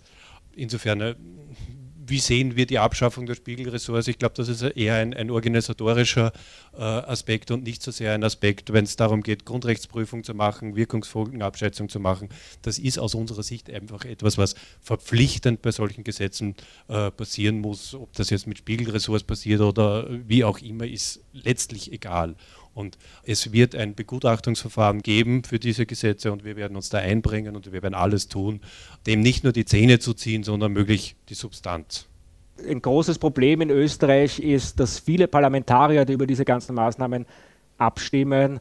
Insofern 0.54 1.00
äh, 1.00 1.14
wie 2.08 2.18
sehen 2.18 2.56
wir 2.56 2.66
die 2.66 2.78
Abschaffung 2.78 3.26
der 3.26 3.34
Spiegelressorts? 3.34 4.08
Ich 4.08 4.18
glaube, 4.18 4.34
das 4.36 4.48
ist 4.48 4.62
eher 4.62 4.94
ein, 4.94 5.14
ein 5.14 5.30
organisatorischer 5.30 6.32
äh, 6.76 6.82
Aspekt 6.82 7.50
und 7.50 7.64
nicht 7.64 7.82
so 7.82 7.90
sehr 7.90 8.12
ein 8.12 8.24
Aspekt, 8.24 8.72
wenn 8.72 8.84
es 8.84 8.96
darum 8.96 9.22
geht, 9.22 9.44
Grundrechtsprüfung 9.44 10.24
zu 10.24 10.34
machen, 10.34 10.76
Wirkungsfolgenabschätzung 10.76 11.88
zu 11.88 12.00
machen. 12.00 12.28
Das 12.62 12.78
ist 12.78 12.98
aus 12.98 13.14
unserer 13.14 13.42
Sicht 13.42 13.70
einfach 13.70 14.04
etwas, 14.04 14.38
was 14.38 14.54
verpflichtend 14.80 15.62
bei 15.62 15.70
solchen 15.70 16.04
Gesetzen 16.04 16.54
äh, 16.88 17.10
passieren 17.10 17.60
muss. 17.60 17.94
Ob 17.94 18.12
das 18.14 18.30
jetzt 18.30 18.46
mit 18.46 18.58
Spiegelressorts 18.58 19.24
passiert 19.24 19.60
oder 19.60 20.08
wie 20.26 20.44
auch 20.44 20.58
immer, 20.58 20.86
ist 20.86 21.20
letztlich 21.32 21.92
egal. 21.92 22.36
Und 22.78 22.96
es 23.24 23.52
wird 23.52 23.74
ein 23.74 23.96
Begutachtungsverfahren 23.96 25.02
geben 25.02 25.42
für 25.42 25.58
diese 25.58 25.84
Gesetze 25.84 26.30
und 26.30 26.44
wir 26.44 26.54
werden 26.54 26.76
uns 26.76 26.90
da 26.90 26.98
einbringen 26.98 27.56
und 27.56 27.72
wir 27.72 27.82
werden 27.82 27.94
alles 27.94 28.28
tun, 28.28 28.60
dem 29.04 29.20
nicht 29.20 29.42
nur 29.42 29.52
die 29.52 29.64
Zähne 29.64 29.98
zu 29.98 30.14
ziehen, 30.14 30.44
sondern 30.44 30.72
möglich 30.72 31.16
die 31.28 31.34
Substanz. 31.34 32.06
Ein 32.64 32.80
großes 32.80 33.18
Problem 33.18 33.62
in 33.62 33.70
Österreich 33.70 34.38
ist, 34.38 34.78
dass 34.78 35.00
viele 35.00 35.26
Parlamentarier, 35.26 36.04
die 36.04 36.12
über 36.12 36.28
diese 36.28 36.44
ganzen 36.44 36.76
Maßnahmen 36.76 37.26
abstimmen, 37.78 38.60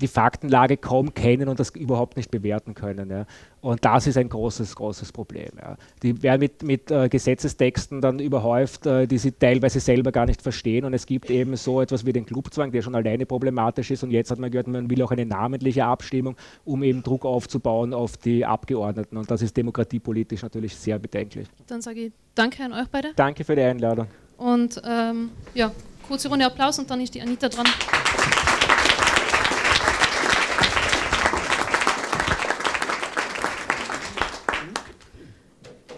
die 0.00 0.08
Faktenlage 0.08 0.76
kaum 0.76 1.14
kennen 1.14 1.48
und 1.48 1.58
das 1.58 1.70
überhaupt 1.70 2.16
nicht 2.16 2.30
bewerten 2.30 2.74
können. 2.74 3.10
Ja. 3.10 3.26
Und 3.60 3.84
das 3.84 4.06
ist 4.06 4.16
ein 4.16 4.28
großes, 4.28 4.76
großes 4.76 5.10
Problem. 5.10 5.50
Ja. 5.58 5.76
Die 6.02 6.22
werden 6.22 6.40
mit, 6.40 6.62
mit 6.62 6.90
äh, 6.90 7.08
Gesetzestexten 7.08 8.00
dann 8.00 8.18
überhäuft, 8.18 8.86
äh, 8.86 9.06
die 9.06 9.18
sie 9.18 9.32
teilweise 9.32 9.80
selber 9.80 10.12
gar 10.12 10.26
nicht 10.26 10.42
verstehen. 10.42 10.84
Und 10.84 10.94
es 10.94 11.06
gibt 11.06 11.30
eben 11.30 11.56
so 11.56 11.80
etwas 11.80 12.04
wie 12.04 12.12
den 12.12 12.26
Clubzwang, 12.26 12.70
der 12.72 12.82
schon 12.82 12.94
alleine 12.94 13.26
problematisch 13.26 13.90
ist. 13.90 14.04
Und 14.04 14.10
jetzt 14.10 14.30
hat 14.30 14.38
man 14.38 14.50
gehört, 14.50 14.68
man 14.68 14.88
will 14.90 15.02
auch 15.02 15.10
eine 15.10 15.26
namentliche 15.26 15.84
Abstimmung, 15.84 16.36
um 16.64 16.82
eben 16.82 17.02
Druck 17.02 17.24
aufzubauen 17.24 17.94
auf 17.94 18.16
die 18.16 18.44
Abgeordneten. 18.44 19.16
Und 19.16 19.30
das 19.30 19.42
ist 19.42 19.56
demokratiepolitisch 19.56 20.42
natürlich 20.42 20.76
sehr 20.76 20.98
bedenklich. 20.98 21.48
Dann 21.66 21.80
sage 21.80 22.00
ich 22.00 22.12
danke 22.34 22.62
an 22.62 22.72
euch 22.72 22.88
beide. 22.88 23.12
Danke 23.16 23.44
für 23.44 23.56
die 23.56 23.62
Einladung. 23.62 24.06
Und 24.36 24.80
ähm, 24.84 25.30
ja, 25.54 25.72
kurze 26.06 26.28
Runde 26.28 26.44
Applaus 26.44 26.78
und 26.78 26.90
dann 26.90 27.00
ist 27.00 27.14
die 27.14 27.22
Anita 27.22 27.48
dran. 27.48 27.66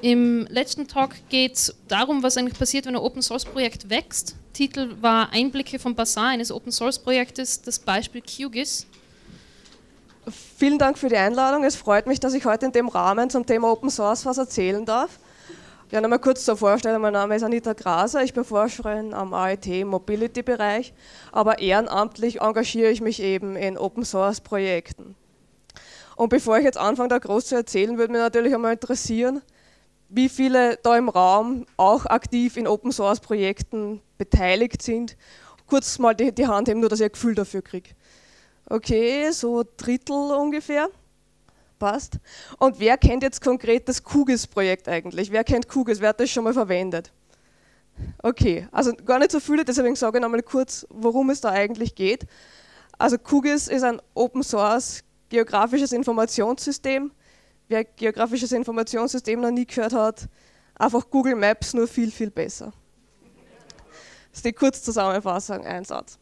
Im 0.01 0.47
letzten 0.49 0.87
Talk 0.87 1.17
geht 1.29 1.55
es 1.55 1.75
darum, 1.89 2.23
was 2.23 2.37
eigentlich 2.37 2.59
passiert, 2.59 2.87
wenn 2.87 2.95
ein 2.95 3.03
Open 3.03 3.21
Source 3.21 3.45
Projekt 3.45 3.91
wächst. 3.91 4.37
Titel 4.53 4.95
war 5.01 5.31
Einblicke 5.33 5.79
vom 5.79 5.95
Basar 5.95 6.29
eines 6.29 6.53
Open 6.53 6.71
Source 6.71 6.99
Projektes, 6.99 7.63
das 7.63 7.81
Beispiel 7.81 8.23
QGIS. 8.23 8.87
Vielen 10.57 10.79
Dank 10.79 10.99
für 10.99 11.09
die 11.09 11.17
Einladung. 11.17 11.65
Es 11.65 11.75
freut 11.75 12.07
mich, 12.07 12.21
dass 12.21 12.35
ich 12.35 12.45
heute 12.45 12.67
in 12.67 12.73
dem 12.73 12.89
Rahmen 12.89 13.29
zum 13.31 13.45
Thema 13.45 13.73
Open 13.73 13.91
Source 13.91 14.25
was 14.25 14.39
erzählen 14.39 14.85
darf. 14.85 15.19
Ja, 15.91 16.01
nochmal 16.01 16.19
kurz 16.19 16.45
zur 16.45 16.57
Vorstellung. 16.57 17.01
Mein 17.03 17.15
Name 17.15 17.35
ist 17.35 17.43
Anita 17.43 17.73
Graser. 17.73 18.23
Ich 18.23 18.35
bin 18.35 18.45
Forscherin 18.45 19.15
am 19.15 19.33
AIT 19.33 19.67
im 19.69 19.89
Mobility-Bereich, 19.89 20.93
aber 21.33 21.59
ehrenamtlich 21.59 22.41
engagiere 22.41 22.91
ich 22.91 23.01
mich 23.01 23.21
eben 23.21 23.57
in 23.57 23.79
Open 23.79 24.05
Source 24.05 24.41
Projekten. 24.41 25.17
Und 26.15 26.29
bevor 26.29 26.59
ich 26.59 26.65
jetzt 26.65 26.79
anfange, 26.79 27.09
da 27.09 27.19
groß 27.19 27.47
zu 27.47 27.55
erzählen, 27.55 27.97
würde 27.97 28.13
mich 28.13 28.21
natürlich 28.21 28.55
einmal 28.55 28.75
interessieren, 28.75 29.41
wie 30.09 30.29
viele 30.29 30.79
da 30.83 30.97
im 30.97 31.09
Raum 31.09 31.67
auch 31.77 32.07
aktiv 32.07 32.57
in 32.57 32.67
Open 32.67 32.93
Source 32.93 33.21
Projekten 33.21 34.01
beteiligt 34.17 34.83
sind. 34.83 35.17
Kurz 35.67 35.99
mal 35.99 36.15
die, 36.15 36.33
die 36.33 36.47
Hand 36.47 36.69
heben, 36.69 36.81
nur 36.81 36.89
dass 36.89 37.01
ich 37.01 37.07
ein 37.07 37.13
Gefühl 37.13 37.35
dafür 37.35 37.63
kriege. 37.63 37.91
Okay, 38.69 39.31
so 39.31 39.65
Drittel 39.77 40.15
ungefähr. 40.15 40.89
Passt. 41.79 42.19
Und 42.59 42.81
wer 42.81 42.99
kennt 42.99 43.23
jetzt 43.23 43.41
konkret 43.41 43.89
das 43.89 44.03
QGIS-Projekt 44.03 44.89
eigentlich? 44.89 45.31
Wer 45.31 45.45
kennt 45.45 45.69
QGIS? 45.69 46.01
Wer 46.01 46.09
hat 46.09 46.21
das 46.21 46.31
schon 46.31 46.45
mal 46.45 46.53
verwendet? 46.53 47.13
Okay, 48.23 48.67
also 48.73 48.93
gar 48.95 49.19
nicht 49.19 49.31
so 49.31 49.41
viele, 49.41 49.65
deswegen 49.65 49.97
sage 49.97 50.19
ich 50.19 50.23
nochmal 50.23 50.43
kurz, 50.43 50.87
worum 50.91 51.31
es 51.31 51.41
da 51.41 51.51
eigentlich 51.51 51.95
geht. 51.95 52.27
Also 52.97 53.17
QGIS 53.19 53.69
ist 53.69 53.83
ein 53.83 54.01
Open 54.15 54.43
Source 54.43 55.05
geografisches 55.29 55.93
Informationssystem, 55.93 57.13
wer 57.69 57.85
geografisches 57.85 58.53
Informationssystem 58.53 59.41
noch 59.41 59.51
nie 59.51 59.67
gehört 59.67 59.93
hat, 59.93 60.29
einfach 60.75 61.09
Google 61.11 61.37
Maps 61.37 61.75
nur 61.75 61.87
viel, 61.87 62.11
viel 62.11 62.31
besser. 62.31 62.73
Das 64.31 64.39
ist 64.39 64.45
die 64.45 64.53
Kurzzusammenfassung, 64.53 65.65
ein 65.65 65.85
Satz. 65.85 66.19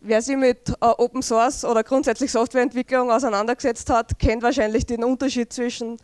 Wer 0.00 0.20
sich 0.20 0.36
mit 0.36 0.68
äh, 0.68 0.74
Open 0.80 1.22
Source 1.22 1.64
oder 1.64 1.82
grundsätzlich 1.82 2.30
Softwareentwicklung 2.30 3.10
auseinandergesetzt 3.10 3.88
hat, 3.88 4.18
kennt 4.18 4.42
wahrscheinlich 4.42 4.84
den 4.84 5.02
Unterschied 5.02 5.52
zwischen 5.52 5.96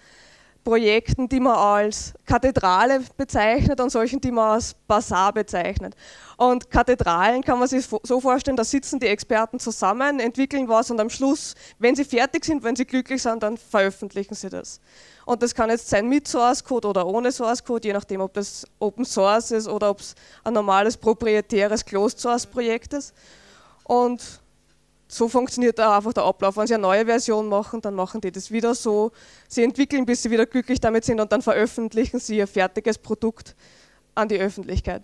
Projekten, 0.65 1.29
die 1.29 1.41
man 1.41 1.57
als 1.57 2.13
Kathedrale 2.27 3.03
bezeichnet 3.17 3.81
und 3.81 3.91
solchen, 3.91 4.21
die 4.21 4.31
man 4.31 4.53
als 4.53 4.75
Bazar 4.87 5.33
bezeichnet. 5.33 5.95
Und 6.37 6.71
Kathedralen 6.71 7.43
kann 7.43 7.59
man 7.59 7.69
sich 7.69 7.87
so 8.03 8.21
vorstellen, 8.21 8.57
da 8.57 8.65
sitzen 8.65 9.01
die 9.01 9.07
Experten 9.07 9.59
zusammen, 9.59 10.21
entwickeln 10.21 10.69
was 10.69 10.91
und 10.91 11.01
am 11.01 11.11
Schluss, 11.11 11.55
wenn 11.79 11.97
sie 11.97 12.05
fertig 12.05 12.45
sind, 12.45 12.63
wenn 12.63 12.77
sie 12.77 12.85
glücklich 12.85 13.23
sind, 13.23 13.43
dann 13.43 13.57
veröffentlichen 13.57 14.35
sie 14.35 14.49
das. 14.49 14.81
Und 15.27 15.43
das 15.43 15.55
kann 15.55 15.71
jetzt 15.71 15.89
sein 15.89 16.09
mit 16.09 16.27
Source 16.27 16.65
Code 16.65 16.89
oder 16.89 17.07
ohne 17.07 17.31
Source 17.31 17.65
Code, 17.65 17.89
je 17.89 17.95
nachdem, 17.95 18.21
ob 18.21 18.35
das 18.35 18.67
Open 18.79 19.05
Source 19.05 19.51
ist 19.51 19.69
oder 19.69 19.91
ob 19.91 20.01
es 20.01 20.15
ein 20.45 20.55
normales 20.55 20.97
proprietäres 20.97 21.85
Closed 21.85 22.19
Source 22.19 22.47
Projekt 22.47 22.93
ist. 22.95 23.15
Und 23.85 24.40
so 25.11 25.29
funktioniert 25.29 25.79
da 25.79 25.97
einfach 25.97 26.13
der 26.13 26.25
Ablauf. 26.25 26.57
Wenn 26.57 26.69
sie 26.69 26.75
eine 26.75 26.83
neue 26.83 27.05
Version 27.05 27.49
machen, 27.49 27.81
dann 27.81 27.95
machen 27.95 28.21
die 28.21 28.31
das 28.31 28.51
wieder 28.51 28.75
so. 28.77 29.11
Sie 29.49 29.65
entwickeln, 29.65 30.07
bis 30.07 30.23
sie 30.23 30.31
wieder 30.31 30.47
glücklich 30.47 30.81
damit 30.81 31.05
sind 31.05 31.21
und 31.21 31.33
dann 31.33 31.43
veröffentlichen 31.43 32.21
sie 32.21 32.37
ihr 32.37 32.47
fertiges 32.47 32.97
Produkt 32.97 33.57
an 34.15 34.29
die 34.29 34.39
Öffentlichkeit. 34.39 35.03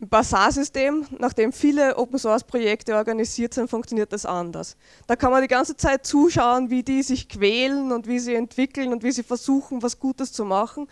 Im 0.00 0.08
Basar-System, 0.08 1.06
nachdem 1.18 1.52
viele 1.52 1.96
Open-Source-Projekte 1.96 2.94
organisiert 2.94 3.52
sind, 3.52 3.68
funktioniert 3.68 4.12
das 4.12 4.24
anders. 4.24 4.76
Da 5.06 5.14
kann 5.14 5.30
man 5.30 5.42
die 5.42 5.48
ganze 5.48 5.76
Zeit 5.76 6.06
zuschauen, 6.06 6.70
wie 6.70 6.82
die 6.82 7.02
sich 7.02 7.28
quälen 7.28 7.92
und 7.92 8.08
wie 8.08 8.18
sie 8.18 8.34
entwickeln 8.34 8.92
und 8.92 9.04
wie 9.04 9.12
sie 9.12 9.22
versuchen, 9.22 9.82
was 9.82 10.00
Gutes 10.00 10.32
zu 10.32 10.44
machen 10.46 10.88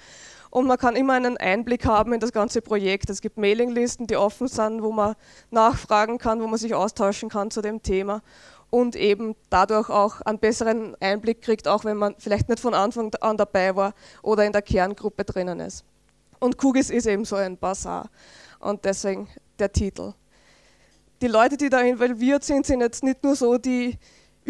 und 0.51 0.67
man 0.67 0.79
kann 0.79 0.97
immer 0.97 1.15
einen 1.15 1.37
Einblick 1.37 1.87
haben 1.87 2.13
in 2.13 2.21
das 2.21 2.33
ganze 2.33 2.61
Projekt. 2.61 3.09
Es 3.09 3.21
gibt 3.21 3.39
Mailinglisten, 3.39 4.07
die 4.07 4.17
offen 4.17 4.49
sind, 4.49 4.83
wo 4.83 4.91
man 4.93 5.15
nachfragen 5.51 6.19
kann, 6.19 6.41
wo 6.41 6.47
man 6.47 6.59
sich 6.59 6.75
austauschen 6.75 7.29
kann 7.29 7.51
zu 7.51 7.63
dem 7.63 7.83
Thema 7.83 8.23
und 8.71 8.97
eben 8.97 9.35
dadurch 9.49 9.91
auch 9.91 10.21
einen 10.23 10.39
besseren 10.39 10.97
Einblick 11.01 11.43
kriegt, 11.43 11.69
auch 11.69 11.85
wenn 11.85 11.97
man 11.97 12.15
vielleicht 12.19 12.49
nicht 12.49 12.61
von 12.61 12.75
Anfang 12.75 13.13
an 13.21 13.37
dabei 13.37 13.75
war 13.75 13.95
oder 14.23 14.45
in 14.45 14.53
der 14.53 14.63
Kerngruppe 14.63 15.25
drinnen 15.25 15.61
ist. 15.61 15.85
Und 16.39 16.57
Kugis 16.57 16.91
ist 16.91 17.07
eben 17.07 17.25
so 17.25 17.37
ein 17.37 17.57
Bazar 17.57 18.09
und 18.61 18.85
deswegen 18.85 19.29
der 19.59 19.73
Titel. 19.73 20.15
Die 21.21 21.27
Leute, 21.27 21.57
die 21.57 21.69
da 21.69 21.81
involviert 21.81 22.45
sind, 22.45 22.65
sind 22.65 22.81
jetzt 22.81 23.05
nicht 23.05 23.23
nur 23.23 23.37
so 23.37 23.59
die 23.59 23.99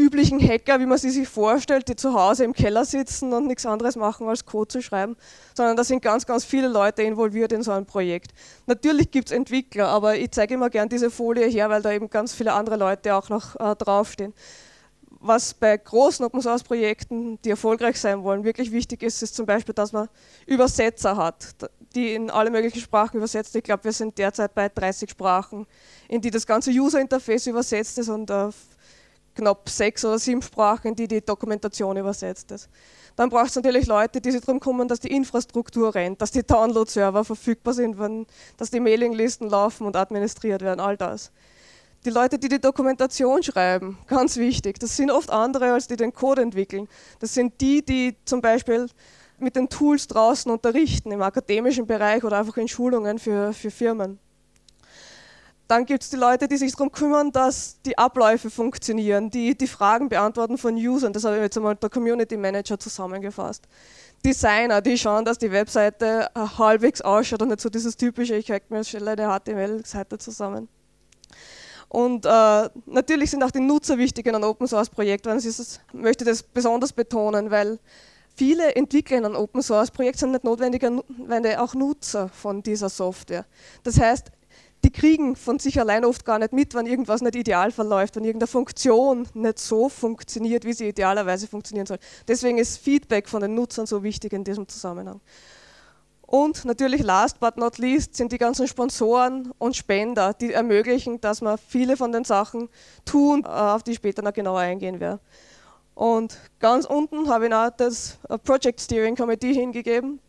üblichen 0.00 0.40
Hacker, 0.40 0.80
wie 0.80 0.86
man 0.86 0.98
sie 0.98 1.10
sich 1.10 1.28
vorstellt, 1.28 1.88
die 1.88 1.96
zu 1.96 2.14
Hause 2.14 2.44
im 2.44 2.54
Keller 2.54 2.84
sitzen 2.84 3.32
und 3.32 3.46
nichts 3.46 3.66
anderes 3.66 3.96
machen, 3.96 4.28
als 4.28 4.46
Code 4.46 4.68
zu 4.68 4.82
schreiben, 4.82 5.16
sondern 5.54 5.76
da 5.76 5.84
sind 5.84 6.02
ganz, 6.02 6.26
ganz 6.26 6.44
viele 6.44 6.68
Leute 6.68 7.02
involviert 7.02 7.52
in 7.52 7.62
so 7.62 7.72
ein 7.72 7.84
Projekt. 7.84 8.32
Natürlich 8.66 9.10
gibt 9.10 9.28
es 9.28 9.36
Entwickler, 9.36 9.88
aber 9.88 10.16
ich 10.16 10.30
zeige 10.30 10.54
immer 10.54 10.70
gern 10.70 10.88
diese 10.88 11.10
Folie 11.10 11.46
her, 11.46 11.68
weil 11.68 11.82
da 11.82 11.92
eben 11.92 12.08
ganz 12.08 12.32
viele 12.32 12.54
andere 12.54 12.76
Leute 12.76 13.14
auch 13.14 13.28
noch 13.28 13.56
äh, 13.56 13.76
draufstehen. 13.76 14.32
Was 15.22 15.52
bei 15.52 15.76
großen 15.76 16.24
Open 16.24 16.40
Source 16.40 16.62
Projekten, 16.62 17.38
die 17.42 17.50
erfolgreich 17.50 18.00
sein 18.00 18.22
wollen, 18.24 18.42
wirklich 18.42 18.72
wichtig 18.72 19.02
ist, 19.02 19.22
ist 19.22 19.36
zum 19.36 19.44
Beispiel, 19.44 19.74
dass 19.74 19.92
man 19.92 20.08
Übersetzer 20.46 21.14
hat, 21.18 21.54
die 21.94 22.14
in 22.14 22.30
alle 22.30 22.50
möglichen 22.50 22.80
Sprachen 22.80 23.18
übersetzt. 23.18 23.54
Ich 23.54 23.62
glaube, 23.62 23.84
wir 23.84 23.92
sind 23.92 24.16
derzeit 24.16 24.54
bei 24.54 24.70
30 24.70 25.10
Sprachen, 25.10 25.66
in 26.08 26.22
die 26.22 26.30
das 26.30 26.46
ganze 26.46 26.70
User 26.70 27.00
Interface 27.00 27.48
übersetzt 27.48 27.98
ist 27.98 28.08
und 28.08 28.30
auf 28.30 28.54
knapp 29.34 29.68
sechs 29.68 30.04
oder 30.04 30.18
sieben 30.18 30.42
Sprachen, 30.42 30.94
die 30.94 31.08
die 31.08 31.20
Dokumentation 31.20 31.96
übersetzt 31.96 32.50
ist. 32.52 32.68
Dann 33.16 33.28
braucht 33.28 33.48
es 33.48 33.56
natürlich 33.56 33.86
Leute, 33.86 34.20
die 34.20 34.30
sich 34.30 34.40
darum 34.40 34.60
kümmern, 34.60 34.88
dass 34.88 35.00
die 35.00 35.14
Infrastruktur 35.14 35.94
rennt, 35.94 36.22
dass 36.22 36.30
die 36.30 36.42
Download-Server 36.42 37.24
verfügbar 37.24 37.74
sind, 37.74 37.96
dass 38.56 38.70
die 38.70 38.80
Mailinglisten 38.80 39.48
laufen 39.48 39.86
und 39.86 39.96
administriert 39.96 40.62
werden, 40.62 40.80
all 40.80 40.96
das. 40.96 41.30
Die 42.04 42.10
Leute, 42.10 42.38
die 42.38 42.48
die 42.48 42.60
Dokumentation 42.60 43.42
schreiben, 43.42 43.98
ganz 44.06 44.38
wichtig, 44.38 44.78
das 44.78 44.96
sind 44.96 45.10
oft 45.10 45.28
andere, 45.28 45.72
als 45.72 45.86
die 45.86 45.96
den 45.96 46.14
Code 46.14 46.40
entwickeln. 46.40 46.88
Das 47.18 47.34
sind 47.34 47.60
die, 47.60 47.84
die 47.84 48.16
zum 48.24 48.40
Beispiel 48.40 48.86
mit 49.38 49.54
den 49.54 49.68
Tools 49.68 50.06
draußen 50.06 50.50
unterrichten, 50.50 51.12
im 51.12 51.20
akademischen 51.20 51.86
Bereich 51.86 52.24
oder 52.24 52.38
einfach 52.38 52.56
in 52.56 52.68
Schulungen 52.68 53.18
für, 53.18 53.52
für 53.52 53.70
Firmen. 53.70 54.18
Dann 55.70 55.86
gibt 55.86 56.02
es 56.02 56.10
die 56.10 56.16
Leute, 56.16 56.48
die 56.48 56.56
sich 56.56 56.72
darum 56.72 56.90
kümmern, 56.90 57.30
dass 57.30 57.80
die 57.82 57.96
Abläufe 57.96 58.50
funktionieren, 58.50 59.30
die 59.30 59.56
die 59.56 59.68
Fragen 59.68 60.08
beantworten 60.08 60.58
von 60.58 60.74
Usern. 60.74 61.12
Das 61.12 61.22
habe 61.22 61.36
ich 61.36 61.42
jetzt 61.42 61.56
einmal 61.56 61.76
der 61.76 61.88
Community 61.88 62.36
Manager 62.36 62.76
zusammengefasst. 62.76 63.68
Designer, 64.26 64.80
die 64.80 64.98
schauen, 64.98 65.24
dass 65.24 65.38
die 65.38 65.52
Webseite 65.52 66.28
äh, 66.34 66.40
halbwegs 66.58 67.00
ausschaut 67.00 67.42
und 67.42 67.50
nicht 67.50 67.60
so 67.60 67.68
dieses 67.68 67.96
typische, 67.96 68.34
ich 68.34 68.50
hack 68.50 68.68
mir 68.68 68.82
schnell 68.82 69.06
eine 69.10 69.28
HTML-Seite 69.28 70.18
zusammen. 70.18 70.68
Und 71.88 72.26
äh, 72.26 72.68
natürlich 72.86 73.30
sind 73.30 73.44
auch 73.44 73.52
die 73.52 73.60
Nutzer 73.60 73.96
wichtig 73.96 74.26
in 74.26 74.34
einem 74.34 74.50
Open 74.50 74.66
Source 74.66 74.90
Projekt, 74.90 75.26
weil 75.26 75.38
ich 75.38 75.56
möchte 75.92 76.24
das 76.24 76.42
besonders 76.42 76.92
betonen, 76.92 77.48
weil 77.52 77.78
viele 78.34 78.74
Entwickler 78.74 79.18
in 79.18 79.24
einem 79.24 79.36
Open 79.36 79.62
Source 79.62 79.92
Projekt 79.92 80.18
sind 80.18 80.32
nicht 80.32 80.42
notwendig 80.42 80.84
auch 80.84 81.74
Nutzer 81.74 82.28
von 82.28 82.60
dieser 82.60 82.88
Software. 82.88 83.46
Das 83.84 84.00
heißt, 84.00 84.32
die 84.84 84.90
kriegen 84.90 85.36
von 85.36 85.58
sich 85.58 85.78
allein 85.78 86.04
oft 86.04 86.24
gar 86.24 86.38
nicht 86.38 86.52
mit, 86.52 86.74
wenn 86.74 86.86
irgendwas 86.86 87.20
nicht 87.20 87.34
ideal 87.34 87.70
verläuft, 87.70 88.16
wenn 88.16 88.24
irgendeine 88.24 88.48
Funktion 88.48 89.28
nicht 89.34 89.58
so 89.58 89.88
funktioniert, 89.88 90.64
wie 90.64 90.72
sie 90.72 90.88
idealerweise 90.88 91.46
funktionieren 91.46 91.86
soll. 91.86 91.98
Deswegen 92.26 92.58
ist 92.58 92.78
Feedback 92.78 93.28
von 93.28 93.42
den 93.42 93.54
Nutzern 93.54 93.86
so 93.86 94.02
wichtig 94.02 94.32
in 94.32 94.44
diesem 94.44 94.66
Zusammenhang. 94.68 95.20
Und 96.22 96.64
natürlich 96.64 97.02
last 97.02 97.40
but 97.40 97.56
not 97.56 97.78
least 97.78 98.14
sind 98.14 98.30
die 98.30 98.38
ganzen 98.38 98.68
Sponsoren 98.68 99.52
und 99.58 99.76
Spender, 99.76 100.32
die 100.32 100.52
ermöglichen, 100.52 101.20
dass 101.20 101.42
wir 101.42 101.58
viele 101.58 101.96
von 101.96 102.12
den 102.12 102.22
Sachen 102.24 102.68
tun, 103.04 103.44
auf 103.44 103.82
die 103.82 103.90
ich 103.90 103.96
später 103.96 104.22
noch 104.22 104.32
genauer 104.32 104.60
eingehen 104.60 105.00
werde. 105.00 105.20
Und 105.94 106.38
ganz 106.60 106.86
unten 106.86 107.28
habe 107.28 107.46
ich 107.46 107.50
noch 107.50 107.70
das 107.76 108.18
Project 108.44 108.80
Steering 108.80 109.16
Committee 109.16 109.52
hingegeben. 109.52 110.20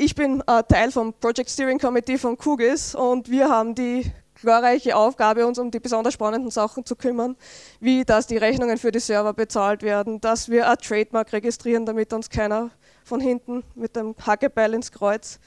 Ich 0.00 0.14
bin 0.14 0.44
äh, 0.46 0.62
Teil 0.62 0.92
vom 0.92 1.12
Project 1.12 1.50
Steering 1.50 1.80
Committee 1.80 2.18
von 2.18 2.38
Kugis 2.38 2.94
und 2.94 3.28
wir 3.28 3.48
haben 3.48 3.74
die 3.74 4.08
glorreiche 4.40 4.94
Aufgabe, 4.94 5.44
uns 5.44 5.58
um 5.58 5.72
die 5.72 5.80
besonders 5.80 6.14
spannenden 6.14 6.52
Sachen 6.52 6.86
zu 6.86 6.94
kümmern, 6.94 7.34
wie 7.80 8.04
dass 8.04 8.28
die 8.28 8.36
Rechnungen 8.36 8.78
für 8.78 8.92
die 8.92 9.00
Server 9.00 9.32
bezahlt 9.32 9.82
werden, 9.82 10.20
dass 10.20 10.48
wir 10.48 10.70
ein 10.70 10.78
Trademark 10.78 11.32
registrieren, 11.32 11.84
damit 11.84 12.12
uns 12.12 12.30
keiner 12.30 12.70
von 13.02 13.18
hinten 13.18 13.64
mit 13.74 13.96
dem 13.96 14.14
Hackebeil 14.24 14.74
ins 14.74 14.92
Kreuz 14.92 15.40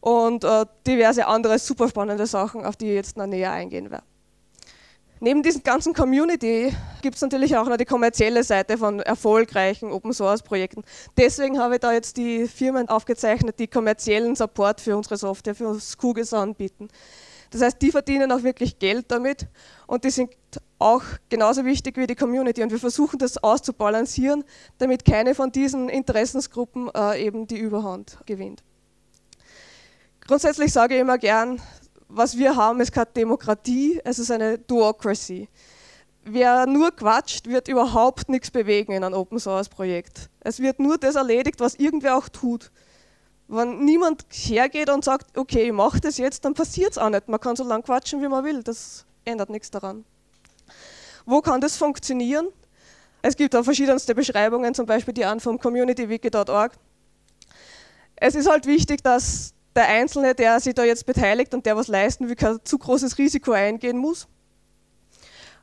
und 0.00 0.42
äh, 0.42 0.64
diverse 0.86 1.26
andere 1.26 1.58
super 1.58 1.86
spannende 1.90 2.24
Sachen, 2.24 2.64
auf 2.64 2.76
die 2.76 2.86
ich 2.86 2.94
jetzt 2.94 3.18
noch 3.18 3.26
näher 3.26 3.52
eingehen 3.52 3.90
werde. 3.90 4.07
Neben 5.20 5.42
diesen 5.42 5.64
ganzen 5.64 5.94
Community 5.94 6.72
gibt 7.02 7.16
es 7.16 7.22
natürlich 7.22 7.56
auch 7.56 7.68
noch 7.68 7.76
die 7.76 7.84
kommerzielle 7.84 8.44
Seite 8.44 8.78
von 8.78 9.00
erfolgreichen 9.00 9.90
Open 9.90 10.12
Source 10.12 10.42
Projekten. 10.42 10.84
Deswegen 11.16 11.58
habe 11.58 11.74
ich 11.74 11.80
da 11.80 11.92
jetzt 11.92 12.16
die 12.16 12.46
Firmen 12.46 12.88
aufgezeichnet, 12.88 13.58
die 13.58 13.66
kommerziellen 13.66 14.36
Support 14.36 14.80
für 14.80 14.96
unsere 14.96 15.16
Software, 15.16 15.56
für 15.56 15.68
uns 15.68 15.96
Kugels 15.96 16.32
anbieten. 16.32 16.88
Das 17.50 17.62
heißt, 17.62 17.82
die 17.82 17.90
verdienen 17.90 18.30
auch 18.30 18.42
wirklich 18.42 18.78
Geld 18.78 19.06
damit 19.08 19.48
und 19.86 20.04
die 20.04 20.10
sind 20.10 20.30
auch 20.78 21.02
genauso 21.28 21.64
wichtig 21.64 21.96
wie 21.96 22.06
die 22.06 22.14
Community. 22.14 22.62
Und 22.62 22.70
wir 22.70 22.78
versuchen 22.78 23.18
das 23.18 23.42
auszubalancieren, 23.42 24.44
damit 24.78 25.04
keine 25.04 25.34
von 25.34 25.50
diesen 25.50 25.88
Interessensgruppen 25.88 26.90
äh, 26.94 27.24
eben 27.24 27.46
die 27.46 27.58
Überhand 27.58 28.18
gewinnt. 28.26 28.62
Grundsätzlich 30.20 30.72
sage 30.72 30.94
ich 30.94 31.00
immer 31.00 31.18
gern, 31.18 31.60
was 32.08 32.36
wir 32.38 32.56
haben, 32.56 32.80
ist 32.80 32.92
keine 32.92 33.06
Demokratie, 33.06 34.00
es 34.04 34.18
ist 34.18 34.30
eine 34.30 34.58
Duocracy. 34.58 35.48
Wer 36.24 36.66
nur 36.66 36.90
quatscht, 36.90 37.46
wird 37.46 37.68
überhaupt 37.68 38.28
nichts 38.28 38.50
bewegen 38.50 38.92
in 38.92 39.04
einem 39.04 39.14
Open 39.14 39.38
Source 39.38 39.68
Projekt. 39.68 40.28
Es 40.40 40.60
wird 40.60 40.78
nur 40.78 40.98
das 40.98 41.14
erledigt, 41.14 41.60
was 41.60 41.74
irgendwer 41.74 42.16
auch 42.16 42.28
tut. 42.28 42.70
Wenn 43.46 43.84
niemand 43.84 44.26
hergeht 44.30 44.90
und 44.90 45.04
sagt, 45.04 45.38
okay, 45.38 45.66
ich 45.66 45.72
mache 45.72 46.00
das 46.00 46.18
jetzt, 46.18 46.44
dann 46.44 46.52
passiert 46.52 46.92
es 46.92 46.98
auch 46.98 47.08
nicht. 47.08 47.28
Man 47.28 47.40
kann 47.40 47.56
so 47.56 47.64
lange 47.64 47.82
quatschen, 47.82 48.20
wie 48.20 48.28
man 48.28 48.44
will. 48.44 48.62
Das 48.62 49.06
ändert 49.24 49.48
nichts 49.48 49.70
daran. 49.70 50.04
Wo 51.24 51.40
kann 51.40 51.60
das 51.60 51.76
funktionieren? 51.76 52.48
Es 53.22 53.36
gibt 53.36 53.56
auch 53.56 53.64
verschiedenste 53.64 54.14
Beschreibungen, 54.14 54.74
zum 54.74 54.86
Beispiel 54.86 55.14
die 55.14 55.24
an 55.24 55.40
vom 55.40 55.58
communitywiki.org. 55.58 56.72
Es 58.16 58.34
ist 58.34 58.48
halt 58.48 58.66
wichtig, 58.66 59.02
dass 59.02 59.54
der 59.78 59.88
Einzelne, 59.88 60.34
der 60.34 60.58
sich 60.60 60.74
da 60.74 60.82
jetzt 60.82 61.06
beteiligt 61.06 61.54
und 61.54 61.64
der 61.64 61.76
was 61.76 61.88
leisten 61.88 62.28
will, 62.28 62.34
kein 62.34 62.58
zu 62.64 62.78
großes 62.78 63.16
Risiko 63.16 63.52
eingehen 63.52 63.96
muss. 63.96 64.26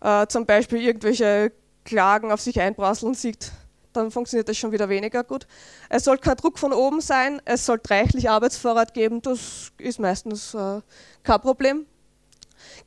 Äh, 0.01 0.27
zum 0.27 0.45
Beispiel 0.45 0.81
irgendwelche 0.81 1.51
Klagen 1.83 2.31
auf 2.31 2.39
sich 2.39 2.59
einprasseln 2.59 3.13
sieht, 3.13 3.51
dann 3.91 4.11
funktioniert 4.11 4.47
das 4.47 4.57
schon 4.57 4.71
wieder 4.71 4.89
weniger 4.89 5.23
gut. 5.23 5.47
Es 5.89 6.05
soll 6.05 6.17
kein 6.17 6.37
Druck 6.37 6.57
von 6.57 6.71
oben 6.73 7.01
sein, 7.01 7.41
es 7.45 7.65
soll 7.65 7.79
reichlich 7.89 8.29
Arbeitsvorrat 8.29 8.93
geben, 8.93 9.21
das 9.21 9.71
ist 9.77 9.99
meistens 9.99 10.53
äh, 10.53 10.81
kein 11.23 11.41
Problem. 11.41 11.85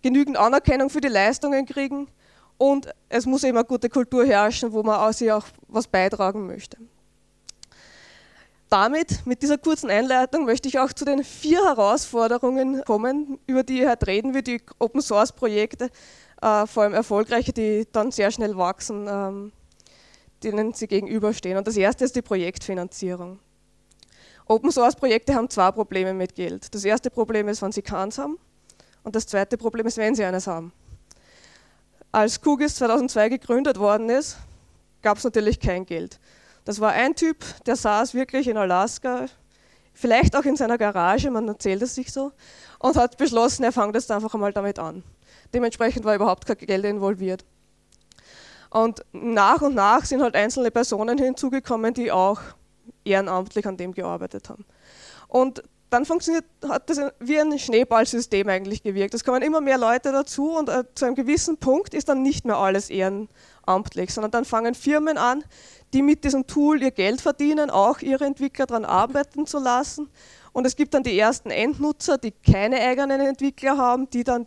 Genügend 0.03 0.39
Anerkennung 0.39 0.89
für 0.89 1.01
die 1.01 1.09
Leistungen 1.09 1.66
kriegen 1.66 2.09
und 2.57 2.89
es 3.11 3.26
muss 3.26 3.45
eben 3.45 3.59
eine 3.59 3.66
gute 3.66 3.91
Kultur 3.91 4.24
herrschen, 4.24 4.72
wo 4.72 4.83
man 4.83 5.12
sich 5.12 5.31
auch 5.31 5.45
was 5.68 5.87
beitragen 5.87 6.47
möchte 6.47 6.79
damit, 8.69 9.27
mit 9.27 9.43
dieser 9.43 9.59
kurzen 9.59 9.91
Einleitung, 9.91 10.45
möchte 10.45 10.69
ich 10.69 10.79
auch 10.79 10.93
zu 10.93 11.05
den 11.05 11.25
vier 11.25 11.64
Herausforderungen 11.64 12.83
kommen, 12.85 13.39
über 13.47 13.62
die 13.62 13.89
heute 13.89 14.07
reden 14.07 14.35
will, 14.35 14.43
die 14.43 14.61
Open 14.79 15.01
Source 15.01 15.33
Projekte, 15.33 15.91
äh, 16.43 16.66
vor 16.66 16.85
allem 16.85 16.95
erfolgreiche, 16.95 17.53
die 17.53 17.87
dann 17.91 18.11
sehr 18.11 18.31
schnell 18.31 18.57
wachsen, 18.57 19.07
ähm, 19.09 19.53
denen 20.43 20.73
sie 20.73 20.87
gegenüberstehen. 20.87 21.59
Und 21.59 21.66
das 21.66 21.77
erste 21.77 22.05
ist 22.05 22.14
die 22.14 22.23
Projektfinanzierung. 22.23 23.39
Open 24.47 24.71
Source 24.71 24.97
Projekte 24.97 25.35
haben 25.35 25.51
zwei 25.51 25.71
Probleme 25.73 26.14
mit 26.14 26.35
Geld. 26.35 26.75
Das 26.75 26.85
erste 26.85 27.11
Problem 27.11 27.49
ist, 27.49 27.61
wenn 27.61 27.73
sie 27.73 27.83
keins 27.83 28.19
haben. 28.19 28.39
Und 29.03 29.14
das 29.14 29.27
zweite 29.27 29.59
Problem 29.59 29.87
ist, 29.87 29.97
wenn 29.97 30.14
sie 30.14 30.25
eines 30.25 30.47
haben. 30.47 30.73
Als 32.11 32.41
QGIS 32.41 32.77
2002 32.77 33.29
gegründet 33.29 33.79
worden 33.79 34.09
ist, 34.09 34.39
gab 35.03 35.19
es 35.19 35.25
natürlich 35.25 35.61
kein 35.61 35.85
Geld. 35.85 36.19
Das 36.69 36.81
war 36.81 36.93
ein 36.93 37.14
Typ, 37.14 37.47
der 37.64 37.77
saß 37.77 38.12
wirklich 38.12 38.47
in 38.47 38.59
Alaska, 38.59 39.25
vielleicht 39.95 40.37
auch 40.37 40.45
in 40.45 40.55
seiner 40.55 40.77
Garage, 40.77 41.31
man 41.31 41.49
erzählt 41.49 41.81
es 41.81 41.95
sich 41.95 42.12
so, 42.12 42.31
und 42.79 42.95
hat 42.95 43.16
beschlossen, 43.16 43.64
er 43.64 43.73
fängt 43.73 43.95
jetzt 43.95 44.11
einfach 44.11 44.35
einmal 44.35 44.53
damit 44.53 44.79
an. 44.79 45.03
Dementsprechend 45.55 46.05
war 46.05 46.14
überhaupt 46.14 46.45
kein 46.45 46.59
Geld 46.59 46.85
involviert. 46.85 47.47
Und 48.69 49.03
nach 49.12 49.62
und 49.62 49.77
nach 49.77 50.05
sind 50.05 50.21
halt 50.21 50.35
einzelne 50.35 50.71
Personen 50.71 51.16
hinzugekommen, 51.16 51.95
die 51.95 52.12
auch 52.12 52.43
ehrenamtlich 53.03 53.66
an 53.66 53.79
dem 53.79 53.95
gearbeitet 53.95 54.51
haben. 54.51 54.66
Und 55.27 55.62
dann 55.91 56.05
funktioniert, 56.05 56.45
hat 56.68 56.91
das 56.91 57.01
wie 57.18 57.39
ein 57.41 57.59
Schneeballsystem 57.59 58.49
eigentlich 58.49 58.82
gewirkt. 58.82 59.14
Es 59.14 59.24
kommen 59.24 59.43
immer 59.43 59.61
mehr 59.61 59.78
Leute 59.78 60.12
dazu 60.12 60.57
und 60.57 60.68
äh, 60.68 60.84
zu 60.95 61.07
einem 61.07 61.14
gewissen 61.14 61.57
Punkt 61.57 61.95
ist 61.95 62.09
dann 62.09 62.22
nicht 62.22 62.45
mehr 62.45 62.57
alles 62.57 62.91
ehrenamtlich, 62.91 64.12
sondern 64.12 64.30
dann 64.30 64.45
fangen 64.45 64.74
Firmen 64.74 65.16
an, 65.16 65.45
die 65.93 66.03
mit 66.03 66.24
diesem 66.24 66.47
Tool 66.47 66.82
ihr 66.82 66.91
Geld 66.91 67.20
verdienen, 67.20 67.70
auch 67.70 68.01
ihre 68.01 68.26
Entwickler 68.26 68.66
daran 68.66 68.84
arbeiten 68.84 69.47
zu 69.47 69.59
lassen. 69.59 70.11
Und 70.53 70.66
es 70.66 70.76
gibt 70.76 70.95
dann 70.95 71.03
die 71.03 71.18
ersten 71.18 71.51
Endnutzer, 71.51 72.18
die 72.18 72.32
keine 72.32 72.80
eigenen 72.80 73.20
Entwickler 73.20 73.78
haben, 73.78 74.11
die 74.11 74.24
dann 74.24 74.47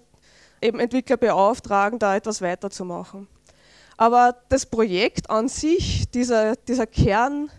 eben 0.61 0.79
Entwickler 0.79 1.17
beauftragen, 1.17 1.97
da 1.97 2.15
etwas 2.15 2.41
weiterzumachen. 2.41 3.27
Aber 3.97 4.35
das 4.49 4.65
Projekt 4.65 5.29
an 5.29 5.47
sich, 5.47 6.09
dieser, 6.09 6.55
dieser 6.55 6.87
Kern, 6.87 7.51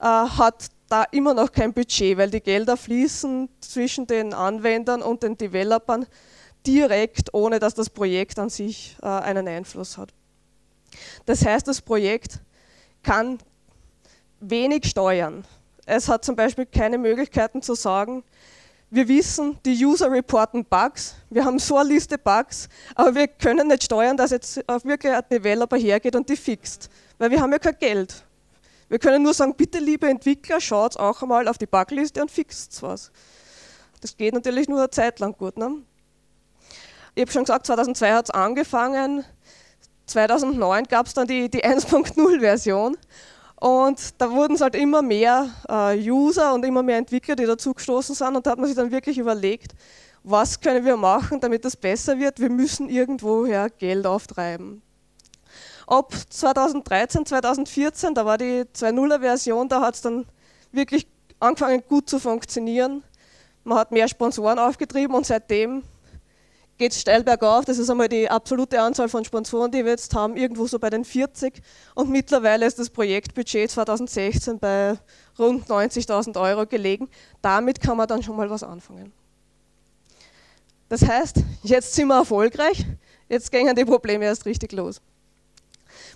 äh, 0.00 0.04
hat 0.04 0.68
da 0.90 1.04
immer 1.04 1.34
noch 1.34 1.52
kein 1.52 1.72
Budget, 1.72 2.18
weil 2.18 2.30
die 2.30 2.40
Gelder 2.40 2.76
fließen 2.76 3.48
zwischen 3.60 4.06
den 4.06 4.34
Anwendern 4.34 5.02
und 5.02 5.22
den 5.22 5.38
Developern 5.38 6.06
direkt, 6.66 7.32
ohne 7.32 7.58
dass 7.58 7.74
das 7.74 7.88
Projekt 7.88 8.38
an 8.38 8.50
sich 8.50 8.96
äh, 9.00 9.06
einen 9.06 9.48
Einfluss 9.48 9.96
hat. 9.96 10.12
Das 11.24 11.46
heißt, 11.46 11.68
das 11.68 11.80
Projekt 11.80 12.40
kann 13.02 13.38
wenig 14.40 14.86
steuern. 14.86 15.44
Es 15.86 16.08
hat 16.08 16.24
zum 16.24 16.36
Beispiel 16.36 16.66
keine 16.66 16.98
Möglichkeiten 16.98 17.62
zu 17.62 17.74
sagen, 17.74 18.22
wir 18.90 19.06
wissen, 19.06 19.56
die 19.64 19.84
User 19.84 20.10
reporten 20.10 20.64
Bugs, 20.64 21.14
wir 21.30 21.44
haben 21.44 21.60
so 21.60 21.76
eine 21.76 21.90
Liste 21.90 22.18
Bugs, 22.18 22.68
aber 22.96 23.14
wir 23.14 23.28
können 23.28 23.68
nicht 23.68 23.84
steuern, 23.84 24.16
dass 24.16 24.32
jetzt 24.32 24.56
wirklich 24.82 25.12
ein 25.12 25.22
Developer 25.30 25.76
hergeht 25.76 26.16
und 26.16 26.28
die 26.28 26.36
fixt, 26.36 26.90
weil 27.16 27.30
wir 27.30 27.40
haben 27.40 27.52
ja 27.52 27.60
kein 27.60 27.78
Geld. 27.78 28.24
Wir 28.90 28.98
können 28.98 29.22
nur 29.22 29.32
sagen, 29.32 29.54
bitte 29.54 29.78
liebe 29.78 30.08
Entwickler, 30.08 30.60
schaut 30.60 30.96
auch 30.96 31.22
einmal 31.22 31.46
auf 31.46 31.58
die 31.58 31.66
Bugliste 31.66 32.20
und 32.20 32.30
fixt 32.30 32.82
was. 32.82 33.12
Das 34.00 34.16
geht 34.16 34.34
natürlich 34.34 34.68
nur 34.68 34.80
eine 34.80 34.90
Zeit 34.90 35.20
lang 35.20 35.32
gut. 35.38 35.56
Ne? 35.56 35.76
Ich 37.14 37.22
habe 37.22 37.30
schon 37.30 37.44
gesagt, 37.44 37.66
2002 37.66 38.12
hat 38.12 38.24
es 38.24 38.30
angefangen, 38.30 39.24
2009 40.06 40.84
gab 40.86 41.06
es 41.06 41.14
dann 41.14 41.28
die, 41.28 41.48
die 41.48 41.64
1.0-Version 41.64 42.96
und 43.60 44.20
da 44.20 44.28
wurden 44.28 44.54
es 44.54 44.60
halt 44.60 44.74
immer 44.74 45.02
mehr 45.02 45.50
äh, 45.68 46.10
User 46.10 46.52
und 46.52 46.64
immer 46.64 46.82
mehr 46.82 46.98
Entwickler, 46.98 47.36
die 47.36 47.46
dazugestoßen 47.46 48.16
sind. 48.16 48.34
Und 48.34 48.44
da 48.44 48.50
hat 48.50 48.58
man 48.58 48.66
sich 48.66 48.74
dann 48.74 48.90
wirklich 48.90 49.18
überlegt, 49.18 49.72
was 50.24 50.60
können 50.60 50.84
wir 50.84 50.96
machen, 50.96 51.38
damit 51.38 51.64
das 51.64 51.76
besser 51.76 52.18
wird. 52.18 52.40
Wir 52.40 52.50
müssen 52.50 52.88
irgendwoher 52.88 53.70
Geld 53.70 54.04
auftreiben. 54.04 54.82
Ab 55.90 56.14
2013, 56.30 57.26
2014, 57.26 58.14
da 58.14 58.24
war 58.24 58.38
die 58.38 58.62
2.0er-Version, 58.62 59.68
da 59.68 59.80
hat 59.80 59.96
es 59.96 60.02
dann 60.02 60.24
wirklich 60.70 61.08
angefangen 61.40 61.82
gut 61.88 62.08
zu 62.08 62.20
funktionieren. 62.20 63.02
Man 63.64 63.76
hat 63.76 63.90
mehr 63.90 64.06
Sponsoren 64.06 64.60
aufgetrieben 64.60 65.16
und 65.16 65.26
seitdem 65.26 65.82
geht 66.78 66.92
es 66.92 67.00
steil 67.00 67.24
bergauf. 67.24 67.64
Das 67.64 67.78
ist 67.78 67.90
einmal 67.90 68.08
die 68.08 68.30
absolute 68.30 68.80
Anzahl 68.80 69.08
von 69.08 69.24
Sponsoren, 69.24 69.72
die 69.72 69.84
wir 69.84 69.90
jetzt 69.90 70.14
haben, 70.14 70.36
irgendwo 70.36 70.68
so 70.68 70.78
bei 70.78 70.90
den 70.90 71.04
40. 71.04 71.60
Und 71.96 72.08
mittlerweile 72.08 72.66
ist 72.66 72.78
das 72.78 72.88
Projektbudget 72.88 73.72
2016 73.72 74.60
bei 74.60 74.96
rund 75.40 75.66
90.000 75.66 76.40
Euro 76.40 76.66
gelegen. 76.66 77.08
Damit 77.42 77.80
kann 77.80 77.96
man 77.96 78.06
dann 78.06 78.22
schon 78.22 78.36
mal 78.36 78.48
was 78.48 78.62
anfangen. 78.62 79.12
Das 80.88 81.04
heißt, 81.04 81.42
jetzt 81.64 81.94
sind 81.94 82.06
wir 82.06 82.18
erfolgreich, 82.18 82.86
jetzt 83.28 83.50
gehen 83.50 83.74
die 83.74 83.84
Probleme 83.84 84.26
erst 84.26 84.46
richtig 84.46 84.70
los. 84.70 85.00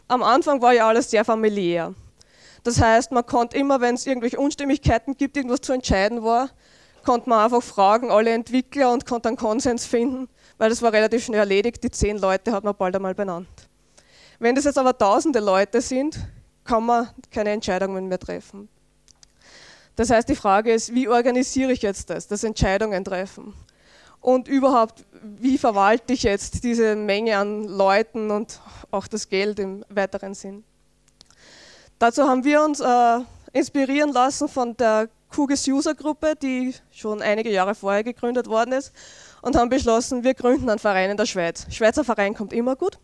Am 0.08 0.22
Anfang 0.22 0.60
war 0.62 0.72
ja 0.72 0.88
alles 0.88 1.10
sehr 1.10 1.24
familiär. 1.24 1.94
Das 2.62 2.80
heißt, 2.80 3.12
man 3.12 3.26
konnte 3.26 3.56
immer, 3.56 3.80
wenn 3.80 3.94
es 3.94 4.06
irgendwelche 4.06 4.38
Unstimmigkeiten 4.38 5.16
gibt, 5.16 5.36
irgendwas 5.36 5.60
zu 5.60 5.72
entscheiden 5.72 6.22
war, 6.22 6.50
konnte 7.04 7.28
man 7.28 7.44
einfach 7.44 7.62
fragen, 7.62 8.10
alle 8.10 8.30
Entwickler 8.30 8.92
und 8.92 9.04
konnte 9.04 9.28
einen 9.28 9.36
Konsens 9.36 9.84
finden 9.84 10.28
weil 10.58 10.70
das 10.70 10.82
war 10.82 10.92
relativ 10.92 11.24
schnell 11.24 11.40
erledigt. 11.40 11.82
Die 11.82 11.90
zehn 11.90 12.18
Leute 12.18 12.52
hat 12.52 12.64
man 12.64 12.74
bald 12.76 12.94
einmal 12.94 13.14
benannt. 13.14 13.48
Wenn 14.38 14.54
das 14.54 14.64
jetzt 14.64 14.78
aber 14.78 14.96
tausende 14.96 15.40
Leute 15.40 15.80
sind, 15.80 16.18
kann 16.64 16.84
man 16.84 17.08
keine 17.30 17.50
Entscheidungen 17.50 18.08
mehr 18.08 18.18
treffen. 18.18 18.68
Das 19.96 20.10
heißt, 20.10 20.28
die 20.28 20.34
Frage 20.34 20.72
ist, 20.72 20.92
wie 20.92 21.08
organisiere 21.08 21.72
ich 21.72 21.82
jetzt 21.82 22.10
das, 22.10 22.26
das 22.26 22.42
Entscheidungen 22.42 23.04
treffen? 23.04 23.54
Und 24.20 24.48
überhaupt, 24.48 25.04
wie 25.24 25.58
verwalte 25.58 26.12
ich 26.12 26.22
jetzt 26.22 26.62
diese 26.64 26.94
Menge 26.94 27.36
an 27.38 27.64
Leuten 27.64 28.30
und 28.30 28.60
auch 28.90 29.06
das 29.06 29.28
Geld 29.28 29.58
im 29.58 29.84
weiteren 29.88 30.34
Sinn? 30.34 30.64
Dazu 31.98 32.24
haben 32.24 32.44
wir 32.44 32.62
uns 32.62 32.80
äh, 32.80 33.20
inspirieren 33.52 34.12
lassen 34.12 34.48
von 34.48 34.76
der 34.76 35.08
QGIS 35.30 35.68
User 35.68 35.94
Gruppe, 35.94 36.34
die 36.40 36.74
schon 36.92 37.22
einige 37.22 37.50
Jahre 37.50 37.74
vorher 37.74 38.04
gegründet 38.04 38.46
worden 38.48 38.72
ist 38.72 38.92
und 39.40 39.56
haben 39.56 39.70
beschlossen, 39.70 40.22
wir 40.24 40.34
gründen 40.34 40.68
einen 40.68 40.78
Verein 40.78 41.10
in 41.10 41.16
der 41.16 41.26
Schweiz. 41.26 41.66
Schweizer 41.70 42.04
Verein 42.04 42.34
kommt 42.34 42.52
immer 42.52 42.76
gut. 42.76 42.98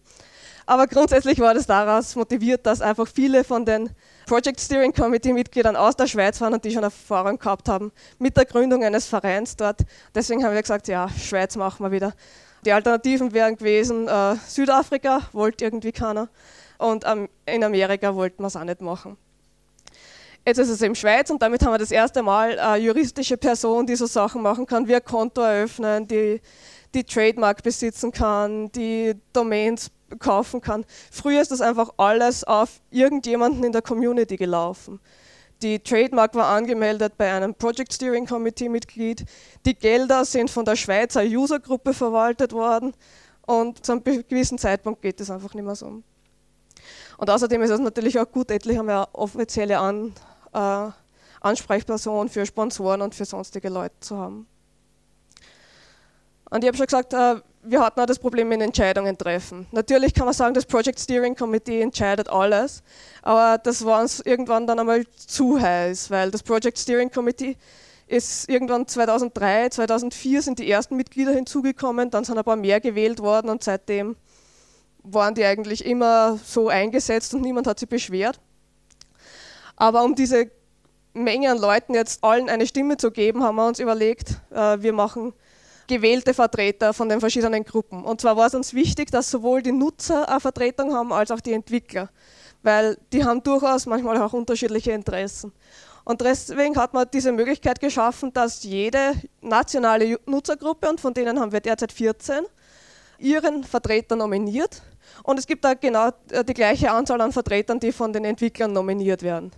Aber 0.71 0.87
grundsätzlich 0.87 1.41
war 1.41 1.53
das 1.53 1.67
daraus 1.67 2.15
motiviert, 2.15 2.65
dass 2.65 2.81
einfach 2.81 3.09
viele 3.09 3.43
von 3.43 3.65
den 3.65 3.91
Project 4.25 4.61
Steering 4.61 4.93
Committee 4.93 5.33
Mitgliedern 5.33 5.75
aus 5.75 5.97
der 5.97 6.07
Schweiz 6.07 6.41
waren 6.41 6.55
und 6.55 6.65
die 6.65 6.71
schon 6.71 6.85
Erfahrung 6.85 7.41
gehabt 7.41 7.69
haben 7.69 7.91
mit 8.21 8.37
der 8.37 8.45
Gründung 8.45 8.85
eines 8.85 9.05
Vereins 9.05 9.57
dort. 9.57 9.81
Deswegen 10.15 10.45
haben 10.45 10.55
wir 10.55 10.63
gesagt, 10.63 10.87
ja, 10.87 11.09
Schweiz 11.09 11.57
machen 11.57 11.85
wir 11.85 11.91
wieder. 11.91 12.15
Die 12.65 12.71
Alternativen 12.71 13.33
wären 13.33 13.57
gewesen, 13.57 14.07
äh, 14.07 14.37
Südafrika 14.47 15.23
wollte 15.33 15.65
irgendwie 15.65 15.91
keiner 15.91 16.29
und 16.79 17.05
ähm, 17.05 17.29
in 17.47 17.65
Amerika 17.65 18.15
wollten 18.15 18.41
wir 18.41 18.47
es 18.47 18.55
auch 18.55 18.63
nicht 18.63 18.81
machen. 18.81 19.17
Jetzt 20.47 20.59
ist 20.59 20.69
es 20.69 20.81
eben 20.83 20.95
Schweiz 20.95 21.31
und 21.31 21.43
damit 21.43 21.65
haben 21.65 21.73
wir 21.73 21.79
das 21.79 21.91
erste 21.91 22.23
Mal 22.23 22.57
eine 22.61 22.81
juristische 22.81 23.37
Person, 23.37 23.89
die 23.89 23.97
so 23.97 24.07
Sachen 24.07 24.41
machen 24.41 24.67
kann, 24.67 24.87
wie 24.87 24.95
ein 24.95 25.05
Konto 25.05 25.41
eröffnen, 25.41 26.07
die, 26.07 26.41
die 26.95 27.03
Trademark 27.03 27.61
besitzen 27.61 28.13
kann, 28.13 28.71
die 28.71 29.17
Domains 29.33 29.91
kaufen 30.19 30.61
kann. 30.61 30.85
Früher 31.11 31.41
ist 31.41 31.51
das 31.51 31.61
einfach 31.61 31.91
alles 31.97 32.45
auf 32.45 32.81
irgendjemanden 32.91 33.65
in 33.65 33.73
der 33.73 33.83
Community 33.83 34.37
gelaufen. 34.37 35.01
Die 35.63 35.79
Trademark 35.79 36.35
war 36.35 36.49
angemeldet 36.49 37.19
bei 37.19 37.31
einem 37.31 37.55
Project 37.55 37.93
Steering 37.93 38.27
Committee 38.27 38.69
Mitglied. 38.69 39.27
Die 39.67 39.75
Gelder 39.75 40.25
sind 40.25 40.51
von 40.51 40.65
der 40.65 40.77
Schweizer 40.77 41.23
Usergruppe 41.23 41.93
verwaltet 41.93 42.53
worden 42.53 42.95
und 43.47 43.85
zu 43.85 43.93
einem 43.93 44.03
gewissen 44.03 44.57
Zeitpunkt 44.57 45.03
geht 45.03 45.21
es 45.21 45.31
einfach 45.31 45.53
nicht 45.55 45.65
mehr 45.65 45.75
so. 45.75 46.03
Und 47.19 47.29
außerdem 47.29 47.61
ist 47.63 47.71
es 47.71 47.81
natürlich 47.81 48.19
auch 48.19 48.31
gut, 48.31 48.51
etliche 48.51 48.79
haben 48.79 48.89
ja 48.89 49.07
offizielle 49.13 49.79
An 49.79 50.15
äh, 50.55 50.91
Ansprechperson 51.41 52.29
für 52.29 52.47
Sponsoren 52.47 53.03
und 53.03 53.15
für 53.15 53.25
sonstige 53.25 53.69
Leute 53.69 53.95
zu 54.01 54.17
haben. 54.17 54.47
Und 56.51 56.65
ich 56.65 56.69
habe 56.69 56.77
schon 56.77 56.87
gesagt, 56.87 57.13
äh, 57.13 57.37
wir 57.63 57.81
hatten 57.81 58.01
auch 58.01 58.07
das 58.07 58.19
Problem 58.19 58.49
mit 58.49 58.61
Entscheidungen 58.63 59.17
treffen. 59.19 59.67
Natürlich 59.71 60.15
kann 60.15 60.25
man 60.25 60.35
sagen, 60.35 60.55
das 60.55 60.65
Project 60.65 60.99
Steering 60.99 61.37
Committee 61.37 61.81
entscheidet 61.81 62.29
alles, 62.29 62.83
aber 63.23 63.59
das 63.59 63.85
war 63.85 64.01
uns 64.01 64.21
irgendwann 64.21 64.67
dann 64.67 64.79
einmal 64.79 65.05
zu 65.15 65.61
heiß, 65.61 66.11
weil 66.11 66.31
das 66.31 66.43
Project 66.43 66.79
Steering 66.79 67.11
Committee 67.11 67.57
ist 68.07 68.49
irgendwann 68.49 68.89
2003, 68.89 69.69
2004 69.69 70.43
sind 70.43 70.59
die 70.59 70.71
ersten 70.71 70.97
Mitglieder 70.97 71.33
hinzugekommen, 71.33 72.11
dann 72.11 72.25
sind 72.25 72.39
ein 72.39 72.45
paar 72.45 72.57
mehr 72.57 72.81
gewählt 72.81 73.21
worden 73.21 73.51
und 73.51 73.63
seitdem 73.63 74.17
waren 75.03 75.35
die 75.35 75.45
eigentlich 75.45 75.85
immer 75.85 76.39
so 76.45 76.69
eingesetzt 76.69 77.35
und 77.35 77.43
niemand 77.43 77.67
hat 77.67 77.79
sie 77.79 77.87
beschwert. 77.87 78.41
Aber 79.77 80.03
um 80.03 80.15
diese 80.15 80.51
Menge 81.13 81.51
an 81.51 81.59
Leuten 81.59 81.95
jetzt 81.95 82.23
allen 82.23 82.49
eine 82.49 82.67
Stimme 82.67 82.97
zu 82.97 83.11
geben, 83.11 83.43
haben 83.43 83.57
wir 83.57 83.67
uns 83.67 83.79
überlegt, 83.79 84.41
äh, 84.51 84.81
wir 84.81 84.93
machen 84.93 85.33
gewählte 85.91 86.33
Vertreter 86.33 86.95
von 86.95 87.09
den 87.09 87.19
verschiedenen 87.21 87.65
Gruppen. 87.65 88.05
Und 88.05 88.21
zwar 88.21 88.37
war 88.37 88.47
es 88.47 88.55
uns 88.55 88.73
wichtig, 88.73 89.11
dass 89.11 89.31
sowohl 89.31 89.61
die 89.61 89.73
Nutzer 89.73 90.29
eine 90.29 90.41
Vertretung 90.41 90.95
haben, 90.95 91.13
als 91.13 91.33
auch 91.33 91.41
die 91.41 91.53
Entwickler, 91.53 92.09
weil 92.63 92.97
die 93.13 93.25
haben 93.25 93.43
durchaus 93.43 93.87
manchmal 93.87 94.17
auch 94.23 94.33
unterschiedliche 94.33 94.93
Interessen. 94.93 95.53
Und 96.05 96.21
deswegen 96.21 96.77
hat 96.77 96.95
man 96.95 97.07
diese 97.13 97.33
Möglichkeit 97.33 97.81
geschaffen, 97.81 98.33
dass 98.33 98.63
jede 98.63 99.15
nationale 99.41 100.19
Nutzergruppe, 100.27 100.89
und 100.89 101.01
von 101.01 101.13
denen 101.13 101.39
haben 101.41 101.53
wir 101.53 101.61
derzeit 101.61 101.93
14, 101.93 102.45
ihren 103.19 103.65
Vertreter 103.65 104.17
nominiert 104.17 104.83
Und 105.25 105.39
es 105.39 105.47
gibt 105.47 105.65
da 105.65 105.75
genau 105.75 106.09
äh, 106.31 106.45
die 106.45 106.55
gleiche 106.55 106.91
Anzahl 106.91 107.21
an 107.21 107.33
Vertretern, 107.33 107.81
die 107.81 107.93
von 107.93 108.13
den 108.13 108.25
Entwicklern 108.25 108.73
nominiert 108.73 109.23
werden. 109.23 109.51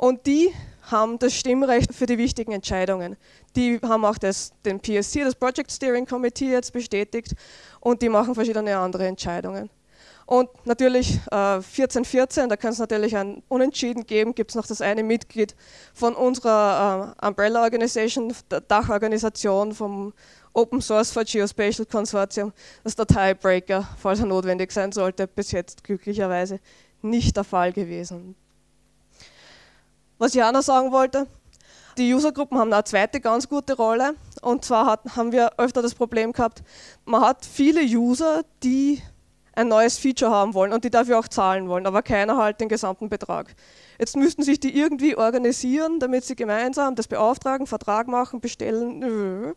Und 0.00 0.26
die 0.26 0.50
haben 0.90 1.18
das 1.18 1.34
Stimmrecht 1.34 1.92
für 1.92 2.06
die 2.06 2.16
wichtigen 2.16 2.52
Entscheidungen. 2.52 3.18
Die 3.54 3.78
haben 3.82 4.06
auch 4.06 4.16
das, 4.16 4.50
den 4.64 4.80
PSC, 4.80 5.24
das 5.24 5.34
Project 5.34 5.70
Steering 5.70 6.06
Committee, 6.06 6.50
jetzt 6.50 6.72
bestätigt 6.72 7.34
und 7.80 8.00
die 8.00 8.08
machen 8.08 8.34
verschiedene 8.34 8.78
andere 8.78 9.06
Entscheidungen. 9.06 9.68
Und 10.24 10.48
natürlich 10.64 11.16
äh, 11.30 11.56
1414, 11.56 12.48
da 12.48 12.56
kann 12.56 12.72
es 12.72 12.78
natürlich 12.78 13.14
ein 13.14 13.42
Unentschieden 13.48 14.06
geben, 14.06 14.34
gibt 14.34 14.52
es 14.52 14.54
noch 14.54 14.66
das 14.66 14.80
eine 14.80 15.02
Mitglied 15.02 15.54
von 15.92 16.14
unserer 16.14 17.14
äh, 17.20 17.26
Umbrella 17.26 17.62
Organization, 17.62 18.32
der 18.50 18.62
Dachorganisation 18.62 19.74
vom 19.74 20.14
Open 20.54 20.80
Source 20.80 21.10
for 21.10 21.24
Geospatial 21.24 21.84
Consortium, 21.84 22.54
das 22.84 22.96
der 22.96 23.06
Tiebreaker, 23.06 23.86
falls 23.98 24.20
er 24.20 24.26
notwendig 24.26 24.72
sein 24.72 24.92
sollte, 24.92 25.26
bis 25.26 25.52
jetzt 25.52 25.84
glücklicherweise 25.84 26.58
nicht 27.02 27.36
der 27.36 27.44
Fall 27.44 27.74
gewesen. 27.74 28.34
Was 30.20 30.34
ich 30.34 30.42
auch 30.42 30.52
noch 30.52 30.60
sagen 30.60 30.92
wollte, 30.92 31.26
die 31.96 32.12
Usergruppen 32.12 32.58
haben 32.58 32.70
eine 32.70 32.84
zweite 32.84 33.22
ganz 33.22 33.48
gute 33.48 33.74
Rolle. 33.74 34.16
Und 34.42 34.66
zwar 34.66 34.84
hat, 34.84 35.16
haben 35.16 35.32
wir 35.32 35.58
öfter 35.58 35.80
das 35.80 35.94
Problem 35.94 36.34
gehabt, 36.34 36.62
man 37.06 37.22
hat 37.22 37.46
viele 37.46 37.80
User, 37.80 38.42
die 38.62 39.00
ein 39.54 39.68
neues 39.68 39.96
Feature 39.96 40.30
haben 40.30 40.52
wollen 40.52 40.74
und 40.74 40.84
die 40.84 40.90
dafür 40.90 41.20
auch 41.20 41.26
zahlen 41.26 41.70
wollen, 41.70 41.86
aber 41.86 42.02
keiner 42.02 42.36
halt 42.36 42.60
den 42.60 42.68
gesamten 42.68 43.08
Betrag. 43.08 43.54
Jetzt 43.98 44.14
müssten 44.14 44.42
sich 44.42 44.60
die 44.60 44.78
irgendwie 44.78 45.16
organisieren, 45.16 46.00
damit 46.00 46.24
sie 46.24 46.36
gemeinsam 46.36 46.96
das 46.96 47.08
beauftragen, 47.08 47.66
Vertrag 47.66 48.06
machen, 48.06 48.42
bestellen. 48.42 49.54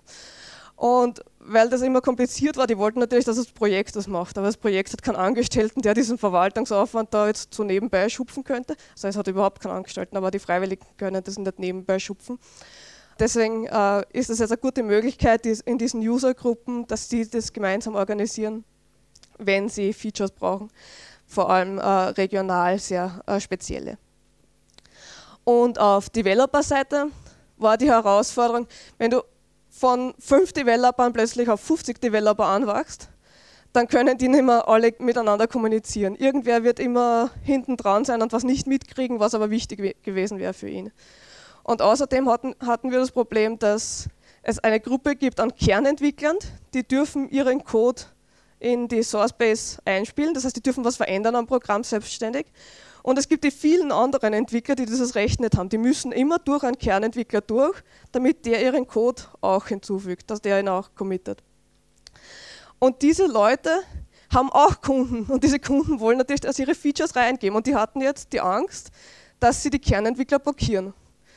Und 0.77 1.25
weil 1.45 1.69
das 1.69 1.81
immer 1.81 2.01
kompliziert 2.01 2.57
war, 2.57 2.67
die 2.67 2.77
wollten 2.77 2.99
natürlich, 2.99 3.25
dass 3.25 3.37
das 3.37 3.47
Projekt 3.47 3.95
das 3.95 4.07
macht, 4.07 4.37
aber 4.37 4.47
das 4.47 4.57
Projekt 4.57 4.93
hat 4.93 5.03
keinen 5.03 5.17
Angestellten, 5.17 5.81
der 5.81 5.93
diesen 5.93 6.17
Verwaltungsaufwand 6.17 7.13
da 7.13 7.27
jetzt 7.27 7.53
so 7.53 7.63
nebenbei 7.63 8.09
schupfen 8.09 8.43
könnte. 8.43 8.75
Das 8.93 9.03
heißt, 9.03 9.15
es 9.15 9.17
hat 9.17 9.27
überhaupt 9.27 9.61
keinen 9.61 9.73
Angestellten, 9.73 10.15
aber 10.15 10.31
die 10.31 10.39
Freiwilligen 10.39 10.85
können 10.97 11.23
das 11.23 11.37
nicht 11.37 11.59
nebenbei 11.59 11.99
schupfen. 11.99 12.39
Deswegen 13.19 13.67
äh, 13.67 14.03
ist 14.11 14.29
es 14.29 14.39
jetzt 14.39 14.51
eine 14.51 14.57
gute 14.57 14.83
Möglichkeit 14.83 15.45
in 15.45 15.77
diesen 15.77 16.01
Usergruppen, 16.01 16.87
dass 16.87 17.09
sie 17.09 17.29
das 17.29 17.53
gemeinsam 17.53 17.95
organisieren, 17.95 18.63
wenn 19.37 19.69
sie 19.69 19.93
Features 19.93 20.31
brauchen, 20.31 20.69
vor 21.25 21.49
allem 21.49 21.77
äh, 21.77 21.83
regional 21.83 22.79
sehr 22.79 23.21
äh, 23.27 23.39
spezielle. 23.39 23.97
Und 25.43 25.77
auf 25.77 26.09
Developer-Seite 26.09 27.07
war 27.57 27.77
die 27.77 27.89
Herausforderung, 27.89 28.67
wenn 28.97 29.11
du 29.11 29.21
von 29.83 30.13
fünf 30.17 30.53
Developern 30.53 31.11
plötzlich 31.11 31.49
auf 31.49 31.59
50 31.59 31.99
Developer 31.99 32.45
anwachst, 32.45 33.09
dann 33.73 33.89
können 33.89 34.17
die 34.17 34.29
nicht 34.29 34.45
mehr 34.45 34.69
alle 34.69 34.93
miteinander 34.99 35.45
kommunizieren. 35.45 36.15
Irgendwer 36.15 36.63
wird 36.63 36.79
immer 36.79 37.31
hinten 37.43 37.75
dran 37.75 38.05
sein 38.05 38.21
und 38.21 38.31
was 38.31 38.45
nicht 38.45 38.65
mitkriegen, 38.65 39.19
was 39.19 39.35
aber 39.35 39.49
wichtig 39.49 40.01
gewesen 40.01 40.39
wäre 40.39 40.53
für 40.53 40.69
ihn. 40.69 40.93
Und 41.63 41.81
außerdem 41.81 42.29
hatten, 42.29 42.55
hatten 42.65 42.91
wir 42.91 42.99
das 42.99 43.11
Problem, 43.11 43.59
dass 43.59 44.07
es 44.41 44.59
eine 44.59 44.79
Gruppe 44.79 45.17
gibt 45.17 45.41
an 45.41 45.53
Kernentwicklern, 45.53 46.37
die 46.73 46.87
dürfen 46.87 47.27
ihren 47.27 47.65
Code 47.65 48.03
in 48.59 48.87
die 48.87 49.03
Sourcebase 49.03 49.79
einspielen, 49.83 50.33
das 50.33 50.45
heißt, 50.45 50.55
die 50.55 50.63
dürfen 50.63 50.85
was 50.85 50.95
verändern 50.95 51.35
am 51.35 51.45
Programm 51.45 51.83
selbstständig. 51.83 52.45
Und 53.03 53.19
es 53.19 53.27
gibt 53.27 53.43
die 53.43 53.51
vielen 53.51 53.91
anderen 53.91 54.33
Entwickler, 54.33 54.75
die 54.75 54.85
dieses 54.85 55.13
Recht 55.13 55.41
nicht 55.41 55.57
haben. 55.57 55.67
Die 55.67 55.77
müssen 55.77 56.13
immer 56.13 56.39
durch 56.39 56.63
einen 56.63 56.77
Kernentwickler 56.77 57.41
durch, 57.41 57.83
damit 58.13 58.45
der 58.45 58.63
ihren 58.63 58.87
Code 58.87 59.23
auch 59.41 59.67
hinzufügt, 59.67 60.31
dass 60.31 60.41
der 60.41 60.61
ihn 60.61 60.69
auch 60.69 60.95
committet. 60.95 61.43
Und 62.79 63.01
diese 63.01 63.27
Leute 63.27 63.69
haben 64.33 64.49
auch 64.49 64.79
Kunden 64.81 65.25
und 65.31 65.43
diese 65.43 65.59
Kunden 65.59 65.99
wollen 65.99 66.17
natürlich, 66.17 66.41
dass 66.41 66.57
ihre 66.57 66.75
Features 66.75 67.15
reingeben. 67.15 67.57
Und 67.57 67.67
die 67.67 67.75
hatten 67.75 67.99
jetzt 67.99 68.31
die 68.31 68.39
Angst, 68.39 68.89
dass 69.39 69.61
sie 69.61 69.69
die 69.69 69.79
Kernentwickler 69.79 70.39
blockieren. 70.39 70.93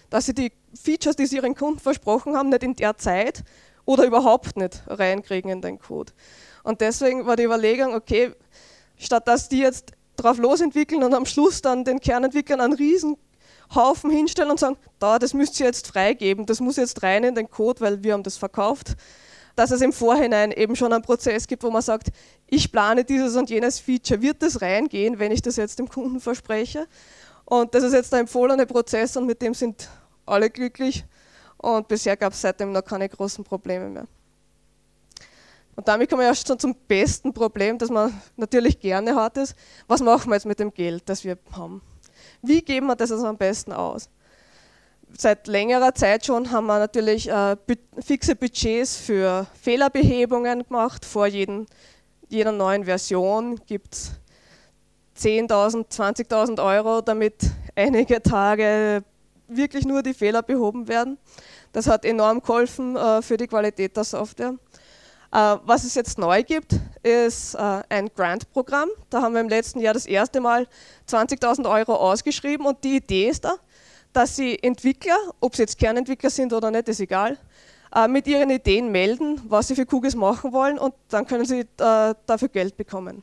Dass 0.09 0.27
sie 0.27 0.35
die 0.35 0.53
Features, 0.81 1.17
die 1.17 1.27
sie 1.27 1.37
ihren 1.37 1.57
Kunden 1.57 1.81
versprochen 1.81 2.37
haben, 2.37 2.49
nicht 2.49 2.63
in 2.63 2.77
der 2.77 2.97
Zeit 2.97 3.43
oder 3.85 4.05
überhaupt 4.05 4.57
nicht 4.57 4.83
reinkriegen 4.87 5.51
in 5.51 5.63
den 5.63 5.81
Code. 5.81 6.13
Und 6.63 6.81
deswegen 6.81 7.27
war 7.27 7.35
die 7.35 7.45
Überlegung, 7.45 7.95
okay, 7.95 8.33
statt 8.97 9.27
dass 9.27 9.49
die 9.49 9.59
jetzt 9.59 9.96
drauf 10.17 10.39
losentwickeln 10.39 11.03
und 11.03 11.15
am 11.15 11.27
Schluss 11.27 11.63
dann 11.63 11.85
den 11.85 12.01
Kernentwicklern 12.01 12.61
einen 12.61 12.73
riesen 12.73 13.17
Haufen 13.75 14.11
hinstellen 14.11 14.51
und 14.51 14.61
sagen, 14.61 14.77
da, 14.99 15.19
das 15.19 15.35
müsst 15.35 15.59
ihr 15.61 15.67
jetzt 15.67 15.87
freigeben, 15.87 16.47
das 16.47 16.61
muss 16.61 16.77
jetzt 16.77 17.03
rein 17.03 17.25
in 17.25 17.35
den 17.35 17.51
Code, 17.51 17.81
weil 17.81 18.03
wir 18.03 18.13
haben 18.13 18.23
das 18.23 18.37
verkauft. 18.37 18.97
Dass 19.57 19.71
es 19.71 19.81
im 19.81 19.93
Vorhinein 19.93 20.53
eben 20.53 20.77
schon 20.77 20.93
einen 20.93 21.03
Prozess 21.03 21.47
gibt, 21.47 21.63
wo 21.63 21.71
man 21.71 21.81
sagt, 21.81 22.09
ich 22.47 22.71
plane 22.71 23.05
dieses 23.05 23.37
und 23.37 23.49
jenes 23.49 23.79
Feature, 23.79 24.21
wird 24.21 24.43
das 24.43 24.61
reingehen, 24.61 25.19
wenn 25.19 25.33
ich 25.33 25.41
das 25.41 25.57
jetzt 25.57 25.79
dem 25.79 25.89
Kunden 25.89 26.21
verspreche? 26.21 26.87
Und 27.47 27.75
das 27.75 27.83
ist 27.83 27.95
jetzt 27.95 28.13
der 28.13 28.21
empfohlene 28.21 28.67
Prozess 28.67 29.17
und 29.17 29.25
mit 29.25 29.41
dem 29.41 29.55
sind 29.55 29.89
alle 30.27 30.51
glücklich. 30.51 31.05
Und 31.57 31.89
bisher 31.89 32.17
gab 32.17 32.35
es 32.35 32.43
seitdem 32.43 32.73
noch 32.73 32.85
keine 32.85 33.09
großen 33.09 33.45
Probleme 33.45 33.89
mehr. 33.89 34.07
Und 35.77 35.87
damit 35.87 36.09
kommen 36.09 36.23
wir 36.23 36.29
ja 36.29 36.35
schon 36.35 36.59
zum 36.59 36.75
besten 36.75 37.35
Problem, 37.35 37.77
das 37.77 37.91
man 37.91 38.13
natürlich 38.37 38.81
gerne 38.81 39.15
hat, 39.15 39.37
ist, 39.37 39.55
was 39.87 40.01
machen 40.01 40.31
wir 40.31 40.37
jetzt 40.37 40.47
mit 40.47 40.59
dem 40.59 40.73
Geld, 40.73 41.03
das 41.07 41.23
wir 41.23 41.37
haben? 41.53 41.83
Wie 42.41 42.63
geben 42.63 42.87
wir 42.87 42.97
das 42.97 43.13
also 43.13 43.27
am 43.27 43.37
besten 43.37 43.73
aus? 43.73 44.09
Seit 45.17 45.47
längerer 45.47 45.95
Zeit 45.95 46.27
schon 46.27 46.51
haben 46.51 46.67
wir 46.67 46.79
natürlich 46.79 47.29
äh, 47.31 47.57
fixe 47.99 48.35
Budgets 48.35 48.97
für 48.97 49.47
Fehlerbehebungen 49.61 50.65
gemacht. 50.65 51.05
Vor 51.05 51.27
jeden, 51.27 51.67
jeder 52.29 52.53
neuen 52.53 52.85
Version 52.85 53.61
gibt 53.67 53.95
es 53.95 54.11
10.000, 55.19 55.89
20.000 55.89 56.63
Euro, 56.63 57.01
damit 57.01 57.35
einige 57.75 58.23
Tage 58.23 59.05
wirklich 59.49 59.87
nur 59.87 60.03
die 60.03 60.15
Fehler 60.15 60.43
behoben 60.43 60.89
werden. 60.89 61.19
Das 61.73 61.87
hat 61.87 62.05
enorm 62.05 62.41
geholfen 62.41 62.97
äh, 62.97 63.23
für 63.23 63.37
die 63.37 63.47
Qualität 63.47 63.97
der 63.97 64.05
Software. 64.05 64.55
Äh, 65.33 65.57
was 65.65 65.85
es 65.85 65.95
jetzt 65.95 66.19
neu 66.19 66.43
gibt, 66.43 66.75
ist 67.03 67.55
äh, 67.55 67.83
ein 67.89 68.09
Grant-Programm. 68.15 68.89
Da 69.11 69.23
haben 69.23 69.35
wir 69.35 69.41
im 69.41 69.49
letzten 69.49 69.81
Jahr 69.81 69.95
das 69.95 70.07
erste 70.07 70.41
Mal 70.41 70.67
20.000 71.09 71.69
Euro 71.71 71.95
ausgeschrieben 71.95 72.67
und 72.67 72.83
die 72.85 72.97
Idee 72.97 73.29
ist 73.29 73.45
da, 73.45 73.57
dass 74.13 74.37
sie 74.37 74.63
Entwickler, 74.63 75.19
ob 75.41 75.57
sie 75.57 75.63
jetzt 75.63 75.79
Kernentwickler 75.79 76.31
sind 76.31 76.53
oder 76.53 76.71
nicht, 76.71 76.89
ist 76.89 77.01
egal, 77.01 77.39
äh, 77.95 78.09
mit 78.09 78.27
ihren 78.27 78.51
Ideen 78.51 78.91
melden, 78.91 79.41
was 79.49 79.69
sie 79.69 79.75
für 79.75 79.87
Kugels 79.87 80.15
machen 80.15 80.53
wollen 80.53 80.79
und 80.79 80.95
dann 81.09 81.27
können 81.27 81.45
sie 81.45 81.67
dafür 81.77 82.49
Geld 82.49 82.77
bekommen. 82.77 83.23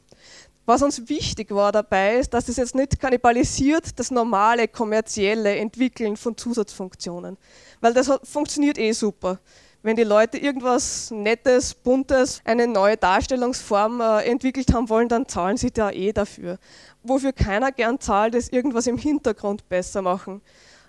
Was 0.66 0.82
uns 0.82 1.10
wichtig 1.10 1.52
war 1.52 1.74
dabei, 1.74 2.20
ist, 2.20 2.34
dass 2.34 2.48
es 2.48 2.56
jetzt 2.56 2.74
nicht 2.74 2.98
kannibalisiert 2.98 4.00
das 4.00 4.12
normale 4.12 4.70
kommerzielle 4.70 5.58
Entwickeln 5.58 6.16
von 6.16 6.38
Zusatzfunktionen, 6.38 7.38
weil 7.82 7.94
das 7.94 8.10
funktioniert 8.24 8.78
eh 8.78 8.94
super. 8.94 9.40
Wenn 9.86 9.98
die 9.98 10.04
Leute 10.04 10.38
irgendwas 10.38 11.12
Nettes, 11.12 11.74
Buntes, 11.74 12.42
eine 12.46 12.68
neue 12.68 12.96
Darstellungsform 12.96 14.00
äh, 14.00 14.22
entwickelt 14.24 14.74
haben 14.74 14.88
wollen, 14.88 15.10
dann 15.10 15.28
zahlen 15.28 15.58
sie 15.58 15.72
da 15.72 15.92
eh 15.92 16.14
dafür. 16.14 16.58
Wofür 17.04 17.34
keiner 17.34 17.70
gern 17.74 18.00
zahlt, 18.00 18.34
ist 18.34 18.54
irgendwas 18.54 18.88
im 18.88 18.98
Hintergrund 18.98 19.68
besser 19.68 20.02
machen. 20.02 20.42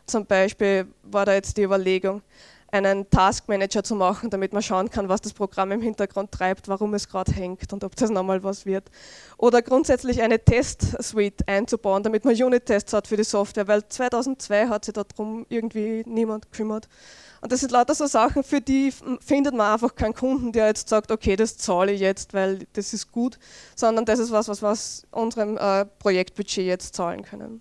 Zum 0.06 0.24
Beispiel 0.24 0.86
war 1.02 1.26
da 1.26 1.34
jetzt 1.34 1.56
die 1.56 1.64
Überlegung, 1.64 2.22
einen 2.74 3.08
Taskmanager 3.08 3.84
zu 3.84 3.94
machen, 3.94 4.30
damit 4.30 4.52
man 4.52 4.62
schauen 4.62 4.90
kann, 4.90 5.08
was 5.08 5.20
das 5.20 5.32
Programm 5.32 5.70
im 5.70 5.80
Hintergrund 5.80 6.32
treibt, 6.32 6.66
warum 6.66 6.92
es 6.94 7.08
gerade 7.08 7.32
hängt 7.32 7.72
und 7.72 7.84
ob 7.84 7.94
das 7.94 8.10
nochmal 8.10 8.42
was 8.42 8.66
wird. 8.66 8.90
Oder 9.38 9.62
grundsätzlich 9.62 10.22
eine 10.22 10.44
Test-Suite 10.44 11.46
einzubauen, 11.46 12.02
damit 12.02 12.24
man 12.24 12.34
Unit-Tests 12.34 12.92
hat 12.92 13.06
für 13.06 13.16
die 13.16 13.24
Software, 13.24 13.68
weil 13.68 13.88
2002 13.88 14.68
hat 14.68 14.84
sich 14.84 14.94
darum 14.94 15.46
irgendwie 15.48 16.02
niemand 16.06 16.50
gekümmert. 16.50 16.88
Und 17.40 17.52
das 17.52 17.60
sind 17.60 17.72
lauter 17.72 17.94
so 17.94 18.06
Sachen, 18.06 18.42
für 18.42 18.60
die 18.60 18.92
findet 19.20 19.54
man 19.54 19.72
einfach 19.74 19.94
keinen 19.94 20.14
Kunden, 20.14 20.50
der 20.50 20.66
jetzt 20.66 20.88
sagt, 20.88 21.12
okay, 21.12 21.36
das 21.36 21.56
zahle 21.58 21.92
ich 21.92 22.00
jetzt, 22.00 22.34
weil 22.34 22.66
das 22.72 22.92
ist 22.92 23.12
gut, 23.12 23.38
sondern 23.76 24.04
das 24.04 24.18
ist 24.18 24.32
was, 24.32 24.48
was 24.48 24.62
wir 24.62 24.70
aus 24.70 25.04
unserem 25.10 25.58
äh, 25.58 25.84
Projektbudget 25.84 26.64
jetzt 26.64 26.94
zahlen 26.94 27.22
können. 27.22 27.60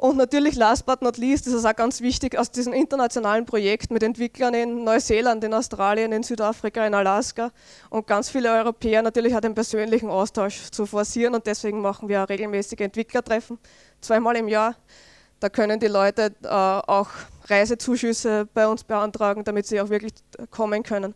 Und 0.00 0.16
natürlich, 0.16 0.54
last 0.54 0.86
but 0.86 1.02
not 1.02 1.18
least, 1.18 1.46
ist 1.46 1.52
es 1.52 1.66
auch 1.66 1.76
ganz 1.76 2.00
wichtig, 2.00 2.38
aus 2.38 2.50
diesen 2.50 2.72
internationalen 2.72 3.44
Projekten 3.44 3.92
mit 3.92 4.02
Entwicklern 4.02 4.54
in 4.54 4.82
Neuseeland, 4.82 5.44
in 5.44 5.52
Australien, 5.52 6.10
in 6.12 6.22
Südafrika, 6.22 6.86
in 6.86 6.94
Alaska 6.94 7.50
und 7.90 8.06
ganz 8.06 8.30
viele 8.30 8.50
Europäer 8.50 9.02
natürlich 9.02 9.36
auch 9.36 9.42
den 9.42 9.54
persönlichen 9.54 10.08
Austausch 10.08 10.70
zu 10.70 10.86
forcieren 10.86 11.34
und 11.34 11.46
deswegen 11.46 11.82
machen 11.82 12.08
wir 12.08 12.24
auch 12.24 12.30
regelmäßige 12.30 12.80
Entwicklertreffen, 12.80 13.58
zweimal 14.00 14.36
im 14.36 14.48
Jahr. 14.48 14.74
Da 15.38 15.50
können 15.50 15.78
die 15.78 15.88
Leute 15.88 16.34
äh, 16.44 16.48
auch 16.48 17.10
Reisezuschüsse 17.48 18.48
bei 18.54 18.66
uns 18.66 18.84
beantragen, 18.84 19.44
damit 19.44 19.66
sie 19.66 19.82
auch 19.82 19.90
wirklich 19.90 20.14
kommen 20.50 20.82
können. 20.82 21.14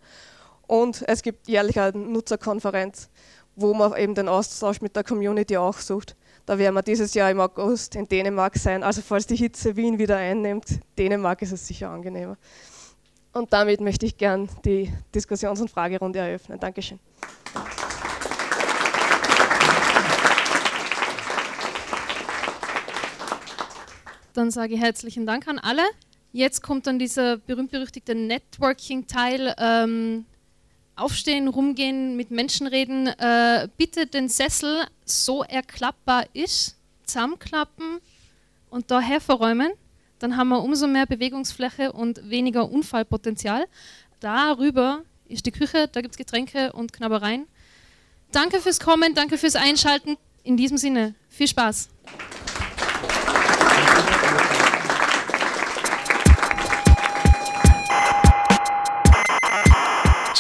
Und 0.67 1.03
es 1.09 1.23
gibt 1.23 1.49
jährlich 1.49 1.81
eine 1.81 1.97
Nutzerkonferenz, 1.97 3.09
wo 3.57 3.73
man 3.73 3.97
eben 3.97 4.15
den 4.15 4.29
Austausch 4.29 4.83
mit 4.83 4.95
der 4.95 5.05
Community 5.05 5.57
auch 5.57 5.79
sucht. 5.79 6.17
Da 6.47 6.59
werden 6.59 6.75
wir 6.75 6.83
dieses 6.83 7.15
Jahr 7.15 7.31
im 7.31 7.41
August 7.41 7.95
in 7.97 8.07
Dänemark 8.07 8.57
sein. 8.59 8.83
Also 8.83 9.01
falls 9.01 9.27
die 9.27 9.37
Hitze 9.37 9.77
Wien 9.77 9.99
wieder 9.99 10.19
einnimmt, 10.19 10.81
Dänemark 10.99 11.41
ist 11.41 11.53
es 11.53 11.67
sicher 11.67 11.89
angenehmer. 11.89 12.37
Und 13.33 13.53
damit 13.53 13.81
möchte 13.81 14.05
ich 14.05 14.19
gern 14.19 14.49
die 14.65 14.93
Diskussions- 15.15 15.61
und 15.61 15.71
Fragerunde 15.71 16.19
eröffnen. 16.19 16.61
Dankeschön. 16.61 17.01
Dann 24.35 24.51
sage 24.51 24.75
ich 24.75 24.81
herzlichen 24.81 25.25
Dank 25.25 25.49
an 25.49 25.59
alle. 25.59 25.83
Jetzt 26.33 26.63
kommt 26.63 26.87
dann 26.87 26.99
dieser 26.99 27.39
berühmt-berüchtigte 27.39 28.15
Networking-Teil. 28.15 29.55
Ähm 29.59 30.27
aufstehen, 30.97 31.49
rumgehen, 31.49 32.17
mit 32.17 32.31
Menschen 32.31 32.67
reden. 32.67 33.07
Äh, 33.07 33.69
bitte 33.77 34.07
den 34.07 34.29
Sessel, 34.29 34.85
so 35.05 35.43
er 35.43 35.63
klappbar 35.63 36.27
ist, 36.33 36.77
zusammenklappen 37.05 38.01
und 38.71 38.91
da 38.91 39.01
herverräumen. 39.01 39.73
Dann 40.19 40.37
haben 40.37 40.49
wir 40.49 40.63
umso 40.63 40.87
mehr 40.87 41.07
Bewegungsfläche 41.07 41.93
und 41.93 42.29
weniger 42.31 42.71
Unfallpotenzial. 42.71 43.67
Darüber 44.21 45.03
ist 45.27 45.47
die 45.47 45.53
Küche, 45.53 45.89
da 45.91 46.01
gibt 46.01 46.15
es 46.15 46.19
Getränke 46.19 46.73
und 46.73 46.93
Knabbereien. 46.93 47.47
Danke 48.33 48.61
fürs 48.61 48.81
Kommen, 48.81 49.15
danke 49.15 49.39
fürs 49.39 49.57
Einschalten. 49.57 50.17
In 50.43 50.57
diesem 50.57 50.77
Sinne, 50.77 51.15
viel 51.29 51.49
Spaß. 51.49 51.89